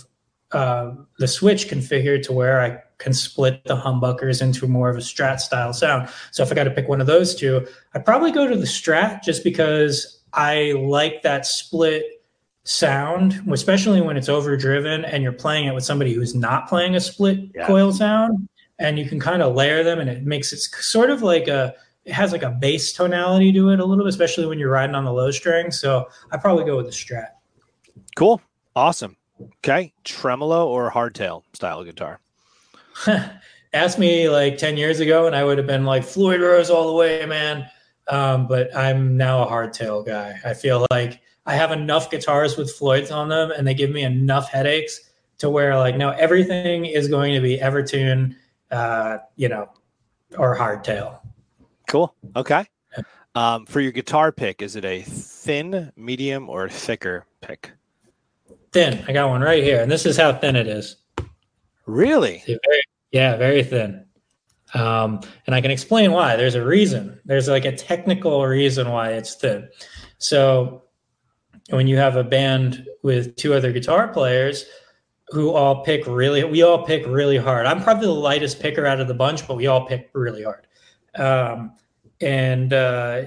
uh, 0.52 0.92
the 1.18 1.28
switch 1.28 1.68
configured 1.68 2.22
to 2.24 2.33
where 2.33 2.61
I 2.61 2.78
can 2.98 3.12
split 3.12 3.64
the 3.64 3.76
humbuckers 3.76 4.42
into 4.42 4.66
more 4.66 4.90
of 4.90 4.96
a 4.96 5.00
Strat 5.00 5.40
style 5.40 5.72
sound. 5.72 6.09
So 6.33 6.42
if 6.42 6.50
I 6.50 6.54
got 6.54 6.64
to 6.64 6.70
pick 6.70 6.88
one 6.88 7.00
of 7.00 7.06
those 7.06 7.35
two, 7.35 7.66
I'd 7.94 8.04
probably 8.04 8.30
go 8.30 8.46
to 8.46 8.56
the 8.56 8.66
Strat 8.66 9.22
just 9.22 9.42
because 9.44 10.19
I 10.33 10.72
like 10.72 11.22
that 11.22 11.46
split 11.46 12.20
sound, 12.64 13.42
especially 13.52 14.00
when 14.00 14.16
it's 14.16 14.28
overdriven 14.28 15.04
and 15.04 15.22
you're 15.22 15.33
playing 15.33 15.66
it 15.66 15.74
with 15.74 15.85
somebody 15.85 16.12
who's 16.12 16.35
not 16.35 16.68
playing 16.68 16.94
a 16.94 17.00
split 17.00 17.38
yeah. 17.54 17.66
coil 17.66 17.92
sound, 17.92 18.48
and 18.78 18.98
you 18.98 19.08
can 19.08 19.18
kind 19.18 19.42
of 19.42 19.54
layer 19.54 19.83
them, 19.83 19.98
and 19.98 20.08
it 20.08 20.24
makes 20.24 20.52
it 20.52 20.58
sort 20.58 21.10
of 21.10 21.22
like 21.22 21.48
a 21.48 21.74
it 22.04 22.12
has 22.12 22.33
like 22.33 22.42
a 22.42 22.50
bass 22.50 22.92
tonality 22.92 23.52
to 23.52 23.68
it 23.70 23.81
a 23.81 23.85
little 23.85 24.04
bit, 24.04 24.08
especially 24.08 24.46
when 24.46 24.58
you're 24.58 24.70
riding 24.70 24.94
on 24.94 25.04
the 25.04 25.12
low 25.12 25.31
string. 25.31 25.70
So 25.70 26.08
I 26.31 26.38
probably 26.38 26.64
go 26.64 26.76
with 26.76 26.87
the 26.87 26.92
Strat. 26.92 27.28
Cool, 28.16 28.40
awesome. 28.74 29.16
Okay, 29.58 29.92
tremolo 30.04 30.68
or 30.68 30.90
hardtail 30.90 31.42
style 31.52 31.85
guitar. 31.85 32.20
Ask 33.72 33.98
me 33.98 34.28
like 34.28 34.58
ten 34.58 34.76
years 34.76 35.00
ago, 35.00 35.26
and 35.26 35.37
I 35.37 35.44
would 35.44 35.58
have 35.58 35.66
been 35.66 35.85
like 35.85 36.04
Floyd 36.04 36.40
Rose 36.40 36.70
all 36.70 36.87
the 36.87 36.94
way, 36.94 37.24
man. 37.26 37.68
Um, 38.11 38.46
but 38.46 38.75
I'm 38.77 39.17
now 39.17 39.44
a 39.44 39.50
hardtail 39.50 40.04
guy. 40.04 40.38
I 40.44 40.52
feel 40.52 40.87
like 40.90 41.21
I 41.46 41.54
have 41.54 41.73
enough 41.73 42.11
guitars 42.11 42.56
with 42.56 42.71
Floyds 42.73 43.11
on 43.11 43.29
them, 43.29 43.50
and 43.50 43.67
they 43.67 43.75
give 43.75 43.90
me 43.90 44.02
enough 44.02 44.50
headaches 44.50 45.11
to 45.38 45.48
where 45.48 45.79
like 45.79 45.96
now 45.96 46.11
everything 46.11 46.85
is 46.85 47.08
going 47.08 47.35
to 47.35 47.40
be 47.40 47.58
Evertune, 47.58 48.35
uh, 48.71 49.19
you 49.37 49.48
know, 49.48 49.71
or 50.37 50.56
hardtail. 50.56 51.21
Cool. 51.88 52.15
Okay. 52.37 52.67
Um, 53.35 53.65
for 53.67 53.81
your 53.81 53.92
guitar 53.92 54.33
pick, 54.33 54.61
is 54.61 54.75
it 54.75 54.85
a 54.85 55.02
thin, 55.02 55.92
medium, 55.96 56.50
or 56.50 56.69
thicker 56.69 57.27
pick? 57.40 57.71
Thin. 58.73 59.04
I 59.06 59.13
got 59.13 59.29
one 59.29 59.40
right 59.40 59.63
here, 59.63 59.81
and 59.81 59.90
this 59.90 60.04
is 60.04 60.17
how 60.17 60.33
thin 60.33 60.56
it 60.56 60.67
is. 60.67 60.96
Really? 61.87 62.42
Very, 62.46 62.83
yeah, 63.13 63.37
very 63.37 63.63
thin. 63.63 64.04
Um, 64.75 65.21
and 65.46 65.54
I 65.54 65.60
can 65.60 65.71
explain 65.71 66.12
why. 66.12 66.37
There's 66.37 66.54
a 66.54 66.64
reason. 66.64 67.21
There's 67.25 67.48
like 67.48 67.64
a 67.64 67.77
technical 67.77 68.46
reason 68.46 68.90
why 68.90 69.12
it's 69.12 69.35
thin. 69.35 69.68
So 70.18 70.83
when 71.71 71.87
you 71.87 71.96
have 71.96 72.16
a 72.16 72.25
band 72.25 72.87
with 73.02 73.37
two 73.37 73.54
other 73.54 73.73
guitar 73.73 74.08
players 74.08 74.64
who 75.29 75.52
all 75.52 75.85
pick 75.85 76.06
really, 76.06 76.44
we 76.44 76.62
all 76.62 76.85
pick 76.85 77.06
really 77.06 77.37
hard. 77.37 77.66
I'm 77.66 77.83
probably 77.83 78.06
the 78.06 78.12
lightest 78.12 78.60
picker 78.60 78.87
out 78.87 79.00
of 79.00 79.08
the 79.08 79.14
bunch, 79.14 79.46
but 79.46 79.56
we 79.56 79.66
all 79.66 79.87
pick 79.87 80.10
really 80.12 80.44
hard. 80.44 80.66
Um, 81.14 81.73
and 82.21 82.73
uh, 82.73 83.23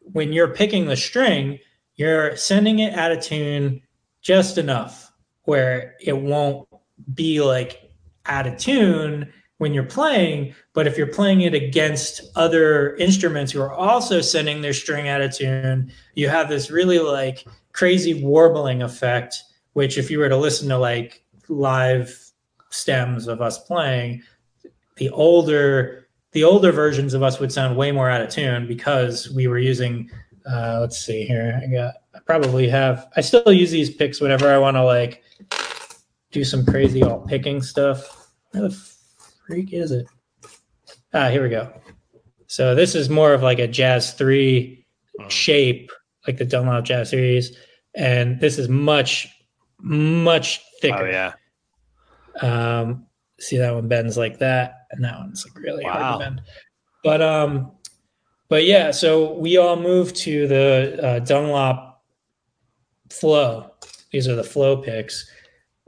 when 0.00 0.32
you're 0.32 0.54
picking 0.54 0.86
the 0.86 0.96
string, 0.96 1.58
you're 1.96 2.36
sending 2.36 2.80
it 2.80 2.94
out 2.94 3.12
of 3.12 3.20
tune 3.22 3.82
just 4.22 4.58
enough 4.58 5.12
where 5.42 5.94
it 6.00 6.16
won't 6.16 6.66
be 7.12 7.40
like 7.40 7.90
out 8.26 8.46
of 8.46 8.56
tune 8.56 9.32
when 9.58 9.72
you're 9.72 9.84
playing. 9.84 10.54
But 10.72 10.86
if 10.86 10.98
you're 10.98 11.06
playing 11.06 11.42
it 11.42 11.54
against 11.54 12.22
other 12.36 12.96
instruments 12.96 13.52
who 13.52 13.60
are 13.60 13.72
also 13.72 14.20
sending 14.20 14.60
their 14.60 14.72
string 14.72 15.08
out 15.08 15.20
of 15.20 15.34
tune, 15.34 15.92
you 16.14 16.28
have 16.28 16.48
this 16.48 16.70
really 16.70 16.98
like 16.98 17.46
crazy 17.72 18.22
warbling 18.22 18.82
effect. 18.82 19.42
Which, 19.72 19.98
if 19.98 20.08
you 20.08 20.20
were 20.20 20.28
to 20.28 20.36
listen 20.36 20.68
to 20.68 20.78
like 20.78 21.24
live 21.48 22.16
stems 22.70 23.26
of 23.26 23.40
us 23.40 23.58
playing, 23.58 24.22
the 24.96 25.10
older 25.10 26.08
the 26.32 26.44
older 26.44 26.72
versions 26.72 27.14
of 27.14 27.22
us 27.22 27.38
would 27.38 27.52
sound 27.52 27.76
way 27.76 27.92
more 27.92 28.10
out 28.10 28.20
of 28.20 28.28
tune 28.28 28.66
because 28.66 29.30
we 29.30 29.46
were 29.46 29.58
using 29.58 30.10
uh, 30.46 30.78
let's 30.80 30.98
see 30.98 31.24
here 31.24 31.60
i 31.62 31.66
got 31.66 31.94
i 32.14 32.18
probably 32.26 32.68
have 32.68 33.08
i 33.16 33.20
still 33.20 33.52
use 33.52 33.70
these 33.70 33.94
picks 33.94 34.20
whenever 34.20 34.52
i 34.52 34.58
want 34.58 34.76
to 34.76 34.82
like 34.82 35.22
do 36.32 36.44
some 36.44 36.66
crazy 36.66 37.02
all 37.02 37.20
picking 37.20 37.62
stuff 37.62 38.28
where 38.50 38.68
the 38.68 38.93
freak 39.46 39.72
is 39.72 39.90
it 39.90 40.06
ah 41.12 41.28
here 41.28 41.42
we 41.42 41.48
go 41.48 41.72
so 42.46 42.74
this 42.74 42.94
is 42.94 43.08
more 43.08 43.32
of 43.32 43.42
like 43.42 43.58
a 43.58 43.68
jazz 43.68 44.12
3 44.12 44.86
mm. 45.20 45.30
shape 45.30 45.90
like 46.26 46.36
the 46.36 46.44
dunlop 46.44 46.84
jazz 46.84 47.10
series 47.10 47.56
and 47.94 48.40
this 48.40 48.58
is 48.58 48.68
much 48.68 49.28
much 49.80 50.60
thicker 50.80 51.06
oh 51.06 51.10
yeah 51.10 51.32
um 52.40 53.06
see 53.38 53.58
that 53.58 53.74
one 53.74 53.88
bends 53.88 54.16
like 54.16 54.38
that 54.38 54.84
and 54.94 55.04
that 55.04 55.18
one's 55.18 55.44
like 55.46 55.62
really 55.62 55.84
wow. 55.84 55.92
hard 55.92 56.20
to 56.20 56.24
bend. 56.24 56.42
But 57.02 57.22
um, 57.22 57.72
but 58.48 58.64
yeah, 58.64 58.90
so 58.90 59.34
we 59.34 59.56
all 59.56 59.76
moved 59.76 60.16
to 60.16 60.46
the 60.46 60.98
uh, 61.02 61.18
Dunlop 61.20 62.02
Flow. 63.10 63.72
These 64.10 64.28
are 64.28 64.36
the 64.36 64.44
Flow 64.44 64.76
picks, 64.76 65.28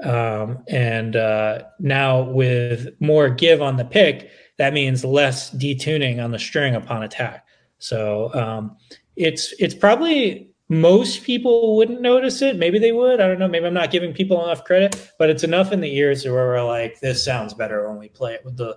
um, 0.03 0.63
and 0.69 1.17
uh, 1.17 1.63
now 1.79 2.23
with 2.23 2.89
more 3.01 3.29
give 3.31 3.63
on 3.63 3.77
the 3.77 3.85
pick, 3.85 4.31
that 4.59 4.73
means 4.73 5.05
less 5.05 5.51
detuning 5.55 6.23
on 6.23 6.31
the 6.31 6.39
string 6.39 6.75
upon 6.75 7.03
attack. 7.03 7.47
So 7.79 8.33
um, 8.35 8.77
it's 9.17 9.55
it's 9.59 9.75
probably 9.75 10.51
most 10.69 11.23
people 11.23 11.77
wouldn't 11.77 12.01
notice 12.01 12.43
it. 12.43 12.57
Maybe 12.57 12.79
they 12.79 12.93
would. 12.93 13.21
I 13.21 13.29
don't 13.29 13.39
know. 13.39 13.49
Maybe 13.49 13.67
I'm 13.67 13.75
not 13.75 13.91
giving 13.91 14.13
people 14.13 14.43
enough 14.45 14.65
credit, 14.65 15.13
but 15.19 15.31
it's 15.31 15.45
enough 15.45 15.73
in 15.73 15.81
the 15.81 15.95
ears 15.95 16.25
where 16.25 16.35
we're 16.35 16.65
like, 16.65 17.01
this 17.01 17.25
sounds 17.25 17.55
better 17.55 17.89
when 17.89 17.99
we 17.99 18.09
play 18.09 18.35
it 18.35 18.45
with 18.45 18.57
the 18.57 18.77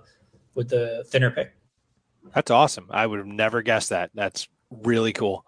with 0.54 0.68
the 0.68 1.04
thinner 1.08 1.30
pick. 1.30 1.52
That's 2.34 2.50
awesome. 2.50 2.86
I 2.90 3.06
would 3.06 3.18
have 3.18 3.26
never 3.26 3.62
guessed 3.62 3.90
that. 3.90 4.10
That's 4.14 4.48
really 4.70 5.12
cool. 5.12 5.44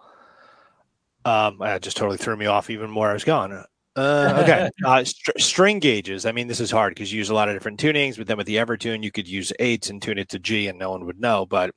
Um, 1.25 1.59
that 1.61 1.83
just 1.83 1.97
totally 1.97 2.17
threw 2.19 2.37
me 2.37 2.47
off 2.47 2.71
even 2.71 2.91
more. 2.91 3.09
I 3.09 3.13
was 3.13 3.25
gone. 3.25 3.65
Uh, 3.95 4.41
okay. 4.43 4.71
uh, 4.85 5.05
st- 5.05 5.41
string 5.41 5.79
gauges. 5.79 6.25
I 6.27 6.33
mean, 6.33 6.49
this 6.49 6.61
is 6.61 6.71
hard 6.71 6.95
because 6.95 7.13
you 7.13 7.19
use 7.19 7.31
a 7.31 7.35
lot 7.35 7.49
of 7.49 7.55
different 7.55 7.81
tunings, 7.81 8.17
but 8.17 8.27
then 8.27 8.37
with 8.37 8.47
the 8.47 8.57
Evertune, 8.57 9.03
you 9.03 9.11
could 9.11 9.29
use 9.29 9.53
eights 9.59 9.91
and 9.91 10.01
tune 10.01 10.19
it 10.19 10.29
to 10.31 10.39
G 10.39 10.69
and 10.69 10.79
no 10.79 10.91
one 10.91 11.05
would 11.07 11.21
know. 11.21 11.47
But 11.47 11.75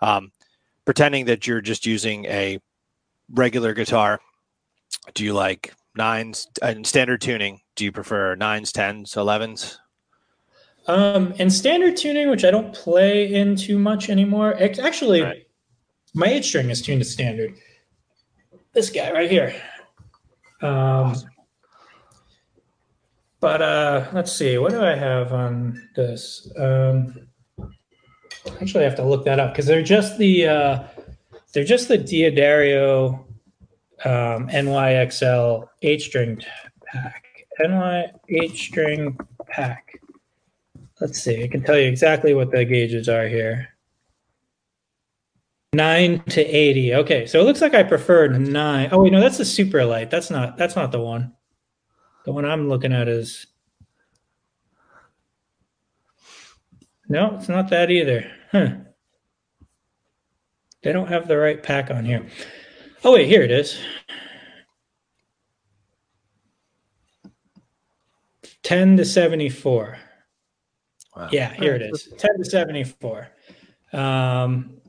um, 0.00 0.30
pretending 0.84 1.24
that 1.26 1.46
you're 1.46 1.60
just 1.60 1.86
using 1.86 2.24
a 2.26 2.58
regular 3.30 3.74
guitar, 3.74 4.20
do 5.14 5.24
you 5.24 5.34
like 5.34 5.74
nines 5.96 6.46
and 6.62 6.86
standard 6.86 7.20
tuning? 7.20 7.60
Do 7.76 7.84
you 7.84 7.92
prefer 7.92 8.34
nines, 8.36 8.72
tens, 8.72 9.16
elevens? 9.16 9.78
Um, 10.86 11.34
and 11.38 11.52
standard 11.52 11.96
tuning, 11.96 12.30
which 12.30 12.44
I 12.44 12.50
don't 12.50 12.74
play 12.74 13.32
in 13.32 13.56
too 13.56 13.78
much 13.78 14.08
anymore. 14.08 14.56
Actually, 14.60 15.22
right. 15.22 15.46
my 16.14 16.26
eight 16.26 16.44
string 16.44 16.70
is 16.70 16.80
tuned 16.80 17.00
to 17.00 17.04
standard. 17.04 17.54
This 18.72 18.90
guy 18.90 19.12
right 19.12 19.30
here. 19.30 19.54
Um, 20.62 20.70
awesome. 20.70 21.29
But 23.40 23.62
uh, 23.62 24.06
let's 24.12 24.32
see, 24.32 24.58
what 24.58 24.70
do 24.70 24.82
I 24.82 24.94
have 24.94 25.32
on 25.32 25.88
this? 25.96 26.50
Um, 26.58 27.26
actually, 28.60 28.84
I 28.84 28.88
have 28.88 28.96
to 28.96 29.04
look 29.04 29.24
that 29.24 29.40
up 29.40 29.52
because 29.52 29.64
they're 29.64 29.82
just 29.82 30.18
the 30.18 30.46
uh, 30.46 30.82
they're 31.54 31.64
just 31.64 31.88
the 31.88 31.96
D'Addario 31.96 33.24
um, 34.04 34.48
NYXL 34.48 35.66
eight 35.82 36.02
string 36.02 36.42
pack. 36.86 37.24
NY 37.58 38.10
eight 38.28 38.56
string 38.56 39.18
pack. 39.46 39.98
Let's 41.00 41.20
see. 41.22 41.42
I 41.42 41.48
can 41.48 41.62
tell 41.62 41.78
you 41.78 41.88
exactly 41.88 42.34
what 42.34 42.50
the 42.50 42.66
gauges 42.66 43.08
are 43.08 43.26
here. 43.26 43.68
Nine 45.72 46.22
to 46.24 46.44
eighty. 46.44 46.94
Okay, 46.94 47.26
so 47.26 47.40
it 47.40 47.44
looks 47.44 47.62
like 47.62 47.74
I 47.74 47.84
prefer 47.84 48.28
nine. 48.28 48.90
Oh 48.92 49.02
wait, 49.02 49.12
no, 49.12 49.20
that's 49.20 49.38
the 49.38 49.46
super 49.46 49.82
light. 49.86 50.10
That's 50.10 50.28
not. 50.28 50.58
That's 50.58 50.76
not 50.76 50.92
the 50.92 51.00
one. 51.00 51.32
The 52.30 52.34
one 52.34 52.44
I'm 52.44 52.68
looking 52.68 52.92
at 52.92 53.08
is. 53.08 53.44
No, 57.08 57.34
it's 57.34 57.48
not 57.48 57.70
that 57.70 57.90
either. 57.90 58.30
Huh. 58.52 58.68
They 60.84 60.92
don't 60.92 61.08
have 61.08 61.26
the 61.26 61.36
right 61.36 61.60
pack 61.60 61.90
on 61.90 62.04
here. 62.04 62.24
Oh 63.02 63.14
wait, 63.14 63.26
here 63.26 63.42
it 63.42 63.50
is. 63.50 63.80
10 68.62 68.98
to 68.98 69.04
74. 69.04 69.98
Wow. 71.16 71.28
Yeah, 71.32 71.52
here 71.54 71.74
it 71.74 71.82
is. 71.82 72.14
10 72.16 72.38
to 72.38 72.44
74. 72.44 73.26
Um, 73.92 74.80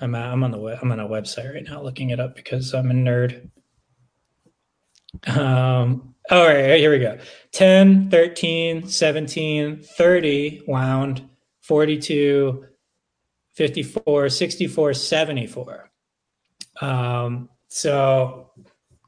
I'm 0.00 0.14
I'm 0.14 0.44
on 0.44 0.52
the 0.52 0.78
I'm 0.80 0.92
on 0.92 1.00
a 1.00 1.08
website 1.08 1.52
right 1.52 1.64
now 1.64 1.82
looking 1.82 2.10
it 2.10 2.20
up 2.20 2.36
because 2.36 2.74
I'm 2.74 2.92
a 2.92 2.94
nerd. 2.94 3.50
Um, 5.26 6.14
all 6.30 6.46
right, 6.46 6.78
here 6.78 6.90
we 6.90 6.98
go. 6.98 7.18
10, 7.52 8.10
13, 8.10 8.88
17, 8.88 9.82
30 9.82 10.62
wound, 10.66 11.28
42, 11.60 12.64
54, 13.54 14.28
64, 14.28 14.94
74. 14.94 15.90
Um, 16.80 17.48
so 17.68 18.50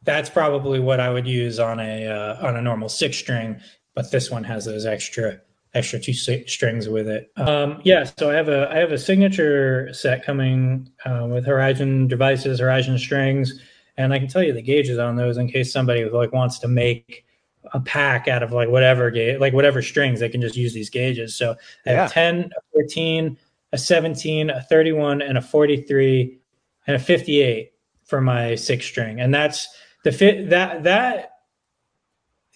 that's 0.04 0.30
probably 0.30 0.80
what 0.80 1.00
I 1.00 1.10
would 1.10 1.26
use 1.26 1.58
on 1.58 1.80
a 1.80 2.06
uh, 2.06 2.46
on 2.46 2.56
a 2.56 2.62
normal 2.62 2.88
six 2.88 3.16
string, 3.16 3.60
but 3.94 4.10
this 4.10 4.30
one 4.30 4.44
has 4.44 4.64
those 4.64 4.86
extra 4.86 5.40
extra 5.74 6.00
two 6.00 6.14
strings 6.14 6.88
with 6.88 7.08
it. 7.08 7.30
Um, 7.36 7.80
yeah, 7.84 8.04
so 8.16 8.30
I 8.30 8.34
have 8.34 8.48
a 8.48 8.70
I 8.70 8.78
have 8.78 8.92
a 8.92 8.98
signature 8.98 9.92
set 9.92 10.24
coming 10.24 10.90
uh, 11.04 11.26
with 11.30 11.44
Horizon 11.44 12.08
devices, 12.08 12.60
Horizon 12.60 12.98
strings, 12.98 13.60
and 13.98 14.14
I 14.14 14.18
can 14.18 14.28
tell 14.28 14.42
you 14.42 14.52
the 14.52 14.62
gauges 14.62 14.98
on 14.98 15.16
those 15.16 15.36
in 15.36 15.48
case 15.48 15.72
somebody 15.72 16.04
like 16.04 16.32
wants 16.32 16.60
to 16.60 16.68
make 16.68 17.26
a 17.74 17.80
pack 17.80 18.28
out 18.28 18.42
of 18.42 18.52
like 18.52 18.68
whatever 18.68 19.10
gauge, 19.10 19.40
like 19.40 19.52
whatever 19.52 19.82
strings, 19.82 20.20
they 20.20 20.28
can 20.28 20.40
just 20.40 20.56
use 20.56 20.72
these 20.72 20.88
gauges. 20.88 21.36
So 21.36 21.56
I 21.84 21.90
have 21.90 22.12
10, 22.12 22.50
a 22.56 22.60
14, 22.72 23.36
a 23.72 23.78
17, 23.78 24.50
a 24.50 24.62
31, 24.62 25.20
and 25.20 25.36
a 25.36 25.42
43, 25.42 26.38
and 26.86 26.96
a 26.96 26.98
58 26.98 27.72
for 28.04 28.20
my 28.20 28.54
six 28.54 28.86
string, 28.86 29.20
and 29.20 29.34
that's 29.34 29.68
the 30.04 30.12
fit 30.12 30.48
that 30.48 30.84
that 30.84 31.32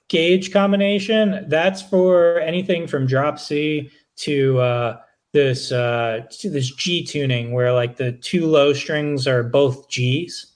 gauge 0.08 0.52
combination, 0.52 1.44
that's 1.48 1.82
for 1.82 2.38
anything 2.38 2.86
from 2.86 3.06
drop 3.06 3.38
C 3.38 3.90
to 4.16 4.58
uh, 4.60 5.00
this 5.32 5.72
uh, 5.72 6.20
to 6.30 6.48
this 6.48 6.70
G 6.74 7.04
tuning, 7.04 7.52
where 7.52 7.72
like 7.72 7.96
the 7.96 8.12
two 8.12 8.46
low 8.46 8.72
strings 8.72 9.26
are 9.26 9.42
both 9.42 9.90
G's, 9.90 10.51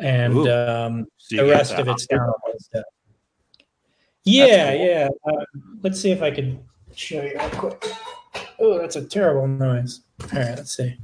and 0.00 0.48
um, 0.48 1.06
so 1.16 1.36
the 1.36 1.50
rest 1.50 1.74
of 1.74 1.88
it's 1.88 2.06
down. 2.06 2.32
Yeah, 4.24 4.76
cool. 4.76 4.86
yeah. 4.86 5.08
Uh, 5.26 5.44
let's 5.82 6.00
see 6.00 6.10
if 6.10 6.22
I 6.22 6.30
can 6.30 6.62
show 6.94 7.22
you 7.22 7.38
real 7.38 7.50
quick. 7.50 7.84
Oh, 8.58 8.78
that's 8.78 8.96
a 8.96 9.04
terrible 9.04 9.46
noise. 9.46 10.02
All 10.32 10.38
right, 10.38 10.56
let's 10.56 10.76
see. 10.76 10.96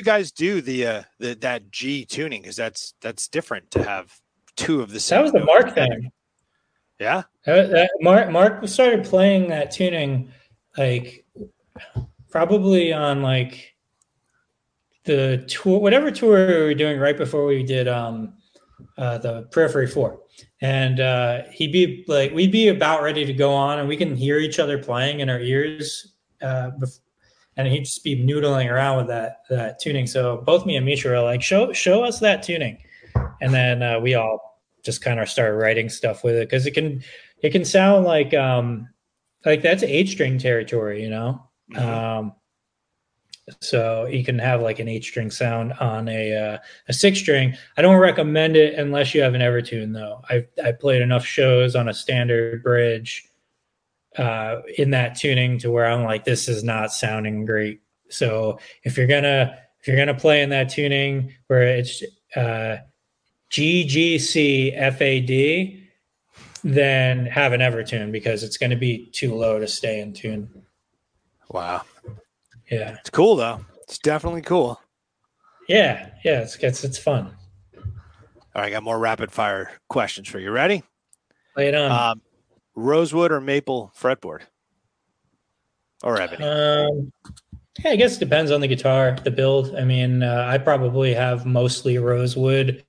you 0.00 0.04
guys 0.04 0.32
do 0.32 0.62
the 0.62 0.86
uh 0.86 1.02
the 1.18 1.34
that 1.34 1.70
G 1.70 2.04
tuning? 2.06 2.40
Because 2.40 2.56
that's 2.56 2.94
that's 3.00 3.28
different 3.28 3.70
to 3.72 3.84
have 3.84 4.18
two 4.56 4.80
of 4.80 4.90
the 4.90 4.98
same. 4.98 5.18
That 5.18 5.22
was 5.24 5.32
the 5.32 5.44
Mark 5.44 5.74
thing. 5.74 6.10
Yeah. 6.98 7.22
That, 7.44 7.70
that 7.70 7.90
Mark 8.00 8.30
Mark 8.30 8.66
started 8.66 9.04
playing 9.04 9.48
that 9.50 9.70
tuning 9.70 10.32
like 10.76 11.26
probably 12.30 12.92
on 12.92 13.22
like 13.22 13.74
the 15.04 15.44
tour, 15.48 15.80
whatever 15.80 16.10
tour 16.10 16.46
we 16.46 16.64
were 16.64 16.74
doing 16.74 16.98
right 16.98 17.16
before 17.16 17.46
we 17.46 17.62
did 17.62 17.88
um, 17.88 18.34
uh, 18.98 19.18
the 19.18 19.42
Periphery 19.50 19.86
Four, 19.86 20.20
and 20.60 21.00
uh, 21.00 21.42
he'd 21.52 21.72
be 21.72 22.04
like, 22.06 22.32
we'd 22.32 22.52
be 22.52 22.68
about 22.68 23.02
ready 23.02 23.24
to 23.24 23.32
go 23.32 23.52
on, 23.52 23.78
and 23.78 23.88
we 23.88 23.96
can 23.96 24.14
hear 24.14 24.38
each 24.38 24.58
other 24.58 24.78
playing 24.78 25.20
in 25.20 25.30
our 25.30 25.40
ears, 25.40 26.14
uh, 26.42 26.70
and 27.56 27.68
he'd 27.68 27.84
just 27.84 28.04
be 28.04 28.16
noodling 28.16 28.70
around 28.70 28.98
with 28.98 29.08
that 29.08 29.42
that 29.48 29.78
tuning. 29.80 30.06
So 30.06 30.38
both 30.38 30.66
me 30.66 30.76
and 30.76 30.86
Misha 30.86 31.08
were 31.08 31.20
like, 31.20 31.42
show 31.42 31.72
show 31.72 32.04
us 32.04 32.20
that 32.20 32.42
tuning, 32.42 32.78
and 33.40 33.52
then 33.54 33.82
uh, 33.82 34.00
we 34.00 34.14
all 34.14 34.60
just 34.84 35.02
kind 35.02 35.20
of 35.20 35.28
started 35.28 35.56
writing 35.56 35.88
stuff 35.88 36.24
with 36.24 36.34
it 36.34 36.48
because 36.48 36.66
it 36.66 36.72
can 36.72 37.02
it 37.42 37.50
can 37.50 37.64
sound 37.64 38.04
like 38.04 38.32
um 38.34 38.88
like 39.44 39.62
that's 39.62 39.82
eight 39.82 40.08
string 40.08 40.38
territory, 40.38 41.02
you 41.02 41.10
know. 41.10 41.42
Mm-hmm. 41.72 41.88
Um, 41.88 42.32
so 43.60 44.06
you 44.06 44.24
can 44.24 44.38
have 44.38 44.62
like 44.62 44.78
an 44.78 44.88
eight 44.88 45.04
string 45.04 45.30
sound 45.30 45.72
on 45.74 46.08
a 46.08 46.34
uh, 46.34 46.58
a 46.88 46.92
six 46.92 47.18
string. 47.18 47.56
I 47.76 47.82
don't 47.82 47.98
recommend 47.98 48.56
it 48.56 48.74
unless 48.74 49.14
you 49.14 49.22
have 49.22 49.34
an 49.34 49.40
Evertune 49.40 49.92
though. 49.92 50.22
I 50.28 50.46
I 50.64 50.72
played 50.72 51.02
enough 51.02 51.24
shows 51.24 51.74
on 51.76 51.88
a 51.88 51.94
standard 51.94 52.62
bridge 52.62 53.28
uh, 54.16 54.62
in 54.76 54.90
that 54.90 55.14
tuning 55.14 55.58
to 55.58 55.70
where 55.70 55.86
I'm 55.86 56.04
like 56.04 56.24
this 56.24 56.48
is 56.48 56.64
not 56.64 56.92
sounding 56.92 57.46
great. 57.46 57.80
So 58.08 58.58
if 58.82 58.96
you're 58.96 59.06
gonna 59.06 59.58
if 59.80 59.88
you're 59.88 59.96
gonna 59.96 60.18
play 60.18 60.42
in 60.42 60.50
that 60.50 60.68
tuning 60.68 61.32
where 61.46 61.62
it's 61.62 62.02
uh, 62.36 62.76
G 63.50 63.84
G 63.84 64.18
C 64.18 64.72
F 64.72 65.00
A 65.00 65.20
D, 65.20 65.88
then 66.62 67.26
have 67.26 67.52
an 67.52 67.60
Evertune 67.60 68.12
because 68.12 68.42
it's 68.42 68.56
going 68.56 68.70
to 68.70 68.76
be 68.76 69.06
too 69.12 69.34
low 69.34 69.58
to 69.58 69.66
stay 69.66 70.00
in 70.00 70.12
tune. 70.12 70.48
Wow. 71.50 71.82
Yeah. 72.70 72.96
It's 73.00 73.10
cool 73.10 73.36
though. 73.36 73.64
It's 73.82 73.98
definitely 73.98 74.42
cool. 74.42 74.80
Yeah. 75.68 76.10
Yeah. 76.24 76.40
It's 76.40 76.56
it's, 76.56 76.84
it's 76.84 76.98
fun. 76.98 77.34
All 78.52 78.62
right, 78.62 78.66
I 78.66 78.70
got 78.70 78.82
more 78.82 78.98
rapid 78.98 79.30
fire 79.30 79.70
questions 79.88 80.28
for 80.28 80.38
you. 80.38 80.50
Ready? 80.50 80.82
Lay 81.56 81.68
it 81.68 81.74
on. 81.74 81.90
Um, 81.90 82.22
rosewood 82.74 83.30
or 83.30 83.40
maple 83.40 83.92
fretboard? 83.96 84.42
Or 86.02 86.20
ebony? 86.20 86.44
Um, 86.44 87.12
yeah, 87.84 87.92
I 87.92 87.96
guess 87.96 88.16
it 88.16 88.20
depends 88.20 88.50
on 88.50 88.60
the 88.60 88.66
guitar, 88.66 89.16
the 89.22 89.30
build. 89.30 89.76
I 89.76 89.84
mean, 89.84 90.22
uh, 90.22 90.46
I 90.48 90.58
probably 90.58 91.14
have 91.14 91.46
mostly 91.46 91.98
rosewood 91.98 92.84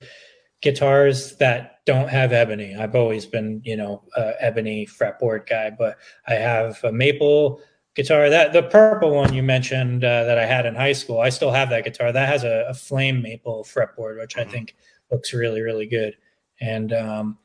guitars 0.62 1.36
that 1.38 1.86
don't 1.86 2.10
have 2.10 2.34
ebony. 2.34 2.76
I've 2.76 2.96
always 2.96 3.26
been, 3.26 3.62
you 3.64 3.76
know, 3.76 4.04
uh, 4.16 4.32
ebony 4.40 4.88
fretboard 4.88 5.48
guy, 5.48 5.70
but 5.70 5.98
I 6.28 6.36
have 6.36 6.84
a 6.84 6.92
maple 6.92 7.62
guitar 7.96 8.30
that 8.30 8.54
the 8.54 8.64
purple 8.64 9.12
one 9.12 9.34
you 9.34 9.44
mentioned 9.44 10.04
uh, 10.04 10.24
that 10.24 10.38
I 10.38 10.46
had 10.46 10.66
in 10.66 10.76
high 10.76 10.94
school. 10.94 11.20
I 11.20 11.30
still 11.30 11.52
have 11.52 11.70
that 11.70 11.84
guitar. 11.84 12.12
That 12.12 12.30
has 12.30 12.44
a, 12.44 12.66
a 12.70 12.74
flame 12.74 13.22
maple 13.22 13.64
fretboard, 13.64 14.20
which 14.20 14.36
mm-hmm. 14.36 14.50
I 14.50 14.52
think 14.52 14.76
looks 15.12 15.34
really 15.34 15.62
really 15.62 15.88
good. 15.88 16.16
And 16.60 16.94
um, 16.94 17.38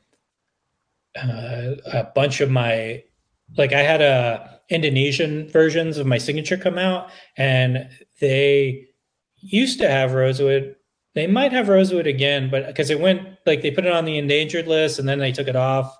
uh, 1.15 1.75
a 1.91 2.07
bunch 2.15 2.41
of 2.41 2.49
my 2.49 3.03
like 3.57 3.73
I 3.73 3.81
had 3.81 4.01
a 4.01 4.59
Indonesian 4.69 5.47
versions 5.49 5.97
of 5.97 6.05
my 6.05 6.17
signature 6.17 6.57
come 6.57 6.77
out, 6.77 7.09
and 7.37 7.89
they 8.19 8.87
used 9.37 9.79
to 9.79 9.89
have 9.89 10.13
rosewood. 10.13 10.75
They 11.15 11.27
might 11.27 11.51
have 11.51 11.69
rosewood 11.69 12.05
again, 12.05 12.49
but 12.51 12.67
because 12.67 12.89
it 12.89 12.99
went 12.99 13.21
like 13.45 13.61
they 13.61 13.71
put 13.71 13.85
it 13.85 13.93
on 13.93 14.05
the 14.05 14.17
endangered 14.17 14.67
list 14.67 14.99
and 14.99 15.09
then 15.09 15.19
they 15.19 15.31
took 15.31 15.47
it 15.47 15.55
off, 15.55 15.97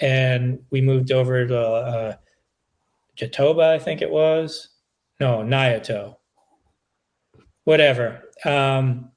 and 0.00 0.60
we 0.70 0.80
moved 0.80 1.10
over 1.10 1.46
to. 1.46 1.58
Uh, 1.58 2.16
Jatoba, 3.18 3.64
I 3.64 3.78
think 3.78 4.02
it 4.02 4.10
was. 4.10 4.68
No, 5.20 5.38
Nyatoh. 5.38 6.16
Whatever. 7.64 8.22
Um, 8.44 9.10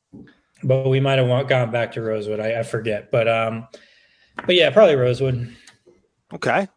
but 0.63 0.89
we 0.89 0.99
might 0.99 1.19
have 1.19 1.47
gone 1.47 1.71
back 1.71 1.93
to 1.93 2.01
Rosewood. 2.01 2.39
I, 2.39 2.59
I, 2.59 2.63
forget. 2.63 3.11
But 3.11 3.27
um, 3.27 3.67
but 4.45 4.55
yeah, 4.55 4.69
probably 4.69 4.95
Rosewood. 4.95 5.55
Okay. 6.33 6.67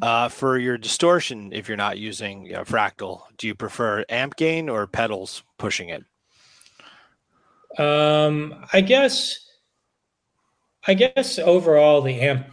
Uh, 0.00 0.28
for 0.28 0.56
your 0.56 0.78
distortion, 0.78 1.52
if 1.52 1.68
you're 1.68 1.76
not 1.76 1.98
using 1.98 2.46
you 2.46 2.52
know, 2.52 2.62
fractal, 2.62 3.22
do 3.36 3.46
you 3.46 3.54
prefer 3.54 4.04
amp 4.08 4.36
gain 4.36 4.68
or 4.68 4.86
pedals 4.86 5.42
pushing 5.58 5.88
it? 5.88 6.04
Um, 7.78 8.64
I 8.72 8.80
guess, 8.80 9.38
I 10.86 10.94
guess 10.94 11.38
overall 11.38 12.02
the 12.02 12.20
amp 12.20 12.46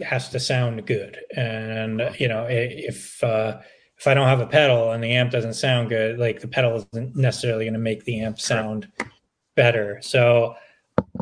has 0.00 0.28
to 0.30 0.40
sound 0.40 0.86
good. 0.86 1.18
And 1.36 2.02
you 2.18 2.28
know, 2.28 2.46
if 2.48 3.22
uh, 3.22 3.60
if 3.96 4.06
I 4.06 4.14
don't 4.14 4.28
have 4.28 4.40
a 4.40 4.46
pedal 4.46 4.92
and 4.92 5.02
the 5.02 5.12
amp 5.12 5.30
doesn't 5.30 5.54
sound 5.54 5.88
good, 5.88 6.18
like 6.18 6.40
the 6.40 6.48
pedal 6.48 6.86
isn't 6.92 7.16
necessarily 7.16 7.64
going 7.64 7.74
to 7.74 7.78
make 7.78 8.04
the 8.04 8.20
amp 8.20 8.40
sound 8.40 8.88
better. 9.54 9.98
So 10.02 10.56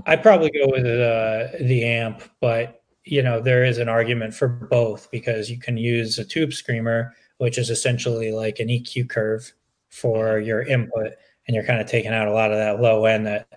I 0.07 0.16
probably 0.16 0.51
go 0.51 0.66
with 0.68 0.87
uh, 0.87 1.59
the 1.61 1.85
amp, 1.85 2.23
but 2.41 2.83
you 3.05 3.23
know, 3.23 3.41
there 3.41 3.64
is 3.64 3.79
an 3.79 3.89
argument 3.89 4.33
for 4.33 4.49
both 4.49 5.11
because 5.11 5.51
you 5.51 5.59
can 5.59 5.77
use 5.77 6.18
a 6.18 6.25
tube 6.25 6.53
screamer, 6.53 7.14
which 7.39 7.59
is 7.59 7.68
essentially 7.68 8.33
like 8.33 8.59
an 8.59 8.68
EQ 8.68 9.09
curve 9.09 9.53
for 9.91 10.39
your 10.39 10.62
input, 10.62 11.12
and 11.47 11.55
you're 11.55 11.64
kind 11.64 11.81
of 11.81 11.87
taking 11.87 12.12
out 12.12 12.29
a 12.29 12.33
lot 12.33 12.53
of 12.53 12.59
that 12.59 12.81
low 12.81 13.05
end 13.05 13.27
that 13.27 13.49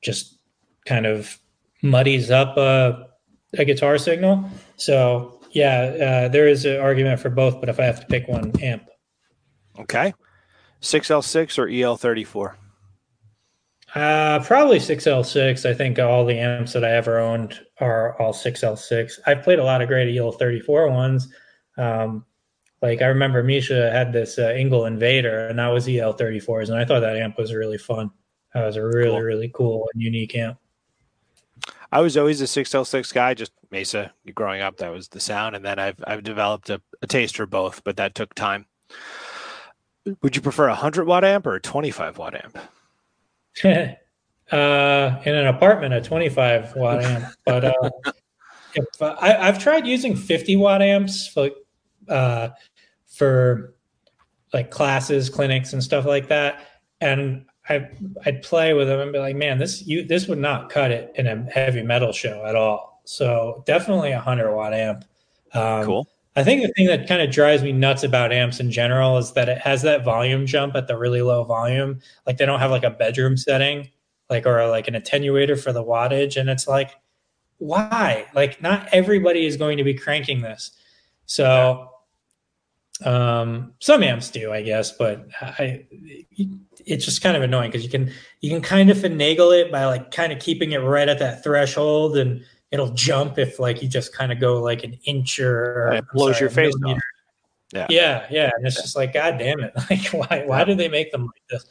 just 0.00 0.38
kind 0.86 1.06
of 1.06 1.38
muddies 1.82 2.30
up 2.30 2.56
a 2.56 3.07
a 3.56 3.64
guitar 3.64 3.98
signal. 3.98 4.48
So 4.76 5.40
yeah, 5.52 6.26
uh, 6.26 6.28
there 6.28 6.48
is 6.48 6.64
an 6.64 6.80
argument 6.80 7.20
for 7.20 7.30
both, 7.30 7.60
but 7.60 7.68
if 7.68 7.80
I 7.80 7.84
have 7.84 8.00
to 8.00 8.06
pick 8.06 8.28
one, 8.28 8.52
amp. 8.60 8.88
Okay, 9.78 10.12
six 10.80 11.10
L 11.10 11.22
six 11.22 11.58
or 11.58 11.68
EL 11.68 11.96
thirty 11.96 12.24
four. 12.24 12.56
Uh, 13.94 14.38
probably 14.44 14.78
6L6. 14.78 15.64
I 15.64 15.72
think 15.72 15.98
all 15.98 16.26
the 16.26 16.38
amps 16.38 16.74
that 16.74 16.84
I 16.84 16.90
ever 16.90 17.18
owned 17.18 17.58
are 17.80 18.20
all 18.20 18.34
6L6. 18.34 19.18
I've 19.26 19.42
played 19.42 19.58
a 19.58 19.64
lot 19.64 19.80
of 19.80 19.88
great 19.88 20.14
EL34 20.14 20.92
ones. 20.92 21.32
Um, 21.78 22.26
like 22.82 23.02
I 23.02 23.06
remember 23.06 23.42
Misha 23.42 23.90
had 23.90 24.12
this 24.12 24.38
uh, 24.38 24.48
Engl 24.48 24.86
Invader, 24.86 25.48
and 25.48 25.58
that 25.58 25.68
was 25.68 25.86
EL34s, 25.86 26.68
and 26.68 26.78
I 26.78 26.84
thought 26.84 27.00
that 27.00 27.16
amp 27.16 27.38
was 27.38 27.52
really 27.52 27.78
fun. 27.78 28.10
That 28.54 28.66
was 28.66 28.76
a 28.76 28.84
really, 28.84 29.10
cool. 29.10 29.20
really 29.20 29.50
cool 29.54 29.88
and 29.92 30.02
unique 30.02 30.34
amp. 30.36 30.58
I 31.90 32.00
was 32.00 32.16
always 32.16 32.40
a 32.40 32.44
6L6 32.44 33.14
guy, 33.14 33.34
just 33.34 33.52
Mesa 33.70 34.12
growing 34.34 34.60
up. 34.60 34.76
That 34.78 34.92
was 34.92 35.08
the 35.08 35.20
sound. 35.20 35.56
And 35.56 35.64
then 35.64 35.78
I've, 35.78 36.02
I've 36.06 36.22
developed 36.22 36.70
a, 36.70 36.80
a 37.02 37.06
taste 37.06 37.36
for 37.36 37.46
both, 37.46 37.82
but 37.84 37.96
that 37.96 38.14
took 38.14 38.34
time. 38.34 38.66
Would 40.22 40.36
you 40.36 40.42
prefer 40.42 40.66
a 40.66 40.72
100 40.72 41.06
watt 41.06 41.24
amp 41.24 41.46
or 41.46 41.54
a 41.54 41.60
25 41.60 42.18
watt 42.18 42.34
amp? 42.34 42.58
uh, 43.64 45.22
in 45.24 45.34
an 45.34 45.46
apartment, 45.46 45.94
a 45.94 46.00
25 46.00 46.76
watt 46.76 47.02
amp. 47.02 47.24
But 47.44 47.64
uh, 47.64 47.90
if, 48.74 49.02
uh, 49.02 49.16
I, 49.20 49.46
have 49.46 49.58
tried 49.58 49.86
using 49.86 50.14
50 50.14 50.56
watt 50.56 50.82
amps 50.82 51.26
for, 51.26 51.50
uh, 52.08 52.50
for 53.06 53.74
like 54.52 54.70
classes, 54.70 55.28
clinics, 55.30 55.72
and 55.72 55.82
stuff 55.82 56.04
like 56.04 56.28
that. 56.28 56.66
And 57.00 57.46
I 57.68 57.88
I'd 58.24 58.42
play 58.42 58.74
with 58.74 58.88
them 58.88 59.00
and 59.00 59.12
be 59.12 59.18
like, 59.18 59.36
man, 59.36 59.58
this 59.58 59.86
you 59.86 60.04
this 60.04 60.28
would 60.28 60.38
not 60.38 60.70
cut 60.70 60.90
it 60.90 61.12
in 61.16 61.26
a 61.26 61.42
heavy 61.50 61.82
metal 61.82 62.12
show 62.12 62.44
at 62.44 62.56
all. 62.56 63.00
So 63.04 63.62
definitely 63.66 64.12
a 64.12 64.20
hundred 64.20 64.54
watt 64.54 64.74
amp. 64.74 65.04
Um, 65.52 65.84
cool. 65.84 66.08
I 66.36 66.44
think 66.44 66.62
the 66.62 66.72
thing 66.76 66.86
that 66.86 67.08
kind 67.08 67.20
of 67.20 67.30
drives 67.30 67.62
me 67.62 67.72
nuts 67.72 68.04
about 68.04 68.32
amps 68.32 68.60
in 68.60 68.70
general 68.70 69.18
is 69.18 69.32
that 69.32 69.48
it 69.48 69.58
has 69.58 69.82
that 69.82 70.04
volume 70.04 70.46
jump 70.46 70.76
at 70.76 70.86
the 70.86 70.96
really 70.96 71.20
low 71.20 71.42
volume. 71.42 72.00
Like 72.26 72.36
they 72.36 72.46
don't 72.46 72.60
have 72.60 72.70
like 72.70 72.84
a 72.84 72.90
bedroom 72.90 73.36
setting, 73.36 73.88
like 74.30 74.46
or 74.46 74.68
like 74.68 74.86
an 74.88 74.94
attenuator 74.94 75.60
for 75.60 75.72
the 75.72 75.82
wattage, 75.82 76.36
and 76.36 76.48
it's 76.48 76.68
like, 76.68 76.92
why? 77.58 78.26
Like 78.34 78.62
not 78.62 78.88
everybody 78.92 79.46
is 79.46 79.56
going 79.56 79.78
to 79.78 79.84
be 79.84 79.94
cranking 79.94 80.42
this. 80.42 80.70
So 81.26 81.90
um, 83.04 83.74
some 83.80 84.02
amps 84.02 84.30
do, 84.30 84.52
I 84.52 84.62
guess, 84.62 84.92
but 84.92 85.26
I, 85.40 85.86
it's 86.86 87.04
just 87.04 87.22
kind 87.22 87.36
of 87.36 87.42
annoying 87.42 87.70
because 87.70 87.84
you 87.84 87.90
can 87.90 88.10
you 88.40 88.50
can 88.50 88.60
kind 88.60 88.90
of 88.90 88.96
finagle 88.96 89.58
it 89.58 89.70
by 89.70 89.84
like 89.86 90.10
kind 90.10 90.32
of 90.32 90.40
keeping 90.40 90.72
it 90.72 90.78
right 90.78 91.08
at 91.08 91.18
that 91.20 91.44
threshold, 91.44 92.16
and 92.16 92.44
it'll 92.70 92.92
jump 92.92 93.38
if 93.38 93.58
like 93.58 93.82
you 93.82 93.88
just 93.88 94.14
kind 94.14 94.32
of 94.32 94.40
go 94.40 94.60
like 94.60 94.84
an 94.84 94.98
inch 95.04 95.38
or 95.38 95.92
it 95.92 96.04
blows 96.12 96.36
sorry, 96.36 96.40
your 96.40 96.50
face 96.50 96.74
off. 96.84 96.98
Yeah, 97.72 97.86
yeah, 97.90 98.26
yeah, 98.30 98.50
and 98.56 98.66
it's 98.66 98.76
just 98.76 98.96
like, 98.96 99.12
God 99.12 99.38
damn 99.38 99.60
it! 99.60 99.72
Like, 99.90 100.06
why 100.08 100.44
why 100.46 100.64
do 100.64 100.74
they 100.74 100.88
make 100.88 101.12
them 101.12 101.26
like 101.26 101.42
this? 101.50 101.64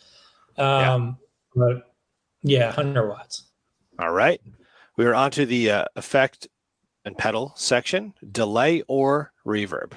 Um, 0.58 1.18
yeah. 1.56 1.64
but 1.64 1.94
yeah, 2.44 2.72
hundred 2.72 3.10
watts. 3.10 3.44
All 4.00 4.12
right, 4.12 4.40
we 4.96 5.06
are 5.06 5.16
on 5.16 5.32
to 5.32 5.46
the 5.46 5.72
uh, 5.72 5.86
effect 5.96 6.48
and 7.04 7.18
pedal 7.18 7.54
section: 7.56 8.14
delay 8.32 8.84
or 8.88 9.34
reverb 9.46 9.94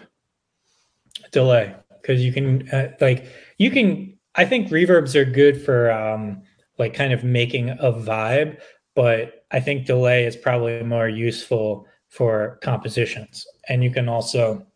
delay 1.31 1.75
because 2.01 2.23
you 2.23 2.33
can 2.33 2.69
uh, 2.71 2.89
like 3.01 3.27
you 3.59 3.71
can 3.71 4.17
i 4.35 4.45
think 4.45 4.69
reverbs 4.69 5.15
are 5.15 5.25
good 5.25 5.61
for 5.61 5.91
um 5.91 6.43
like 6.79 6.95
kind 6.95 7.13
of 7.13 7.23
making 7.25 7.71
a 7.71 7.93
vibe 7.93 8.59
but 8.95 9.45
I 9.51 9.61
think 9.61 9.87
delay 9.87 10.27
is 10.27 10.37
probably 10.37 10.83
more 10.83 11.09
useful 11.09 11.87
for 12.09 12.59
compositions. 12.63 13.47
And 13.69 13.83
you 13.85 13.91
can 13.91 14.09
also 14.09 14.67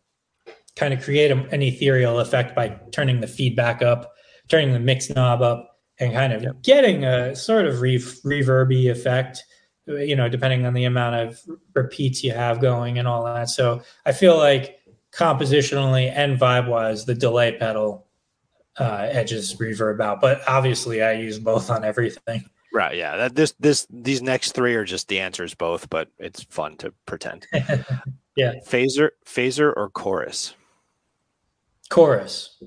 kind 0.75 0.93
of 0.93 1.03
create 1.03 1.31
a, 1.31 1.37
an 1.49 1.61
ethereal 1.61 2.19
effect 2.19 2.55
by 2.55 2.69
turning 2.91 3.21
the 3.21 3.27
feedback 3.27 3.81
up, 3.81 4.13
turning 4.49 4.73
the 4.73 4.79
mix 4.79 5.09
knob 5.09 5.41
up, 5.41 5.77
and 5.99 6.13
kind 6.13 6.33
of 6.33 6.43
yep. 6.43 6.61
getting 6.63 7.05
a 7.05 7.35
sort 7.35 7.65
of 7.65 7.81
re- 7.81 7.97
reverby 7.97 8.89
effect, 8.91 9.43
you 9.87 10.15
know, 10.15 10.27
depending 10.27 10.65
on 10.65 10.73
the 10.73 10.83
amount 10.83 11.15
of 11.15 11.39
repeats 11.73 12.23
you 12.23 12.31
have 12.31 12.59
going 12.59 12.99
and 12.99 13.07
all 13.07 13.23
that. 13.23 13.49
So 13.49 13.81
I 14.05 14.11
feel 14.11 14.37
like 14.37 14.77
compositionally 15.15 16.11
and 16.13 16.39
vibe 16.39 16.67
wise, 16.67 17.05
the 17.05 17.15
delay 17.15 17.57
pedal 17.57 18.07
uh, 18.77 19.07
edges 19.09 19.55
reverb 19.55 20.01
out. 20.01 20.21
But 20.21 20.41
obviously, 20.47 21.01
I 21.01 21.13
use 21.13 21.39
both 21.39 21.69
on 21.69 21.83
everything. 21.83 22.43
Right. 22.73 22.97
Yeah. 22.97 23.15
That 23.15 23.35
this 23.35 23.53
this 23.59 23.87
these 23.89 24.21
next 24.21 24.51
three 24.51 24.75
are 24.75 24.83
just 24.83 25.07
the 25.07 25.19
answers 25.19 25.53
both, 25.53 25.89
but 25.89 26.09
it's 26.19 26.43
fun 26.43 26.75
to 26.77 26.93
pretend. 27.05 27.47
yeah. 28.35 28.55
Phaser, 28.67 29.11
phaser, 29.25 29.73
or 29.75 29.89
chorus. 29.89 30.53
Chorus. 31.89 32.61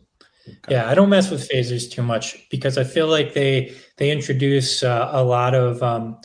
Okay. 0.49 0.57
Yeah, 0.71 0.89
I 0.89 0.95
don't 0.95 1.11
mess 1.11 1.31
with 1.31 1.47
phasers 1.47 1.91
too 1.91 2.03
much 2.03 2.49
because 2.49 2.79
I 2.79 2.85
feel 2.85 3.07
like 3.07 3.35
they 3.35 3.75
they 3.99 4.11
introduce 4.11 4.83
uh, 4.83 5.11
a 5.13 5.23
lot 5.23 5.55
of 5.55 5.83
um, 5.83 6.19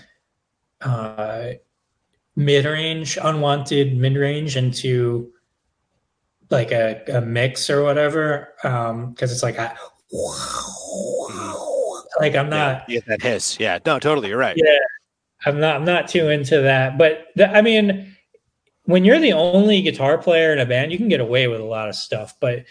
uh, 0.80 1.52
mid 2.38 2.64
range, 2.64 3.18
unwanted 3.22 3.98
mid 3.98 4.16
range 4.16 4.56
into 4.56 5.34
like 6.50 6.72
a, 6.72 7.02
a 7.08 7.22
mix 7.22 7.70
or 7.70 7.84
whatever 7.84 8.54
um 8.64 9.12
because 9.12 9.32
it's 9.32 9.44
like 9.44 9.58
a, 9.58 9.76
like 12.20 12.36
I'm 12.36 12.50
not 12.50 12.88
yeah, 12.88 13.00
that 13.08 13.22
hiss. 13.22 13.60
Yeah, 13.60 13.80
no, 13.86 14.00
totally. 14.00 14.30
You're 14.30 14.38
right. 14.38 14.56
Yeah, 14.58 14.78
I'm 15.46 15.60
not. 15.60 15.76
I'm 15.76 15.86
not 15.86 16.08
too 16.08 16.30
into 16.30 16.62
that. 16.62 16.98
But 16.98 17.28
the, 17.36 17.50
I 17.50 17.62
mean, 17.62 18.16
when 18.86 19.06
you're 19.06 19.20
the 19.20 19.34
only 19.34 19.82
guitar 19.82 20.18
player 20.18 20.54
in 20.54 20.60
a 20.60 20.66
band, 20.66 20.92
you 20.92 20.98
can 20.98 21.10
get 21.10 21.20
away 21.20 21.48
with 21.48 21.62
a 21.62 21.66
lot 21.66 21.90
of 21.90 21.96
stuff. 21.96 22.36
But 22.40 22.66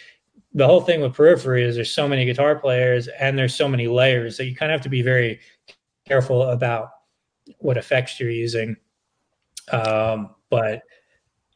the 0.55 0.67
whole 0.67 0.83
thing 0.83 1.01
with 1.01 1.15
periphery 1.15 1.65
is 1.65 1.75
there's 1.75 1.93
so 1.93 2.07
many 2.07 2.25
guitar 2.25 2.57
players 2.57 3.09
and 3.09 3.39
there's 3.39 3.55
so 3.55 3.69
many 3.69 3.89
layers 3.89 4.37
that 4.37 4.45
you 4.45 4.55
kind 4.55 4.71
of 4.71 4.77
have 4.77 4.85
to 4.85 4.91
be 4.91 5.03
very 5.03 5.41
careful 6.07 6.43
about 6.43 6.91
what 7.59 7.79
effects 7.79 8.21
you're 8.21 8.31
using. 8.31 8.77
Um, 9.71 10.35
but 10.51 10.83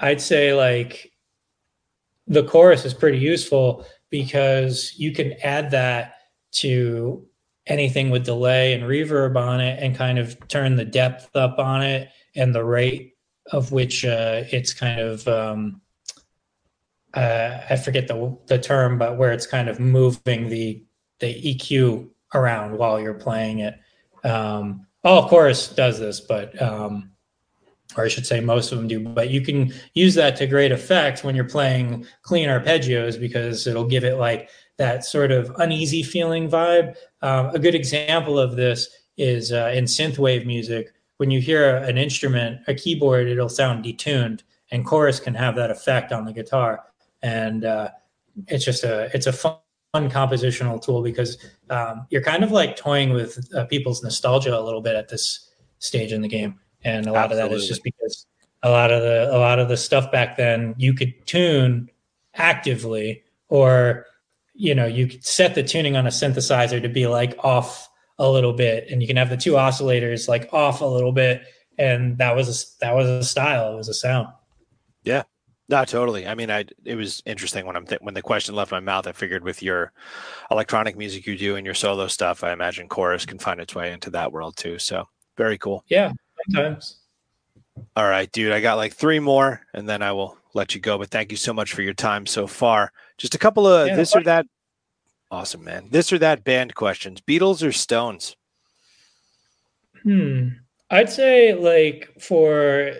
I'd 0.00 0.20
say 0.20 0.54
like 0.54 1.12
the 2.26 2.44
chorus 2.44 2.84
is 2.84 2.94
pretty 2.94 3.18
useful 3.18 3.86
because 4.10 4.94
you 4.96 5.12
can 5.12 5.34
add 5.42 5.70
that 5.70 6.14
to 6.52 7.24
anything 7.66 8.10
with 8.10 8.24
delay 8.24 8.72
and 8.72 8.84
reverb 8.84 9.36
on 9.36 9.60
it 9.60 9.82
and 9.82 9.96
kind 9.96 10.18
of 10.18 10.36
turn 10.48 10.76
the 10.76 10.84
depth 10.84 11.34
up 11.34 11.58
on 11.58 11.82
it 11.82 12.08
and 12.34 12.54
the 12.54 12.64
rate 12.64 13.14
of 13.52 13.72
which 13.72 14.04
uh, 14.04 14.42
it's 14.50 14.72
kind 14.72 15.00
of 15.00 15.26
um, 15.28 15.80
uh, 17.14 17.62
I 17.70 17.76
forget 17.76 18.06
the 18.06 18.36
the 18.46 18.58
term, 18.58 18.98
but 18.98 19.16
where 19.16 19.32
it's 19.32 19.46
kind 19.46 19.68
of 19.68 19.80
moving 19.80 20.48
the 20.48 20.84
the 21.18 21.34
EQ 21.34 22.08
around 22.34 22.76
while 22.76 23.00
you're 23.00 23.14
playing 23.14 23.60
it. 23.60 23.78
Um, 24.22 24.86
all 25.02 25.22
of 25.22 25.30
course 25.30 25.68
does 25.68 25.98
this, 25.98 26.20
but 26.20 26.60
um, 26.60 27.10
or 27.96 28.04
I 28.04 28.08
should 28.08 28.26
say 28.26 28.40
most 28.40 28.72
of 28.72 28.78
them 28.78 28.88
do, 28.88 29.00
but 29.00 29.30
you 29.30 29.40
can 29.40 29.72
use 29.94 30.14
that 30.14 30.36
to 30.36 30.46
great 30.46 30.72
effect 30.72 31.24
when 31.24 31.34
you're 31.34 31.44
playing 31.44 32.06
clean 32.22 32.48
arpeggios 32.48 33.18
because 33.18 33.66
it'll 33.66 33.86
give 33.86 34.04
it 34.04 34.16
like 34.16 34.50
that 34.78 35.04
sort 35.04 35.30
of 35.32 35.50
uneasy 35.58 36.02
feeling 36.02 36.48
vibe. 36.48 36.96
Um, 37.22 37.46
a 37.46 37.58
good 37.58 37.74
example 37.74 38.38
of 38.38 38.56
this 38.56 38.88
is 39.16 39.52
uh, 39.52 39.72
in 39.74 39.84
synthwave 39.84 40.46
music. 40.46 40.92
When 41.16 41.30
you 41.30 41.40
hear 41.40 41.76
an 41.76 41.96
instrument, 41.96 42.60
a 42.68 42.74
keyboard, 42.74 43.28
it'll 43.28 43.48
sound 43.48 43.84
detuned, 43.84 44.42
and 44.70 44.84
chorus 44.84 45.18
can 45.18 45.34
have 45.34 45.56
that 45.56 45.70
effect 45.70 46.12
on 46.12 46.26
the 46.26 46.32
guitar. 46.32 46.84
And 47.22 47.64
uh, 47.64 47.90
it's 48.48 48.64
just 48.64 48.84
a 48.84 49.10
it's 49.14 49.26
a 49.26 49.32
fun, 49.32 49.56
fun 49.92 50.10
compositional 50.10 50.82
tool 50.82 51.02
because 51.02 51.38
um, 51.70 52.06
you're 52.10 52.22
kind 52.22 52.44
of 52.44 52.52
like 52.52 52.76
toying 52.76 53.14
with 53.14 53.48
uh, 53.54 53.64
people's 53.64 54.02
nostalgia 54.02 54.58
a 54.58 54.60
little 54.60 54.82
bit 54.82 54.94
at 54.94 55.08
this 55.08 55.50
stage 55.78 56.12
in 56.12 56.20
the 56.20 56.28
game 56.28 56.58
and 56.86 57.06
a 57.06 57.12
lot 57.12 57.24
Absolutely. 57.24 57.44
of 57.44 57.50
that 57.50 57.56
is 57.56 57.68
just 57.68 57.82
because 57.84 58.26
a 58.62 58.70
lot 58.70 58.90
of 58.90 59.02
the 59.02 59.28
a 59.30 59.38
lot 59.38 59.58
of 59.58 59.68
the 59.68 59.76
stuff 59.76 60.10
back 60.10 60.36
then 60.36 60.74
you 60.78 60.94
could 60.94 61.14
tune 61.26 61.90
actively 62.34 63.22
or 63.48 64.06
you 64.54 64.74
know 64.74 64.86
you 64.86 65.06
could 65.06 65.24
set 65.24 65.54
the 65.54 65.62
tuning 65.62 65.96
on 65.96 66.06
a 66.06 66.10
synthesizer 66.10 66.80
to 66.80 66.88
be 66.88 67.06
like 67.06 67.36
off 67.44 67.88
a 68.18 68.30
little 68.30 68.52
bit. 68.52 68.88
And 68.90 69.02
you 69.02 69.08
can 69.08 69.16
have 69.16 69.30
the 69.30 69.36
two 69.36 69.52
oscillators 69.52 70.28
like 70.28 70.52
off 70.52 70.80
a 70.80 70.86
little 70.86 71.12
bit. 71.12 71.42
And 71.78 72.16
that 72.18 72.34
was 72.34 72.48
a, 72.48 72.84
that 72.84 72.94
was 72.94 73.08
a 73.08 73.22
style. 73.22 73.74
It 73.74 73.76
was 73.76 73.88
a 73.88 73.94
sound. 73.94 74.28
Yeah. 75.04 75.24
No 75.68 75.84
totally. 75.84 76.26
I 76.26 76.34
mean 76.34 76.50
i 76.50 76.64
it 76.84 76.94
was 76.94 77.22
interesting 77.26 77.66
when 77.66 77.76
i'm 77.76 77.86
th- 77.86 78.00
when 78.00 78.14
the 78.14 78.22
question 78.22 78.54
left 78.54 78.70
my 78.70 78.78
mouth 78.80 79.08
i 79.08 79.12
figured 79.12 79.42
with 79.42 79.64
your 79.64 79.92
electronic 80.50 80.96
music 80.96 81.26
you 81.26 81.36
do 81.36 81.56
and 81.56 81.66
your 81.66 81.74
solo 81.74 82.06
stuff 82.06 82.44
i 82.44 82.52
imagine 82.52 82.88
chorus 82.88 83.26
can 83.26 83.38
find 83.38 83.60
its 83.60 83.74
way 83.74 83.92
into 83.92 84.10
that 84.10 84.30
world 84.30 84.56
too. 84.56 84.78
So 84.78 85.08
very 85.36 85.58
cool. 85.58 85.84
Yeah 85.88 86.12
All 87.94 88.08
right, 88.08 88.30
dude. 88.32 88.52
I 88.52 88.60
got 88.60 88.76
like 88.76 88.94
three 88.94 89.18
more, 89.18 89.60
and 89.74 89.88
then 89.88 90.02
I 90.02 90.12
will 90.12 90.38
let 90.54 90.74
you 90.74 90.80
go. 90.80 90.98
But 90.98 91.10
thank 91.10 91.30
you 91.30 91.36
so 91.36 91.52
much 91.52 91.72
for 91.72 91.82
your 91.82 91.94
time 91.94 92.26
so 92.26 92.46
far. 92.46 92.92
Just 93.18 93.34
a 93.34 93.38
couple 93.38 93.66
of 93.66 93.88
yeah, 93.88 93.96
this 93.96 94.14
or 94.14 94.22
that. 94.24 94.46
Awesome, 95.30 95.64
man. 95.64 95.88
This 95.90 96.12
or 96.12 96.18
that 96.18 96.44
band 96.44 96.74
questions: 96.74 97.20
Beatles 97.20 97.66
or 97.66 97.72
Stones? 97.72 98.36
Hmm. 100.02 100.48
I'd 100.90 101.10
say 101.10 101.54
like 101.54 102.10
for 102.20 102.92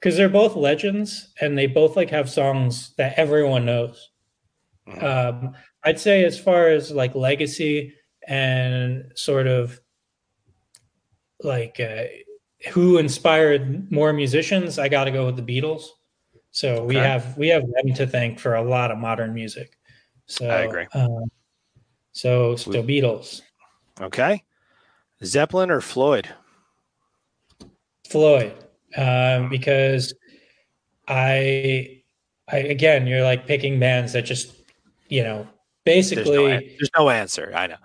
because 0.00 0.16
they're 0.16 0.28
both 0.28 0.56
legends 0.56 1.32
and 1.40 1.56
they 1.56 1.66
both 1.66 1.96
like 1.96 2.10
have 2.10 2.30
songs 2.30 2.94
that 2.98 3.18
everyone 3.18 3.64
knows. 3.64 4.10
Mm-hmm. 4.88 5.04
Um, 5.44 5.54
I'd 5.84 6.00
say 6.00 6.24
as 6.24 6.38
far 6.38 6.68
as 6.68 6.90
like 6.90 7.14
legacy 7.14 7.94
and 8.26 9.12
sort 9.14 9.46
of 9.46 9.80
like 11.42 11.80
uh, 11.80 12.04
who 12.70 12.98
inspired 12.98 13.90
more 13.90 14.12
musicians, 14.12 14.78
I 14.78 14.88
got 14.88 15.04
to 15.04 15.10
go 15.10 15.26
with 15.26 15.36
the 15.36 15.42
Beatles. 15.42 15.84
So 16.50 16.74
okay. 16.74 16.86
we 16.86 16.94
have 16.96 17.36
we 17.38 17.48
have 17.48 17.62
them 17.62 17.94
to 17.94 18.06
thank 18.06 18.38
for 18.38 18.54
a 18.54 18.62
lot 18.62 18.90
of 18.90 18.98
modern 18.98 19.34
music. 19.34 19.78
So 20.26 20.48
I 20.48 20.60
agree. 20.60 20.86
Uh, 20.92 21.08
so 22.12 22.56
so 22.56 22.70
Beatles. 22.82 23.42
Okay. 24.00 24.44
Zeppelin 25.24 25.70
or 25.70 25.80
Floyd? 25.80 26.28
Floyd, 28.08 28.52
um, 28.96 29.48
because 29.48 30.12
I, 31.08 32.02
I 32.48 32.56
again, 32.58 33.06
you're 33.06 33.22
like 33.22 33.46
picking 33.46 33.78
bands 33.78 34.12
that 34.12 34.22
just, 34.22 34.52
you 35.08 35.22
know, 35.22 35.48
basically 35.84 36.36
there's 36.36 36.60
no, 36.60 36.68
there's 36.78 36.90
no 36.98 37.10
answer. 37.10 37.52
I 37.54 37.68
know. 37.68 37.76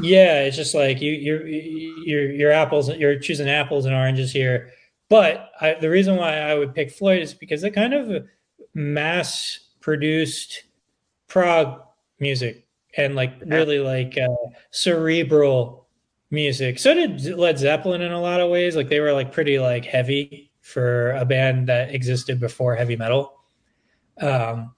Yeah, 0.00 0.42
it's 0.42 0.56
just 0.56 0.74
like 0.74 1.00
you 1.00 1.12
you're 1.12 1.46
you're 1.46 2.32
you're 2.32 2.52
apples 2.52 2.88
you're 2.90 3.18
choosing 3.18 3.48
apples 3.48 3.86
and 3.86 3.94
oranges 3.94 4.32
here. 4.32 4.70
But 5.08 5.50
I, 5.60 5.74
the 5.74 5.90
reason 5.90 6.16
why 6.16 6.38
I 6.38 6.54
would 6.54 6.74
pick 6.74 6.90
Floyd 6.90 7.22
is 7.22 7.34
because 7.34 7.62
they 7.62 7.70
kind 7.70 7.94
of 7.94 8.26
mass 8.74 9.60
produced 9.80 10.64
prog 11.28 11.80
music 12.18 12.66
and 12.96 13.14
like 13.14 13.34
really 13.44 13.78
like 13.78 14.16
uh, 14.18 14.50
cerebral 14.70 15.86
music. 16.30 16.78
So 16.78 16.94
did 16.94 17.38
Led 17.38 17.58
Zeppelin 17.58 18.02
in 18.02 18.12
a 18.12 18.20
lot 18.20 18.40
of 18.40 18.50
ways. 18.50 18.76
Like 18.76 18.88
they 18.88 19.00
were 19.00 19.12
like 19.12 19.32
pretty 19.32 19.58
like 19.58 19.84
heavy 19.84 20.50
for 20.60 21.10
a 21.12 21.24
band 21.24 21.68
that 21.68 21.94
existed 21.94 22.40
before 22.40 22.74
heavy 22.74 22.96
metal. 22.96 23.34
Um, 24.20 24.74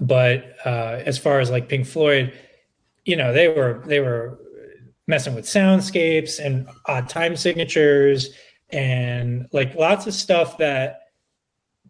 but 0.00 0.56
uh, 0.64 1.00
as 1.04 1.18
far 1.18 1.40
as 1.40 1.50
like 1.50 1.68
Pink 1.68 1.86
Floyd, 1.86 2.32
you 3.08 3.16
know 3.16 3.32
they 3.32 3.48
were 3.48 3.82
they 3.86 4.00
were 4.00 4.38
messing 5.06 5.34
with 5.34 5.46
soundscapes 5.46 6.38
and 6.44 6.68
odd 6.84 7.08
time 7.08 7.34
signatures 7.34 8.34
and 8.68 9.48
like 9.50 9.74
lots 9.74 10.06
of 10.06 10.12
stuff 10.12 10.58
that 10.58 11.00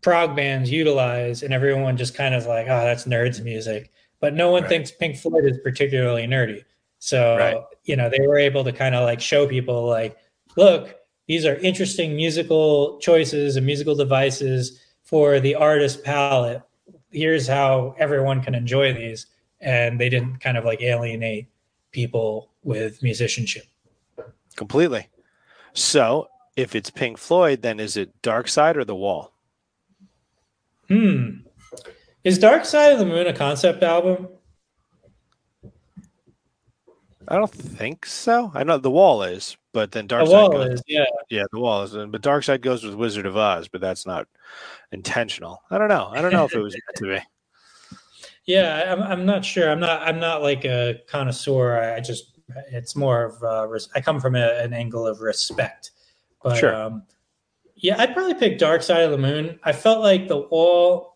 prog 0.00 0.36
bands 0.36 0.70
utilize 0.70 1.42
and 1.42 1.52
everyone 1.52 1.96
just 1.96 2.14
kind 2.14 2.36
of 2.36 2.46
like 2.46 2.66
oh 2.66 2.84
that's 2.84 3.04
nerds 3.04 3.42
music 3.42 3.90
but 4.20 4.32
no 4.32 4.52
one 4.52 4.62
right. 4.62 4.68
thinks 4.68 4.92
pink 4.92 5.16
floyd 5.16 5.44
is 5.44 5.58
particularly 5.64 6.24
nerdy 6.24 6.62
so 7.00 7.36
right. 7.36 7.56
you 7.82 7.96
know 7.96 8.08
they 8.08 8.24
were 8.24 8.38
able 8.38 8.62
to 8.62 8.72
kind 8.72 8.94
of 8.94 9.02
like 9.02 9.20
show 9.20 9.44
people 9.44 9.86
like 9.86 10.16
look 10.56 10.94
these 11.26 11.44
are 11.44 11.56
interesting 11.56 12.14
musical 12.14 12.96
choices 13.00 13.56
and 13.56 13.66
musical 13.66 13.96
devices 13.96 14.80
for 15.02 15.40
the 15.40 15.56
artist 15.56 16.04
palette 16.04 16.62
here's 17.10 17.48
how 17.48 17.96
everyone 17.98 18.40
can 18.40 18.54
enjoy 18.54 18.92
these 18.92 19.26
and 19.60 20.00
they 20.00 20.08
didn't 20.08 20.40
kind 20.40 20.56
of 20.56 20.64
like 20.64 20.80
alienate 20.80 21.48
people 21.90 22.50
with 22.62 23.02
musicianship. 23.02 23.64
Completely. 24.56 25.08
So, 25.72 26.28
if 26.56 26.74
it's 26.74 26.90
Pink 26.90 27.18
Floyd, 27.18 27.62
then 27.62 27.78
is 27.78 27.96
it 27.96 28.20
Dark 28.22 28.48
Side 28.48 28.76
or 28.76 28.84
The 28.84 28.94
Wall? 28.94 29.32
Hmm. 30.88 31.28
Is 32.24 32.38
Dark 32.38 32.64
Side 32.64 32.92
of 32.92 32.98
the 32.98 33.06
Moon 33.06 33.26
a 33.26 33.32
concept 33.32 33.82
album? 33.82 34.28
I 37.30 37.36
don't 37.36 37.52
think 37.52 38.06
so. 38.06 38.50
I 38.54 38.64
know 38.64 38.78
The 38.78 38.90
Wall 38.90 39.22
is, 39.22 39.56
but 39.72 39.92
then 39.92 40.06
Dark 40.06 40.24
The 40.24 40.30
Side 40.30 40.50
goes, 40.50 40.70
is 40.72 40.82
yeah. 40.86 41.04
yeah, 41.30 41.44
the 41.52 41.60
wall 41.60 41.82
is, 41.82 41.92
but 41.94 42.22
Dark 42.22 42.42
Side 42.42 42.62
goes 42.62 42.84
with 42.84 42.94
Wizard 42.94 43.26
of 43.26 43.36
Oz, 43.36 43.68
but 43.68 43.80
that's 43.80 44.06
not 44.06 44.26
intentional. 44.92 45.62
I 45.70 45.78
don't 45.78 45.88
know. 45.88 46.08
I 46.10 46.22
don't 46.22 46.32
know 46.32 46.46
if 46.46 46.54
it 46.54 46.60
was 46.60 46.74
meant 46.74 46.96
to 46.96 47.18
be. 47.18 47.24
Yeah, 48.48 48.94
I'm, 48.94 49.02
I'm 49.02 49.26
not 49.26 49.44
sure. 49.44 49.70
I'm 49.70 49.78
not 49.78 50.00
I'm 50.00 50.18
not 50.18 50.42
like 50.42 50.64
a 50.64 51.02
connoisseur. 51.06 51.78
I 51.94 52.00
just 52.00 52.38
it's 52.72 52.96
more 52.96 53.24
of 53.26 53.42
uh, 53.42 53.68
I 53.94 54.00
come 54.00 54.20
from 54.20 54.34
a, 54.34 54.58
an 54.60 54.72
angle 54.72 55.06
of 55.06 55.20
respect. 55.20 55.90
But 56.42 56.56
Sure. 56.56 56.74
um, 56.74 57.02
yeah, 57.76 58.00
I'd 58.00 58.14
probably 58.14 58.32
pick 58.32 58.56
Dark 58.58 58.82
Side 58.82 59.02
of 59.02 59.10
the 59.10 59.18
Moon. 59.18 59.60
I 59.64 59.72
felt 59.72 60.00
like 60.00 60.28
the 60.28 60.38
Wall. 60.38 61.14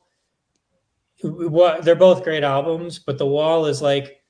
What 1.22 1.84
they're 1.84 1.94
both 1.94 2.22
great 2.22 2.44
albums, 2.44 2.98
but 2.98 3.16
the 3.16 3.26
Wall 3.26 3.64
is 3.64 3.80
like 3.80 4.20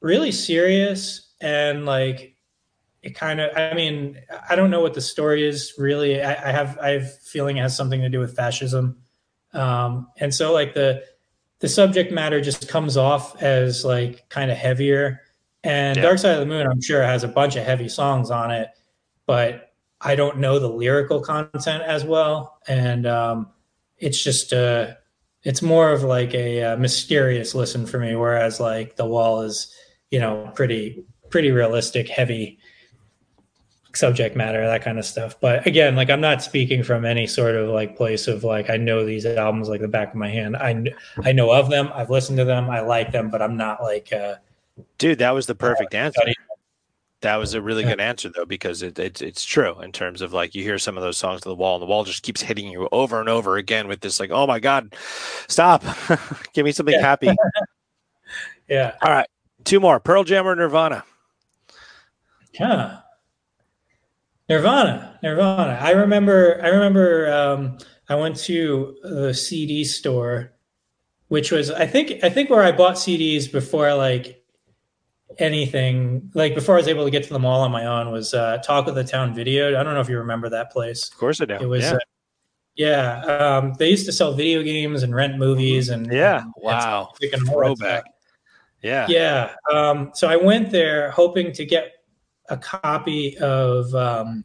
really 0.00 0.32
serious 0.32 1.34
and 1.42 1.84
like 1.84 2.36
it 3.02 3.14
kind 3.14 3.42
of. 3.42 3.54
I 3.54 3.74
mean, 3.74 4.18
I 4.48 4.56
don't 4.56 4.70
know 4.70 4.80
what 4.80 4.94
the 4.94 5.02
story 5.02 5.46
is 5.46 5.74
really. 5.76 6.22
I, 6.22 6.48
I 6.48 6.52
have 6.52 6.78
I 6.78 6.90
have 6.92 7.20
feeling 7.20 7.58
it 7.58 7.60
has 7.60 7.76
something 7.76 8.00
to 8.00 8.08
do 8.08 8.18
with 8.18 8.34
fascism, 8.34 8.96
um, 9.52 10.08
and 10.16 10.34
so 10.34 10.54
like 10.54 10.72
the 10.72 11.02
the 11.60 11.68
subject 11.68 12.10
matter 12.12 12.40
just 12.40 12.68
comes 12.68 12.96
off 12.96 13.40
as 13.42 13.84
like 13.84 14.28
kind 14.28 14.50
of 14.50 14.56
heavier. 14.56 15.20
And 15.62 15.96
Yeah. 15.96 16.02
Dark 16.02 16.18
Side 16.18 16.34
of 16.34 16.40
the 16.40 16.46
Moon, 16.46 16.66
I'm 16.66 16.80
sure, 16.80 17.02
has 17.02 17.22
a 17.22 17.28
bunch 17.28 17.56
of 17.56 17.64
heavy 17.64 17.88
songs 17.88 18.30
on 18.30 18.50
it, 18.50 18.68
but 19.26 19.72
I 20.00 20.14
don't 20.14 20.38
know 20.38 20.58
the 20.58 20.70
lyrical 20.70 21.20
content 21.20 21.82
as 21.82 22.04
well. 22.04 22.58
And 22.66 23.06
um, 23.06 23.50
it's 23.98 24.22
just, 24.22 24.54
uh, 24.54 24.94
it's 25.42 25.60
more 25.60 25.90
of 25.90 26.02
like 26.02 26.34
a, 26.34 26.62
uh 26.64 26.76
mysterious 26.76 27.54
listen 27.54 27.86
for 27.86 27.98
me. 27.98 28.16
Whereas 28.16 28.58
like 28.60 28.96
The 28.96 29.06
Wall 29.06 29.42
is, 29.42 29.74
you 30.10 30.18
know, 30.18 30.50
pretty, 30.54 31.04
pretty 31.28 31.50
realistic, 31.50 32.08
heavy 32.08 32.58
subject 33.94 34.36
matter, 34.36 34.64
that 34.66 34.82
kind 34.82 34.98
of 34.98 35.04
stuff. 35.04 35.38
But 35.40 35.66
again, 35.66 35.96
like 35.96 36.10
I'm 36.10 36.20
not 36.20 36.42
speaking 36.42 36.82
from 36.82 37.04
any 37.04 37.26
sort 37.26 37.54
of 37.54 37.68
like 37.68 37.96
place 37.96 38.28
of 38.28 38.44
like 38.44 38.70
I 38.70 38.76
know 38.76 39.04
these 39.04 39.26
albums 39.26 39.68
like 39.68 39.80
the 39.80 39.88
back 39.88 40.10
of 40.10 40.14
my 40.16 40.28
hand. 40.28 40.56
I 40.56 40.84
I 41.24 41.32
know 41.32 41.50
of 41.52 41.70
them. 41.70 41.90
I've 41.94 42.10
listened 42.10 42.38
to 42.38 42.44
them. 42.44 42.70
I 42.70 42.80
like 42.80 43.12
them, 43.12 43.30
but 43.30 43.42
I'm 43.42 43.56
not 43.56 43.82
like 43.82 44.12
uh, 44.12 44.36
Dude, 44.98 45.18
that 45.18 45.32
was 45.32 45.46
the 45.46 45.54
perfect 45.54 45.94
answer. 45.94 46.20
study- 46.20 46.34
That 47.22 47.36
was 47.36 47.52
a 47.52 47.60
really 47.60 47.82
Yeah. 47.82 47.90
good 47.90 48.00
answer 48.00 48.30
though, 48.34 48.46
because 48.46 48.80
it, 48.82 48.98
it's 48.98 49.20
it's 49.20 49.44
true 49.44 49.78
in 49.82 49.92
terms 49.92 50.22
of 50.22 50.32
like 50.32 50.54
you 50.54 50.62
hear 50.62 50.78
some 50.78 50.96
of 50.96 51.02
those 51.02 51.18
songs 51.18 51.42
to 51.42 51.48
the 51.50 51.54
wall, 51.54 51.74
and 51.76 51.82
the 51.82 51.86
wall 51.86 52.04
just 52.04 52.22
keeps 52.22 52.40
hitting 52.40 52.68
you 52.68 52.88
over 52.92 53.20
and 53.20 53.28
over 53.28 53.56
again 53.58 53.88
with 53.88 54.00
this 54.00 54.18
like, 54.20 54.30
oh 54.30 54.46
my 54.46 54.58
god, 54.60 54.94
stop, 55.48 55.84
give 56.54 56.64
me 56.64 56.72
something 56.72 56.94
Yeah. 56.94 57.00
happy. 57.02 57.30
yeah, 58.68 58.94
All 59.02 59.10
right, 59.10 59.26
two 59.64 59.80
more: 59.80 60.00
Pearl 60.00 60.24
Jam 60.24 60.46
or 60.46 60.54
Nirvana. 60.56 61.04
yeah. 62.58 62.98
Nirvana, 64.50 65.16
Nirvana. 65.22 65.78
I 65.80 65.92
remember. 65.92 66.60
I 66.60 66.68
remember. 66.68 67.32
Um, 67.32 67.78
I 68.08 68.16
went 68.16 68.34
to 68.40 68.96
the 69.04 69.32
CD 69.32 69.84
store, 69.84 70.52
which 71.28 71.52
was 71.52 71.70
I 71.70 71.86
think 71.86 72.24
I 72.24 72.28
think 72.30 72.50
where 72.50 72.64
I 72.64 72.72
bought 72.72 72.96
CDs 72.96 73.50
before 73.50 73.94
like 73.94 74.44
anything 75.38 76.28
like 76.34 76.56
before 76.56 76.74
I 76.74 76.78
was 76.78 76.88
able 76.88 77.04
to 77.04 77.10
get 77.12 77.22
to 77.22 77.32
the 77.32 77.38
mall 77.38 77.60
on 77.60 77.70
my 77.70 77.86
own 77.86 78.10
was 78.10 78.34
uh, 78.34 78.58
Talk 78.58 78.88
of 78.88 78.96
the 78.96 79.04
Town 79.04 79.32
Video. 79.32 79.78
I 79.78 79.84
don't 79.84 79.94
know 79.94 80.00
if 80.00 80.08
you 80.08 80.18
remember 80.18 80.48
that 80.48 80.72
place. 80.72 81.08
Of 81.08 81.16
course 81.16 81.40
I 81.40 81.44
do. 81.44 81.54
It 81.54 81.68
was, 81.68 81.84
yeah, 81.84 81.92
uh, 81.92 81.98
yeah. 82.74 83.58
Um, 83.58 83.74
they 83.78 83.88
used 83.88 84.06
to 84.06 84.12
sell 84.12 84.34
video 84.34 84.64
games 84.64 85.04
and 85.04 85.14
rent 85.14 85.38
movies 85.38 85.90
and 85.90 86.12
yeah. 86.12 86.40
and- 86.40 86.52
Wow, 86.56 87.10
and 87.12 87.18
music 87.20 87.38
and 87.38 87.48
all 87.48 87.54
throwback. 87.54 88.02
Yeah, 88.82 89.06
Yeah. 89.08 89.54
Um, 89.72 90.10
so 90.14 90.26
I 90.26 90.34
went 90.34 90.70
there 90.72 91.12
hoping 91.12 91.52
to 91.52 91.64
get 91.64 91.92
a 92.50 92.56
copy 92.56 93.38
of 93.38 93.94
um, 93.94 94.44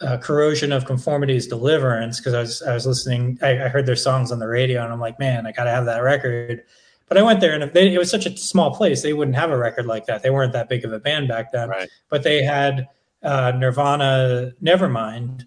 uh, 0.00 0.18
Corrosion 0.18 0.72
of 0.72 0.84
Conformity's 0.84 1.46
Deliverance 1.46 2.18
because 2.18 2.34
I 2.34 2.40
was 2.40 2.62
I 2.62 2.74
was 2.74 2.86
listening. 2.86 3.38
I, 3.40 3.64
I 3.64 3.68
heard 3.68 3.86
their 3.86 3.96
songs 3.96 4.32
on 4.32 4.38
the 4.38 4.48
radio 4.48 4.82
and 4.82 4.92
I'm 4.92 5.00
like, 5.00 5.18
man, 5.18 5.46
I 5.46 5.52
got 5.52 5.64
to 5.64 5.70
have 5.70 5.86
that 5.86 6.00
record. 6.00 6.64
But 7.08 7.18
I 7.18 7.22
went 7.22 7.40
there 7.40 7.52
and 7.52 7.72
they, 7.72 7.94
it 7.94 7.98
was 7.98 8.10
such 8.10 8.26
a 8.26 8.36
small 8.36 8.74
place, 8.74 9.02
they 9.02 9.12
wouldn't 9.12 9.36
have 9.36 9.50
a 9.50 9.56
record 9.56 9.86
like 9.86 10.06
that. 10.06 10.22
They 10.22 10.30
weren't 10.30 10.52
that 10.54 10.68
big 10.68 10.84
of 10.84 10.92
a 10.92 10.98
band 10.98 11.28
back 11.28 11.52
then 11.52 11.68
right. 11.68 11.88
but 12.08 12.22
they 12.22 12.42
had 12.42 12.88
uh, 13.22 13.52
Nirvana 13.52 14.52
Nevermind, 14.62 15.44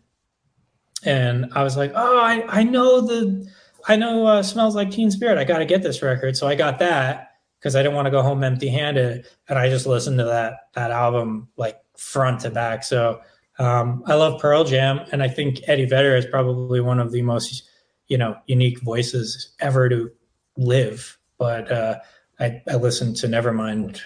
and 1.03 1.47
I 1.53 1.63
was 1.63 1.75
like, 1.75 1.91
oh, 1.95 2.19
I, 2.19 2.45
I 2.47 2.63
know 2.63 3.01
the, 3.01 3.47
I 3.87 3.95
know 3.95 4.25
uh, 4.25 4.43
Smells 4.43 4.75
Like 4.75 4.91
Teen 4.91 5.11
Spirit. 5.11 5.37
I 5.37 5.43
got 5.43 5.59
to 5.59 5.65
get 5.65 5.83
this 5.83 6.01
record, 6.01 6.37
so 6.37 6.47
I 6.47 6.55
got 6.55 6.79
that 6.79 7.34
because 7.65 7.75
I 7.75 7.81
didn't 7.81 7.95
want 7.95 8.05
to 8.05 8.11
go 8.11 8.21
home 8.21 8.43
empty-handed, 8.43 9.25
and 9.49 9.57
I 9.57 9.69
just 9.69 9.87
listened 9.87 10.19
to 10.19 10.25
that 10.25 10.67
that 10.75 10.91
album 10.91 11.47
like 11.57 11.81
front 11.97 12.41
to 12.41 12.51
back. 12.51 12.83
So 12.83 13.21
um, 13.57 14.03
I 14.05 14.13
love 14.13 14.39
Pearl 14.39 14.65
Jam, 14.65 14.99
and 15.11 15.23
I 15.23 15.29
think 15.29 15.61
Eddie 15.65 15.87
Vedder 15.87 16.15
is 16.15 16.27
probably 16.27 16.79
one 16.79 16.99
of 16.99 17.11
the 17.11 17.23
most 17.23 17.67
you 18.07 18.19
know 18.19 18.37
unique 18.45 18.81
voices 18.81 19.55
ever 19.59 19.89
to 19.89 20.11
live. 20.55 21.17
But 21.39 21.71
uh, 21.71 21.95
I, 22.39 22.61
I 22.69 22.75
listened 22.75 23.15
to 23.17 23.27
Nevermind 23.27 23.99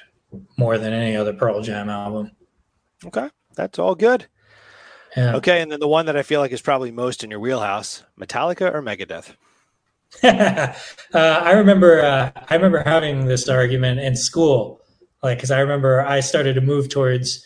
more 0.57 0.77
than 0.77 0.93
any 0.93 1.17
other 1.17 1.33
Pearl 1.33 1.61
Jam 1.61 1.89
album. 1.89 2.31
Okay, 3.05 3.29
that's 3.55 3.77
all 3.77 3.93
good. 3.93 4.27
Yeah. 5.17 5.35
Okay, 5.35 5.61
and 5.61 5.69
then 5.69 5.81
the 5.81 5.87
one 5.89 6.05
that 6.05 6.15
I 6.15 6.23
feel 6.23 6.39
like 6.39 6.53
is 6.53 6.61
probably 6.61 6.91
most 6.91 7.25
in 7.25 7.29
your 7.29 7.41
wheelhouse: 7.41 8.05
Metallica 8.17 8.73
or 8.73 8.81
Megadeth. 8.81 9.35
uh, 10.23 10.73
I 11.13 11.51
remember 11.51 12.01
uh, 12.01 12.31
I 12.49 12.55
remember 12.55 12.81
having 12.83 13.25
this 13.25 13.47
argument 13.47 13.99
in 13.99 14.15
school, 14.15 14.81
like 15.21 15.37
because 15.37 15.51
I 15.51 15.59
remember 15.59 16.01
I 16.01 16.19
started 16.19 16.53
to 16.55 16.61
move 16.61 16.89
towards 16.89 17.45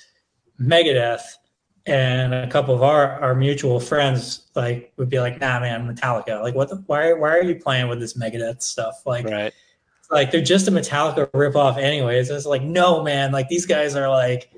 Megadeth, 0.59 1.21
and 1.85 2.33
a 2.33 2.47
couple 2.47 2.73
of 2.73 2.81
our 2.81 3.19
our 3.21 3.35
mutual 3.35 3.79
friends 3.79 4.47
like 4.55 4.93
would 4.97 5.09
be 5.09 5.19
like, 5.19 5.39
"Nah, 5.41 5.59
man, 5.59 5.93
Metallica. 5.93 6.41
Like, 6.41 6.55
what? 6.55 6.69
The, 6.69 6.77
why? 6.87 7.11
Why 7.13 7.31
are 7.37 7.43
you 7.43 7.55
playing 7.55 7.89
with 7.89 7.99
this 7.99 8.13
Megadeth 8.13 8.61
stuff? 8.61 8.95
Like, 9.05 9.25
Right. 9.25 9.53
like 10.09 10.31
they're 10.31 10.41
just 10.41 10.67
a 10.67 10.71
Metallica 10.71 11.29
ripoff, 11.31 11.77
anyways." 11.77 12.29
It's 12.29 12.45
like, 12.45 12.61
no, 12.63 13.03
man. 13.03 13.31
Like 13.33 13.49
these 13.49 13.65
guys 13.65 13.95
are 13.97 14.07
like, 14.09 14.49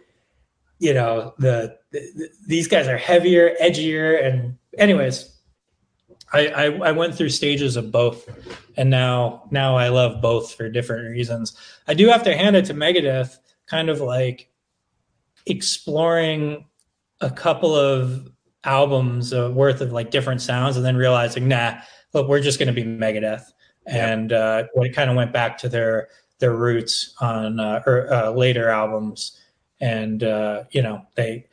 you 0.80 0.94
know, 0.94 1.34
the, 1.40 1.76
the 1.92 2.30
these 2.48 2.68
guys 2.68 2.88
are 2.88 2.98
heavier, 2.98 3.56
edgier, 3.62 4.24
and 4.24 4.58
anyways. 4.78 5.32
I, 6.34 6.48
I, 6.48 6.64
I 6.66 6.92
went 6.92 7.16
through 7.16 7.30
stages 7.30 7.76
of 7.76 7.92
both, 7.92 8.28
and 8.76 8.90
now 8.90 9.44
now 9.52 9.78
I 9.78 9.90
love 9.90 10.22
both 10.22 10.54
for 10.54 10.70
different 10.70 11.10
reasons. 11.10 11.56
I 11.88 11.94
do 11.94 12.08
have 12.08 12.24
to 12.24 12.36
hand 12.36 12.56
it 12.56 12.66
to 12.66 12.74
Megadeth, 12.74 13.38
kind 13.68 13.90
of 13.90 14.02
like 14.02 14.50
exploring 15.46 16.66
a 17.22 17.30
couple 17.30 17.76
of 17.76 18.30
albums 18.64 19.32
uh, 19.34 19.52
worth 19.54 19.82
of 19.82 19.92
like 19.92 20.12
different 20.12 20.42
sounds, 20.42 20.76
and 20.78 20.86
then 20.86 20.98
realizing, 20.98 21.48
nah, 21.48 21.76
look, 22.14 22.28
we're 22.28 22.42
just 22.42 22.60
going 22.60 22.74
to 22.74 22.74
be 22.74 22.84
Megadeth, 22.84 23.44
Yeah. 23.88 24.12
and 24.12 24.34
uh, 24.34 24.64
it 24.76 24.96
kind 24.96 25.10
of 25.10 25.16
went 25.16 25.32
back 25.32 25.58
to 25.60 25.70
their 25.70 26.08
their 26.40 26.54
roots 26.56 27.14
on 27.22 27.60
uh, 27.60 27.82
or, 27.86 28.12
uh, 28.12 28.30
later 28.32 28.68
albums, 28.70 29.40
and 29.80 30.24
uh, 30.24 30.64
you 30.72 30.82
know 30.82 31.04
they, 31.16 31.46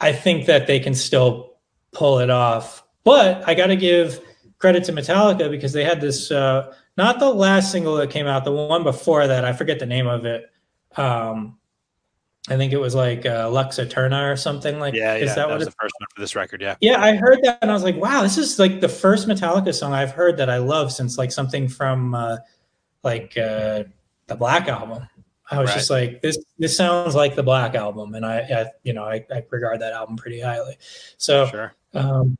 I 0.00 0.12
think 0.12 0.46
that 0.46 0.66
they 0.66 0.78
can 0.80 0.94
still 0.94 1.54
pull 1.92 2.20
it 2.20 2.30
off 2.30 2.83
but 3.04 3.46
I 3.48 3.54
got 3.54 3.66
to 3.68 3.76
give 3.76 4.20
credit 4.58 4.84
to 4.84 4.92
Metallica 4.92 5.50
because 5.50 5.72
they 5.72 5.84
had 5.84 6.00
this, 6.00 6.30
uh, 6.30 6.74
not 6.96 7.18
the 7.18 7.28
last 7.32 7.70
single 7.70 7.96
that 7.96 8.10
came 8.10 8.26
out, 8.26 8.44
the 8.44 8.52
one 8.52 8.82
before 8.82 9.26
that. 9.26 9.44
I 9.44 9.52
forget 9.52 9.78
the 9.78 9.86
name 9.86 10.06
of 10.06 10.24
it. 10.24 10.50
Um, 10.96 11.58
I 12.48 12.56
think 12.56 12.72
it 12.72 12.78
was 12.78 12.94
like 12.94 13.24
uh, 13.24 13.48
Lux 13.50 13.78
Æterna 13.78 14.30
or 14.30 14.36
something 14.36 14.78
like. 14.78 14.92
Yeah, 14.94 15.16
yeah. 15.16 15.24
That, 15.26 15.36
that 15.36 15.48
what 15.48 15.58
was 15.58 15.66
the 15.66 15.74
first 15.80 15.94
one 15.98 16.06
for 16.14 16.20
this 16.20 16.36
record. 16.36 16.60
Yeah. 16.60 16.76
Yeah, 16.80 17.02
I 17.02 17.16
heard 17.16 17.38
that 17.42 17.58
and 17.62 17.70
I 17.70 17.74
was 17.74 17.82
like, 17.82 17.96
wow, 17.96 18.22
this 18.22 18.36
is 18.36 18.58
like 18.58 18.80
the 18.80 18.88
first 18.88 19.26
Metallica 19.26 19.72
song 19.74 19.92
I've 19.94 20.12
heard 20.12 20.36
that 20.36 20.50
I 20.50 20.58
love 20.58 20.92
since 20.92 21.16
like 21.16 21.32
something 21.32 21.68
from 21.68 22.14
uh, 22.14 22.36
like 23.02 23.36
uh, 23.38 23.84
the 24.26 24.34
Black 24.36 24.68
album. 24.68 25.08
I 25.50 25.58
was 25.60 25.68
Right. 25.70 25.76
just 25.76 25.90
like, 25.90 26.22
this 26.22 26.38
this 26.58 26.76
sounds 26.76 27.14
like 27.14 27.34
the 27.34 27.42
Black 27.42 27.74
album, 27.74 28.14
and 28.14 28.24
I, 28.24 28.38
I 28.40 28.66
you 28.82 28.92
know, 28.94 29.04
I, 29.04 29.24
I 29.30 29.42
regard 29.50 29.80
that 29.80 29.92
album 29.92 30.16
pretty 30.16 30.40
highly. 30.40 30.76
So 31.18 31.46
Sure. 31.46 31.74
um, 31.92 32.38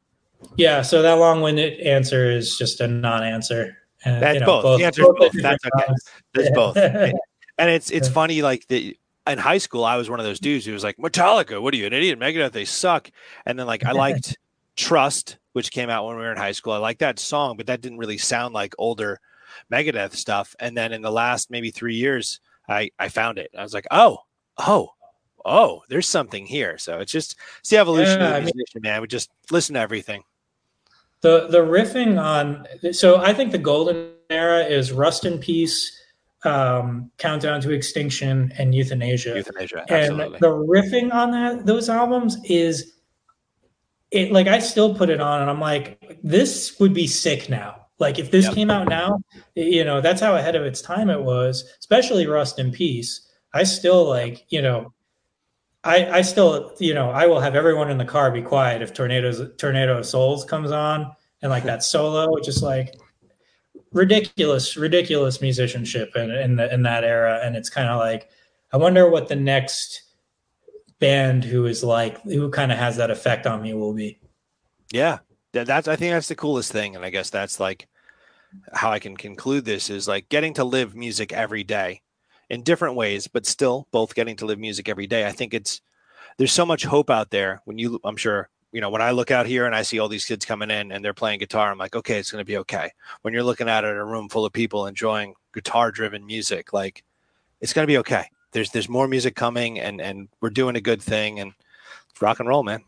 yeah, 0.57 0.83
so 0.83 1.03
that 1.03 1.15
long-winded 1.15 1.81
answer 1.81 2.31
is 2.31 2.57
just 2.57 2.81
a 2.81 2.89
non-answer. 2.89 3.77
And, 4.05 4.23
That's 4.23 4.35
you 4.35 4.41
know, 4.41 4.47
both. 4.47 4.79
The 4.79 4.85
answer 4.85 5.03
is 5.03 5.09
both. 5.19 5.33
That's 5.33 5.65
okay. 5.65 5.93
There's 6.33 6.51
both. 6.51 6.77
And 7.57 7.71
it's 7.71 7.93
it's 7.93 8.09
funny, 8.09 8.43
like 8.43 8.67
the 8.67 8.97
in 9.29 9.39
high 9.39 9.59
school, 9.59 9.85
I 9.85 9.97
was 9.97 10.11
one 10.11 10.19
of 10.19 10.27
those 10.27 10.41
dudes 10.41 10.67
who 10.67 10.73
was 10.73 10.83
like, 10.83 10.97
Metallica, 10.97 11.63
what 11.63 11.73
are 11.73 11.77
you, 11.77 11.87
an 11.87 11.93
idiot? 11.93 12.19
Megadeth, 12.19 12.51
they 12.51 12.65
suck. 12.65 13.13
And 13.47 13.57
then 13.57 13.67
like 13.69 13.85
I 13.85 13.93
liked 14.05 14.37
Trust, 14.75 15.39
which 15.53 15.71
came 15.71 15.89
out 15.89 16.05
when 16.05 16.17
we 16.17 16.23
were 16.23 16.33
in 16.33 16.37
high 16.37 16.51
school. 16.51 16.73
I 16.73 16.79
liked 16.79 16.99
that 16.99 17.21
song, 17.21 17.57
but 17.57 17.69
that 17.69 17.81
didn't 17.81 17.99
really 17.99 18.19
sound 18.19 18.55
like 18.55 18.75
older 18.77 19.21
Megadeth 19.73 20.17
stuff. 20.17 20.57
And 20.59 20.77
then 20.77 20.93
in 20.93 21.01
the 21.01 21.13
last 21.13 21.49
maybe 21.49 21.71
three 21.71 21.95
years, 21.95 22.41
I 22.69 22.91
I 22.99 23.09
found 23.09 23.39
it. 23.39 23.53
I 23.57 23.63
was 23.63 23.73
like, 23.73 23.87
oh, 23.93 24.19
oh, 24.59 24.91
oh, 25.45 25.85
there's 25.89 26.09
something 26.09 26.45
here. 26.45 26.77
So 26.77 26.99
it's 26.99 27.13
just 27.13 27.37
it's 27.61 27.71
the 27.71 27.79
evolution 27.79 28.21
Yeah, 28.21 28.31
of 28.31 28.35
I 28.35 28.41
mean- 28.41 28.53
musician, 28.57 28.83
man. 28.83 29.01
We 29.01 29.07
just 29.07 29.31
listen 29.53 29.75
to 29.75 29.81
everything. 29.81 30.25
The 31.25 31.47
the 31.49 31.59
riffing 31.59 32.23
on 32.23 32.67
so 32.93 33.17
I 33.17 33.33
think 33.33 33.51
the 33.51 33.59
golden 33.59 34.11
era 34.29 34.63
is 34.63 34.93
Rust 34.93 35.25
in 35.25 35.39
Peace, 35.39 35.91
um, 36.45 37.11
Countdown 37.17 37.63
to 37.63 37.71
Extinction, 37.71 38.53
and 38.59 38.75
Euthanasia. 38.75 39.31
Youthanasia, 39.31 39.87
absolutely. 39.89 40.25
And 40.25 40.35
the 40.35 40.51
riffing 40.51 41.13
on 41.15 41.31
that 41.31 41.65
those 41.65 41.89
albums 41.89 42.37
is 42.45 42.93
it 44.11 44.33
like 44.33 44.47
I 44.47 44.59
still 44.59 44.95
put 44.95 45.09
it 45.09 45.21
on 45.21 45.41
and 45.41 45.51
I'm 45.51 45.61
like, 45.61 46.19
this 46.23 46.79
would 46.79 46.93
be 46.93 47.07
sick 47.07 47.49
now. 47.49 47.87
Like 47.99 48.19
if 48.19 48.31
this 48.31 48.45
yep. 48.45 48.55
came 48.55 48.71
out 48.71 48.89
now, 48.89 49.19
you 49.55 49.83
know, 49.83 50.03
that's 50.03 50.21
how 50.21 50.37
ahead 50.37 50.57
of 50.57 50.65
its 50.65 50.83
time 50.83 51.09
it 51.09 51.23
was, 51.23 51.65
especially 51.81 52.27
Rust 52.27 52.59
in 52.59 52.71
Peace. 52.71 53.27
I 53.55 53.63
still 53.63 54.05
like, 54.05 54.45
you 54.51 54.61
know, 54.61 54.93
I, 55.85 56.19
I 56.19 56.23
still, 56.23 56.75
you 56.79 56.95
know, 56.95 57.11
I 57.11 57.27
will 57.27 57.41
have 57.41 57.55
everyone 57.55 57.91
in 57.91 57.99
the 57.99 58.05
car 58.05 58.31
be 58.31 58.43
quiet 58.43 58.81
if 58.81 58.95
Tornadoes 58.95 59.43
Tornado 59.59 59.99
of 59.99 60.07
Souls 60.07 60.45
comes 60.45 60.71
on 60.71 61.15
and 61.43 61.51
like 61.51 61.65
that 61.65 61.85
solo, 61.85 62.41
just 62.41 62.63
like 62.63 62.95
ridiculous, 63.93 64.77
ridiculous 64.77 65.41
musicianship 65.41 66.17
in 66.17 66.31
in, 66.31 66.57
the, 66.57 66.73
in 66.73 66.83
that 66.83 67.05
era. 67.05 67.41
And 67.43 67.55
it's 67.55 67.69
kind 67.69 67.89
of 67.89 67.99
like, 67.99 68.31
I 68.73 68.79
wonder 68.79 69.09
what 69.11 69.29
the 69.29 69.37
next 69.37 70.03
band 71.01 71.45
who 71.45 71.67
is 71.67 71.85
like 71.85 72.23
who 72.23 72.49
kind 72.51 72.73
of 72.73 72.79
has 72.79 72.97
that 72.97 73.11
effect 73.11 73.47
on 73.47 73.63
me 73.63 73.75
will 73.75 73.93
be. 73.93 74.19
Yeah, 74.91 75.19
that's 75.53 75.87
I 75.87 75.97
think 75.97 76.13
that's 76.13 76.29
the 76.29 76.35
coolest 76.35 76.73
thing, 76.73 76.97
and 76.97 77.05
I 77.05 77.11
guess 77.11 77.31
that's 77.31 77.61
like 77.61 77.89
how 78.73 78.91
I 78.91 79.01
can 79.01 79.17
conclude 79.17 79.65
this 79.65 79.91
is 79.91 80.09
like 80.09 80.29
getting 80.29 80.55
to 80.55 80.65
live 80.65 80.95
music 80.95 81.33
every 81.33 81.65
day 81.65 82.01
in 82.51 82.63
different 82.63 82.97
ways, 82.97 83.27
but 83.27 83.47
still 83.47 83.87
both 83.91 84.15
getting 84.15 84.37
to 84.37 84.47
live 84.47 84.59
music 84.59 84.89
every 84.89 85.07
day. 85.07 85.27
I 85.27 85.33
think 85.33 85.55
it's 85.55 85.81
there's 86.37 86.53
so 86.53 86.67
much 86.67 86.85
hope 86.85 87.11
out 87.11 87.31
there 87.31 87.61
when 87.65 87.79
you 87.79 88.01
I'm 88.05 88.17
sure 88.17 88.49
you 88.73 88.81
know 88.81 88.91
when 88.91 89.03
I 89.03 89.13
look 89.13 89.31
out 89.31 89.47
here 89.47 89.67
and 89.67 89.75
I 89.75 89.83
see 89.83 89.99
all 89.99 90.09
these 90.09 90.25
kids 90.25 90.45
coming 90.45 90.71
in 90.71 90.93
and 90.93 91.05
they're 91.05 91.15
playing 91.15 91.39
guitar, 91.39 91.71
I'm 91.71 91.79
like, 91.79 91.97
okay, 91.97 92.19
it's 92.19 92.31
going 92.31 92.43
to 92.43 92.47
be 92.47 92.59
okay. 92.59 92.91
When 93.23 93.33
you're 93.35 93.45
looking 93.45 93.69
at 93.69 93.85
it 93.85 93.89
in 93.89 93.97
a 93.97 94.05
room 94.05 94.29
full 94.29 94.45
of 94.45 94.53
people 94.53 94.87
enjoying 94.87 95.35
guitar 95.53 95.91
driven 95.91 96.27
music, 96.27 96.73
like 96.73 97.05
it's 97.61 97.73
going 97.73 97.85
to 97.85 97.91
be 97.93 97.99
okay. 97.99 98.27
There's 98.53 98.71
there's 98.71 98.89
more 98.89 99.09
music 99.09 99.37
coming 99.37 99.81
and 99.81 100.01
and 100.01 100.29
we're 100.41 100.51
doing 100.51 100.77
a 100.77 100.81
good 100.81 101.03
thing 101.03 101.41
and 101.41 101.53
rock 102.21 102.41
and 102.41 102.49
roll, 102.49 102.63
man. 102.63 102.83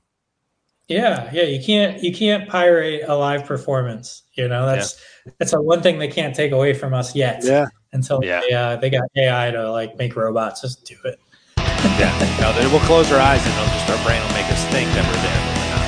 Yeah, 0.89 1.29
yeah, 1.33 1.43
you 1.43 1.63
can't 1.65 2.03
you 2.03 2.15
can't 2.15 2.49
pirate 2.49 3.03
a 3.09 3.17
live 3.17 3.45
performance. 3.45 4.23
You 4.35 4.47
know, 4.47 4.67
that's 4.67 5.01
yeah. 5.25 5.33
that's 5.39 5.53
a 5.53 5.61
one 5.61 5.83
thing 5.83 5.99
they 5.99 6.09
can't 6.09 6.35
take 6.35 6.53
away 6.53 6.75
from 6.75 6.95
us 6.95 7.15
yet. 7.15 7.41
Yeah. 7.43 7.67
Until 7.97 8.23
yeah. 8.23 8.43
They, 8.43 8.53
uh, 8.53 8.77
they 8.77 8.91
got 8.91 9.09
AI 9.17 9.51
to 9.53 9.71
like 9.73 9.97
make 9.97 10.15
robots 10.15 10.61
just 10.61 10.85
do 10.85 10.97
it. 11.05 11.19
yeah. 11.57 12.13
No, 12.41 12.53
then 12.53 12.71
we'll 12.71 12.85
close 12.85 13.11
our 13.11 13.19
eyes 13.19 13.41
and 13.41 13.55
it'll 13.55 13.73
just 13.73 13.89
our 13.89 14.05
brain 14.05 14.21
will 14.21 14.35
make 14.35 14.47
us 14.53 14.63
think 14.69 14.87
that 14.93 15.05
we're 15.09 15.23
there, 15.25 15.41
but 15.49 15.57
we're 15.57 15.73
not. 15.73 15.87